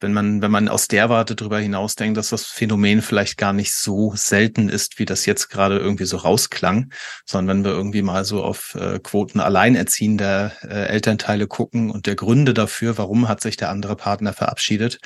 wenn 0.00 0.12
man, 0.12 0.42
wenn 0.42 0.50
man 0.50 0.68
aus 0.68 0.88
der 0.88 1.08
Warte 1.08 1.34
drüber 1.34 1.58
hinausdenkt, 1.58 2.16
dass 2.18 2.28
das 2.28 2.46
Phänomen 2.46 3.00
vielleicht 3.00 3.38
gar 3.38 3.52
nicht 3.52 3.72
so 3.72 4.12
selten 4.14 4.68
ist, 4.68 4.98
wie 4.98 5.06
das 5.06 5.24
jetzt 5.24 5.48
gerade 5.48 5.78
irgendwie 5.78 6.04
so 6.04 6.18
rausklang, 6.18 6.92
sondern 7.24 7.58
wenn 7.58 7.64
wir 7.64 7.76
irgendwie 7.76 8.02
mal 8.02 8.24
so 8.24 8.44
auf 8.44 8.74
äh, 8.74 8.98
Quoten 8.98 9.40
alleinerziehender 9.40 10.52
äh, 10.62 10.86
Elternteile 10.88 11.46
gucken 11.46 11.90
und 11.90 12.06
der 12.06 12.14
Gründe 12.14 12.52
dafür, 12.52 12.98
warum 12.98 13.28
hat 13.28 13.40
sich 13.40 13.56
der 13.56 13.70
andere 13.70 13.96
Partner 13.96 14.32
verabschiedet, 14.32 14.98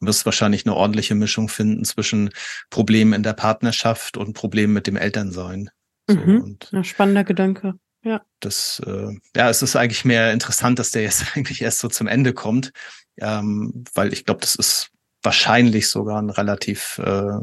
wirst 0.00 0.26
wahrscheinlich 0.26 0.66
eine 0.66 0.74
ordentliche 0.74 1.14
Mischung 1.14 1.48
finden 1.48 1.84
zwischen 1.84 2.30
Problemen 2.70 3.12
in 3.12 3.22
der 3.22 3.32
Partnerschaft 3.32 4.16
und 4.16 4.34
Problemen 4.34 4.72
mit 4.72 4.86
dem 4.86 4.96
Elternsein. 4.96 5.70
So, 6.08 6.16
mhm. 6.16 6.42
und 6.42 6.68
ja, 6.72 6.84
spannender 6.84 7.24
Gedanke. 7.24 7.74
Ja. 8.02 8.22
Das, 8.40 8.80
äh, 8.86 9.16
ja, 9.34 9.50
es 9.50 9.62
ist 9.62 9.74
eigentlich 9.74 10.04
mehr 10.04 10.32
interessant, 10.32 10.78
dass 10.78 10.90
der 10.90 11.02
jetzt 11.02 11.24
eigentlich 11.36 11.62
erst 11.62 11.78
so 11.78 11.88
zum 11.88 12.06
Ende 12.06 12.32
kommt, 12.32 12.72
ähm, 13.18 13.84
weil 13.94 14.12
ich 14.12 14.24
glaube, 14.24 14.40
das 14.40 14.54
ist 14.54 14.90
wahrscheinlich 15.22 15.88
sogar 15.88 16.20
ein 16.20 16.30
relativ 16.30 16.98
äh, 16.98 17.38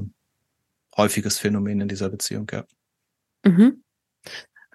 häufiges 0.95 1.39
Phänomen 1.39 1.81
in 1.81 1.87
dieser 1.87 2.09
Beziehung, 2.09 2.47
ja. 2.51 2.65
Mhm. 3.45 3.83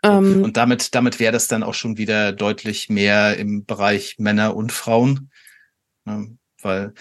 Ähm, 0.03 0.45
und 0.45 0.57
damit, 0.57 0.95
damit 0.95 1.19
wäre 1.19 1.33
das 1.33 1.49
dann 1.49 1.63
auch 1.63 1.75
schon 1.75 1.99
wieder 1.99 2.33
deutlich 2.33 2.89
mehr 2.89 3.37
im 3.37 3.65
Bereich 3.65 4.17
Männer 4.19 4.55
und 4.55 4.73
Frauen. 4.73 5.31
Ne? 6.05 6.39
Weil 6.63 6.93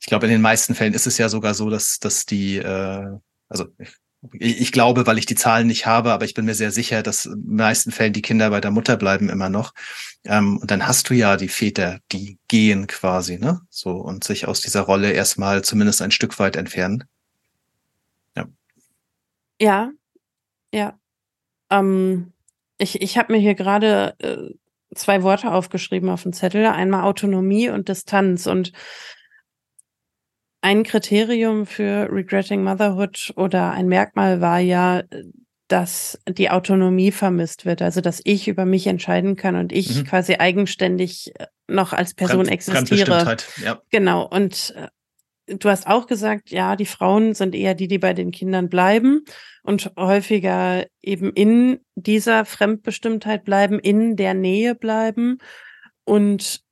ich 0.00 0.06
glaube, 0.06 0.26
in 0.26 0.32
den 0.32 0.42
meisten 0.42 0.74
Fällen 0.74 0.94
ist 0.94 1.06
es 1.06 1.18
ja 1.18 1.28
sogar 1.28 1.54
so, 1.54 1.70
dass, 1.70 1.98
dass 1.98 2.26
die, 2.26 2.58
äh, 2.58 3.06
also 3.48 3.68
ich 4.32 4.72
glaube, 4.72 5.06
weil 5.06 5.18
ich 5.18 5.26
die 5.26 5.34
Zahlen 5.34 5.66
nicht 5.66 5.86
habe, 5.86 6.12
aber 6.12 6.24
ich 6.24 6.34
bin 6.34 6.44
mir 6.44 6.54
sehr 6.54 6.70
sicher, 6.70 7.02
dass 7.02 7.26
in 7.26 7.42
den 7.42 7.56
meisten 7.56 7.92
Fällen 7.92 8.12
die 8.12 8.22
Kinder 8.22 8.50
bei 8.50 8.60
der 8.60 8.70
Mutter 8.70 8.96
bleiben 8.96 9.28
immer 9.28 9.48
noch. 9.48 9.74
Ähm, 10.24 10.58
und 10.58 10.70
dann 10.70 10.86
hast 10.86 11.10
du 11.10 11.14
ja 11.14 11.36
die 11.36 11.48
Väter, 11.48 11.98
die 12.12 12.38
gehen 12.48 12.86
quasi, 12.86 13.38
ne? 13.38 13.60
So 13.70 13.92
und 13.92 14.24
sich 14.24 14.48
aus 14.48 14.60
dieser 14.60 14.82
Rolle 14.82 15.12
erstmal 15.12 15.62
zumindest 15.62 16.02
ein 16.02 16.10
Stück 16.10 16.38
weit 16.38 16.56
entfernen. 16.56 17.04
Ja. 18.36 18.46
Ja, 19.60 19.90
ja. 20.72 20.98
Ähm, 21.70 22.32
ich 22.78 23.00
ich 23.02 23.18
habe 23.18 23.32
mir 23.32 23.38
hier 23.38 23.54
gerade 23.54 24.14
äh, 24.18 24.54
zwei 24.94 25.22
Worte 25.22 25.52
aufgeschrieben 25.52 26.08
auf 26.08 26.22
dem 26.22 26.32
Zettel. 26.32 26.66
Einmal 26.66 27.04
Autonomie 27.04 27.68
und 27.68 27.88
Distanz. 27.88 28.46
Und 28.46 28.72
ein 30.66 30.82
Kriterium 30.82 31.64
für 31.64 32.08
Regretting 32.10 32.64
Motherhood 32.64 33.32
oder 33.36 33.70
ein 33.70 33.86
Merkmal 33.86 34.40
war 34.40 34.58
ja, 34.58 35.04
dass 35.68 36.18
die 36.28 36.50
Autonomie 36.50 37.12
vermisst 37.12 37.66
wird, 37.66 37.82
also 37.82 38.00
dass 38.00 38.20
ich 38.24 38.48
über 38.48 38.64
mich 38.64 38.88
entscheiden 38.88 39.36
kann 39.36 39.54
und 39.54 39.72
ich 39.72 39.94
mhm. 39.94 40.04
quasi 40.06 40.34
eigenständig 40.34 41.32
äh, 41.38 41.46
noch 41.68 41.92
als 41.92 42.14
Person 42.14 42.46
Fremd, 42.46 42.50
existiere. 42.50 43.36
Ja. 43.62 43.80
Genau. 43.90 44.26
Und 44.26 44.74
äh, 44.76 45.54
du 45.54 45.68
hast 45.68 45.86
auch 45.86 46.08
gesagt, 46.08 46.50
ja, 46.50 46.74
die 46.74 46.86
Frauen 46.86 47.34
sind 47.34 47.54
eher 47.54 47.74
die, 47.74 47.86
die 47.86 47.98
bei 47.98 48.12
den 48.12 48.32
Kindern 48.32 48.68
bleiben 48.68 49.24
und 49.62 49.92
häufiger 49.96 50.84
eben 51.00 51.32
in 51.32 51.78
dieser 51.94 52.44
Fremdbestimmtheit 52.44 53.44
bleiben, 53.44 53.78
in 53.78 54.16
der 54.16 54.34
Nähe 54.34 54.74
bleiben. 54.74 55.38
Und 56.02 56.65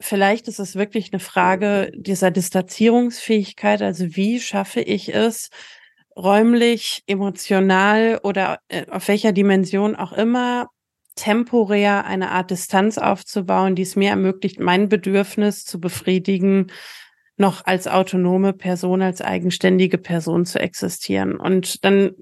vielleicht 0.00 0.48
ist 0.48 0.58
es 0.58 0.76
wirklich 0.76 1.12
eine 1.12 1.20
Frage 1.20 1.90
dieser 1.94 2.30
Distanzierungsfähigkeit. 2.30 3.82
Also 3.82 4.16
wie 4.16 4.40
schaffe 4.40 4.80
ich 4.80 5.14
es, 5.14 5.50
räumlich, 6.16 7.02
emotional 7.06 8.20
oder 8.22 8.60
äh, 8.68 8.86
auf 8.90 9.08
welcher 9.08 9.32
Dimension 9.32 9.96
auch 9.96 10.12
immer 10.12 10.68
temporär 11.14 12.04
eine 12.04 12.30
Art 12.30 12.50
Distanz 12.50 12.98
aufzubauen, 12.98 13.74
die 13.74 13.82
es 13.82 13.96
mir 13.96 14.10
ermöglicht, 14.10 14.60
mein 14.60 14.88
Bedürfnis 14.88 15.64
zu 15.64 15.80
befriedigen, 15.80 16.70
noch 17.38 17.64
als 17.64 17.86
autonome 17.86 18.52
Person, 18.52 19.02
als 19.02 19.20
eigenständige 19.20 19.98
Person 19.98 20.46
zu 20.46 20.58
existieren. 20.58 21.36
Und 21.36 21.84
dann 21.84 22.12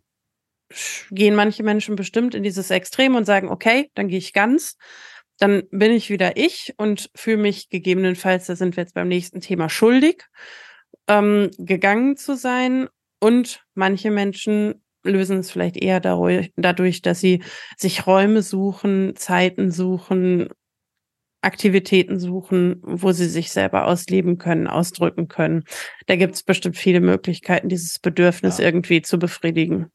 gehen 1.10 1.34
manche 1.34 1.62
Menschen 1.62 1.96
bestimmt 1.96 2.34
in 2.34 2.42
dieses 2.42 2.70
Extrem 2.70 3.14
und 3.14 3.24
sagen, 3.24 3.48
okay, 3.48 3.90
dann 3.94 4.08
gehe 4.08 4.18
ich 4.18 4.32
ganz 4.32 4.76
dann 5.38 5.64
bin 5.70 5.92
ich 5.92 6.10
wieder 6.10 6.36
ich 6.36 6.74
und 6.76 7.10
fühle 7.14 7.38
mich 7.38 7.68
gegebenenfalls, 7.68 8.46
da 8.46 8.56
sind 8.56 8.76
wir 8.76 8.82
jetzt 8.82 8.94
beim 8.94 9.08
nächsten 9.08 9.40
Thema, 9.40 9.68
schuldig, 9.68 10.24
ähm, 11.08 11.50
gegangen 11.58 12.16
zu 12.16 12.36
sein. 12.36 12.88
Und 13.20 13.64
manche 13.74 14.10
Menschen 14.10 14.82
lösen 15.02 15.38
es 15.38 15.50
vielleicht 15.50 15.76
eher 15.76 16.00
dadurch, 16.00 17.02
dass 17.02 17.20
sie 17.20 17.42
sich 17.76 18.06
Räume 18.06 18.42
suchen, 18.42 19.16
Zeiten 19.16 19.70
suchen, 19.70 20.48
Aktivitäten 21.42 22.18
suchen, 22.18 22.80
wo 22.82 23.12
sie 23.12 23.28
sich 23.28 23.50
selber 23.52 23.86
ausleben 23.86 24.38
können, 24.38 24.66
ausdrücken 24.66 25.28
können. 25.28 25.64
Da 26.06 26.16
gibt 26.16 26.34
es 26.34 26.42
bestimmt 26.42 26.76
viele 26.76 27.00
Möglichkeiten, 27.00 27.68
dieses 27.68 27.98
Bedürfnis 27.98 28.58
ja. 28.58 28.64
irgendwie 28.64 29.02
zu 29.02 29.18
befriedigen. 29.18 29.90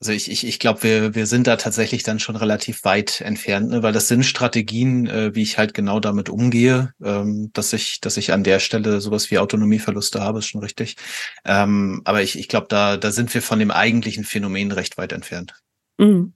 Also 0.00 0.12
ich, 0.12 0.30
ich, 0.30 0.46
ich 0.46 0.58
glaube, 0.58 0.82
wir, 0.82 1.14
wir 1.14 1.26
sind 1.26 1.46
da 1.46 1.56
tatsächlich 1.56 2.02
dann 2.02 2.18
schon 2.18 2.36
relativ 2.36 2.84
weit 2.84 3.20
entfernt, 3.20 3.68
ne? 3.68 3.82
weil 3.82 3.92
das 3.92 4.08
sind 4.08 4.24
Strategien, 4.24 5.06
äh, 5.06 5.34
wie 5.34 5.42
ich 5.42 5.58
halt 5.58 5.74
genau 5.74 6.00
damit 6.00 6.30
umgehe, 6.30 6.94
ähm, 7.04 7.50
dass 7.52 7.74
ich, 7.74 8.00
dass 8.00 8.16
ich 8.16 8.32
an 8.32 8.42
der 8.42 8.60
Stelle 8.60 9.02
sowas 9.02 9.30
wie 9.30 9.38
Autonomieverluste 9.38 10.22
habe, 10.22 10.38
ist 10.38 10.46
schon 10.46 10.62
richtig. 10.62 10.96
Ähm, 11.44 12.00
aber 12.06 12.22
ich, 12.22 12.38
ich 12.38 12.48
glaube, 12.48 12.68
da, 12.70 12.96
da 12.96 13.10
sind 13.10 13.32
wir 13.34 13.42
von 13.42 13.58
dem 13.58 13.70
eigentlichen 13.70 14.24
Phänomen 14.24 14.72
recht 14.72 14.96
weit 14.96 15.12
entfernt. 15.12 15.60
Mhm. 15.98 16.32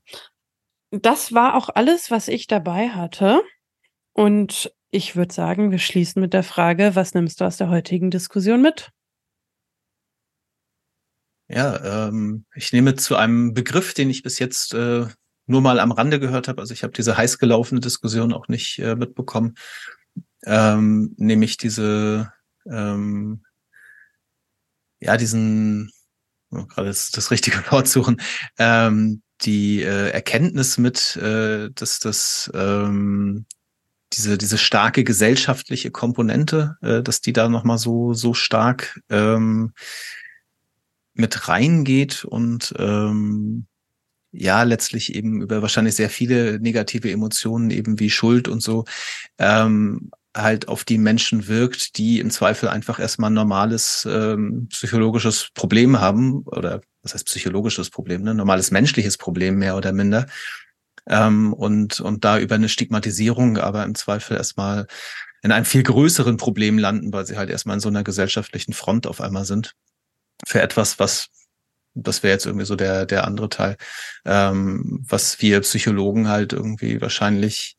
Das 0.91 1.33
war 1.33 1.55
auch 1.55 1.71
alles, 1.75 2.11
was 2.11 2.29
ich 2.29 2.47
dabei 2.47 2.91
hatte. 2.91 3.41
Und 4.13 4.73
ich 4.91 5.17
würde 5.17 5.33
sagen, 5.33 5.71
wir 5.71 5.79
schließen 5.79 6.21
mit 6.21 6.35
der 6.35 6.45
Frage, 6.45 6.95
was 6.95 7.15
nimmst 7.15 7.41
du 7.41 7.47
aus 7.47 7.57
der 7.57 7.71
heutigen 7.71 8.11
Diskussion 8.11 8.61
mit? 8.61 8.93
Ja, 11.49 12.09
ähm, 12.09 12.47
ich 12.55 12.73
nehme 12.73 12.95
zu 12.95 13.17
einem 13.17 13.53
Begriff, 13.53 13.93
den 13.95 14.09
ich 14.11 14.23
bis 14.23 14.39
jetzt 14.39 14.73
äh, 14.75 15.07
nur 15.47 15.61
mal 15.61 15.79
am 15.79 15.93
Rande 15.93 16.19
gehört 16.19 16.49
habe. 16.49 16.61
Also 16.61 16.73
ich 16.73 16.83
habe 16.83 16.95
diese 16.95 17.17
heiß 17.17 17.39
gelaufene 17.39 17.81
Diskussion 17.81 18.33
auch 18.33 18.49
nicht 18.49 18.79
äh, 18.79 18.97
mitbekommen. 18.97 19.55
Ähm, 20.47 21.15
nämlich 21.19 21.57
diese, 21.57 22.33
ähm, 22.71 23.45
ja, 25.01 25.17
diesen, 25.17 25.93
oh, 26.51 26.65
gerade 26.67 26.89
das, 26.89 27.11
das 27.11 27.31
richtige 27.31 27.59
Wort 27.71 27.89
suchen, 27.89 28.21
ähm, 28.59 29.23
die 29.43 29.83
äh, 29.83 30.11
Erkenntnis 30.11 30.79
mit, 30.79 31.17
äh, 31.17 31.71
dass 31.75 31.99
das 31.99 32.51
ähm, 32.55 33.47
diese, 34.15 34.39
diese 34.39 34.59
starke 34.59 35.05
gesellschaftliche 35.05 35.91
Komponente, 35.91 36.77
äh, 36.83 37.03
dass 37.03 37.21
die 37.21 37.33
da 37.33 37.49
nochmal 37.49 37.79
so, 37.79 38.15
so 38.15 38.33
stark 38.33 39.01
ähm, 39.11 39.73
mit 41.15 41.49
reingeht 41.49 42.25
und 42.25 42.75
ähm, 42.79 43.67
ja, 44.33 44.65
letztlich 44.65 45.15
eben 45.15 45.43
über 45.43 45.63
wahrscheinlich 45.63 45.95
sehr 45.95 46.11
viele 46.11 46.59
negative 46.61 47.11
Emotionen, 47.11 47.71
eben 47.71 48.01
wie 48.01 48.11
Schuld 48.11 48.49
und 48.49 48.61
so, 48.61 48.85
ähm, 49.39 50.11
halt 50.37 50.67
auf 50.67 50.85
die 50.85 50.99
Menschen 50.99 51.47
wirkt, 51.47 51.97
die 51.97 52.19
im 52.19 52.31
Zweifel 52.31 52.69
einfach 52.69 52.99
erstmal 52.99 53.31
ein 53.31 53.35
normales 53.35 54.07
ähm, 54.11 54.67
psychologisches 54.71 55.51
Problem 55.55 56.01
haben, 56.01 56.43
oder 56.47 56.81
was 57.03 57.15
heißt 57.15 57.27
psychologisches 57.27 57.91
Problem, 57.91 58.23
ne? 58.23 58.35
normales 58.35 58.73
menschliches 58.73 59.17
Problem 59.17 59.57
mehr 59.59 59.77
oder 59.77 59.93
minder 59.93 60.27
ähm, 61.07 61.53
und, 61.53 62.01
und 62.01 62.25
da 62.25 62.39
über 62.39 62.55
eine 62.55 62.69
Stigmatisierung 62.69 63.59
aber 63.59 63.85
im 63.85 63.95
Zweifel 63.95 64.37
erstmal 64.37 64.87
in 65.43 65.53
einem 65.53 65.67
viel 65.67 65.83
größeren 65.83 66.39
Problem 66.39 66.79
landen, 66.79 67.13
weil 67.13 67.27
sie 67.27 67.37
halt 67.37 67.51
erstmal 67.51 67.77
in 67.77 67.81
so 67.81 67.89
einer 67.89 68.03
gesellschaftlichen 68.03 68.73
Front 68.73 69.07
auf 69.07 69.21
einmal 69.21 69.45
sind. 69.45 69.75
Für 70.47 70.61
etwas, 70.61 70.99
was, 70.99 71.29
das 71.95 72.23
wäre 72.23 72.33
jetzt 72.35 72.47
irgendwie 72.47 72.67
so 72.67 72.77
der, 72.77 73.07
der 73.07 73.25
andere 73.27 73.49
Teil, 73.49 73.77
ähm, 74.25 75.05
was 75.09 75.41
wir 75.41 75.61
Psychologen 75.61 76.29
halt 76.29 76.53
irgendwie 76.53 77.01
wahrscheinlich 77.01 77.77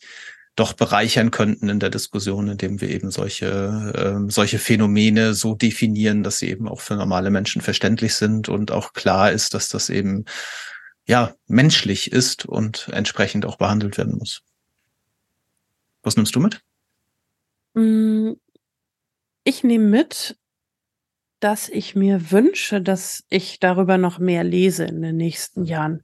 doch 0.55 0.72
bereichern 0.74 1.32
könnten 1.32 1.68
in 1.68 1.80
der 1.80 1.89
Diskussion, 1.89 2.47
indem 2.47 2.80
wir 2.80 2.89
eben 2.89 3.11
solche, 3.11 3.93
ähm, 3.95 4.30
solche 4.30 4.57
Phänomene 4.57 5.34
so 5.34 5.53
definieren, 5.53 6.24
dass 6.24 6.39
sie 6.39 6.49
eben 6.49 6.70
auch 6.70 6.80
für 6.80 6.95
normale 6.95 7.30
Menschen 7.30 7.61
verständlich 7.61 8.16
sind 8.16 8.47
und 8.47 8.72
auch 8.72 8.93
klar 8.93 9.32
ist, 9.32 9.53
dass 9.53 9.68
das 9.68 9.89
eben 9.89 10.24
ja, 11.07 11.36
menschlich 11.47 12.11
ist 12.11 12.45
und 12.45 12.88
entsprechend 12.91 13.45
auch 13.45 13.57
behandelt 13.57 13.97
werden 13.97 14.18
muss. 14.18 14.41
Was 16.03 16.16
nimmst 16.16 16.36
du 16.36 16.39
mit? 16.39 16.61
Mm, 17.74 18.34
ich 19.43 19.63
nehme 19.63 19.86
mit, 19.86 20.38
dass 21.45 21.69
ich 21.69 21.95
mir 21.95 22.31
wünsche, 22.31 22.81
dass 22.81 23.23
ich 23.29 23.59
darüber 23.59 23.99
noch 23.99 24.17
mehr 24.17 24.43
lese 24.43 24.85
in 24.85 25.03
den 25.03 25.15
nächsten 25.15 25.63
Jahren. 25.63 26.01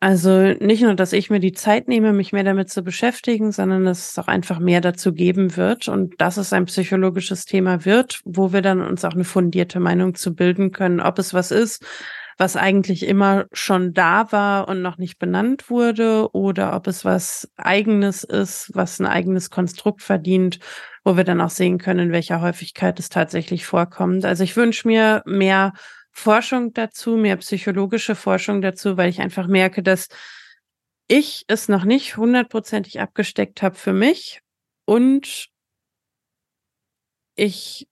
Also 0.00 0.52
nicht 0.58 0.82
nur, 0.82 0.96
dass 0.96 1.12
ich 1.12 1.30
mir 1.30 1.38
die 1.38 1.52
Zeit 1.52 1.86
nehme, 1.86 2.12
mich 2.12 2.32
mehr 2.32 2.42
damit 2.42 2.70
zu 2.70 2.82
beschäftigen, 2.82 3.52
sondern 3.52 3.84
dass 3.84 4.10
es 4.10 4.18
auch 4.18 4.26
einfach 4.26 4.58
mehr 4.58 4.80
dazu 4.80 5.12
geben 5.12 5.56
wird 5.56 5.86
und 5.86 6.20
dass 6.20 6.38
es 6.38 6.52
ein 6.52 6.64
psychologisches 6.64 7.44
Thema 7.44 7.84
wird, 7.84 8.20
wo 8.24 8.52
wir 8.52 8.62
dann 8.62 8.80
uns 8.80 9.04
auch 9.04 9.14
eine 9.14 9.22
fundierte 9.22 9.78
Meinung 9.78 10.16
zu 10.16 10.34
bilden 10.34 10.72
können, 10.72 10.98
ob 10.98 11.20
es 11.20 11.32
was 11.32 11.52
ist, 11.52 11.86
was 12.36 12.56
eigentlich 12.56 13.06
immer 13.06 13.46
schon 13.52 13.92
da 13.92 14.30
war 14.32 14.68
und 14.68 14.82
noch 14.82 14.98
nicht 14.98 15.18
benannt 15.18 15.70
wurde 15.70 16.28
oder 16.32 16.74
ob 16.74 16.86
es 16.86 17.04
was 17.04 17.50
eigenes 17.56 18.24
ist, 18.24 18.70
was 18.74 19.00
ein 19.00 19.06
eigenes 19.06 19.50
Konstrukt 19.50 20.02
verdient, 20.02 20.58
wo 21.04 21.16
wir 21.16 21.24
dann 21.24 21.40
auch 21.40 21.50
sehen 21.50 21.78
können, 21.78 22.06
in 22.06 22.12
welcher 22.12 22.40
Häufigkeit 22.40 22.98
es 22.98 23.08
tatsächlich 23.08 23.66
vorkommt. 23.66 24.24
Also 24.24 24.42
ich 24.42 24.56
wünsche 24.56 24.88
mir 24.88 25.22
mehr 25.26 25.72
Forschung 26.10 26.72
dazu, 26.72 27.16
mehr 27.16 27.36
psychologische 27.36 28.14
Forschung 28.14 28.62
dazu, 28.62 28.96
weil 28.96 29.10
ich 29.10 29.20
einfach 29.20 29.46
merke, 29.46 29.82
dass 29.82 30.08
ich 31.08 31.44
es 31.48 31.68
noch 31.68 31.84
nicht 31.84 32.16
hundertprozentig 32.16 33.00
abgesteckt 33.00 33.62
habe 33.62 33.74
für 33.74 33.92
mich 33.92 34.40
und 34.86 35.48
ich 37.36 37.88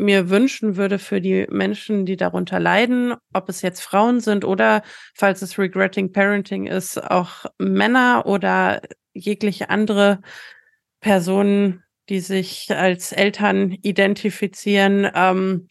mir 0.00 0.30
wünschen 0.30 0.76
würde 0.76 0.98
für 0.98 1.20
die 1.20 1.46
Menschen, 1.50 2.06
die 2.06 2.16
darunter 2.16 2.58
leiden, 2.58 3.14
ob 3.32 3.48
es 3.48 3.62
jetzt 3.62 3.80
Frauen 3.80 4.20
sind 4.20 4.44
oder, 4.44 4.82
falls 5.14 5.42
es 5.42 5.58
Regretting 5.58 6.12
Parenting 6.12 6.66
ist, 6.66 6.98
auch 6.98 7.46
Männer 7.58 8.24
oder 8.26 8.80
jegliche 9.12 9.70
andere 9.70 10.20
Personen, 11.00 11.82
die 12.08 12.20
sich 12.20 12.70
als 12.70 13.12
Eltern 13.12 13.72
identifizieren. 13.82 15.08
Ähm, 15.14 15.68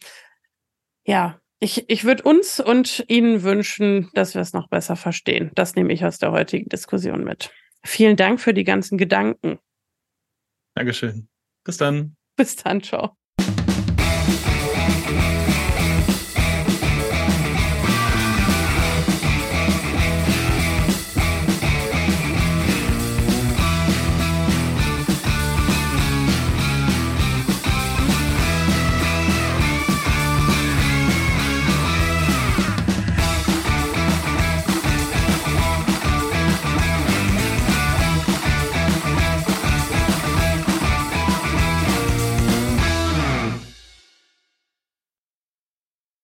ja, 1.04 1.38
ich, 1.60 1.88
ich 1.90 2.04
würde 2.04 2.22
uns 2.22 2.60
und 2.60 3.04
Ihnen 3.08 3.42
wünschen, 3.42 4.10
dass 4.14 4.34
wir 4.34 4.40
es 4.40 4.54
noch 4.54 4.68
besser 4.68 4.96
verstehen. 4.96 5.50
Das 5.54 5.74
nehme 5.74 5.92
ich 5.92 6.04
aus 6.04 6.18
der 6.18 6.32
heutigen 6.32 6.68
Diskussion 6.68 7.22
mit. 7.24 7.52
Vielen 7.84 8.16
Dank 8.16 8.40
für 8.40 8.54
die 8.54 8.64
ganzen 8.64 8.96
Gedanken. 8.96 9.58
Dankeschön. 10.74 11.28
Bis 11.64 11.76
dann. 11.76 12.16
Bis 12.36 12.56
dann, 12.56 12.82
ciao. 12.82 13.19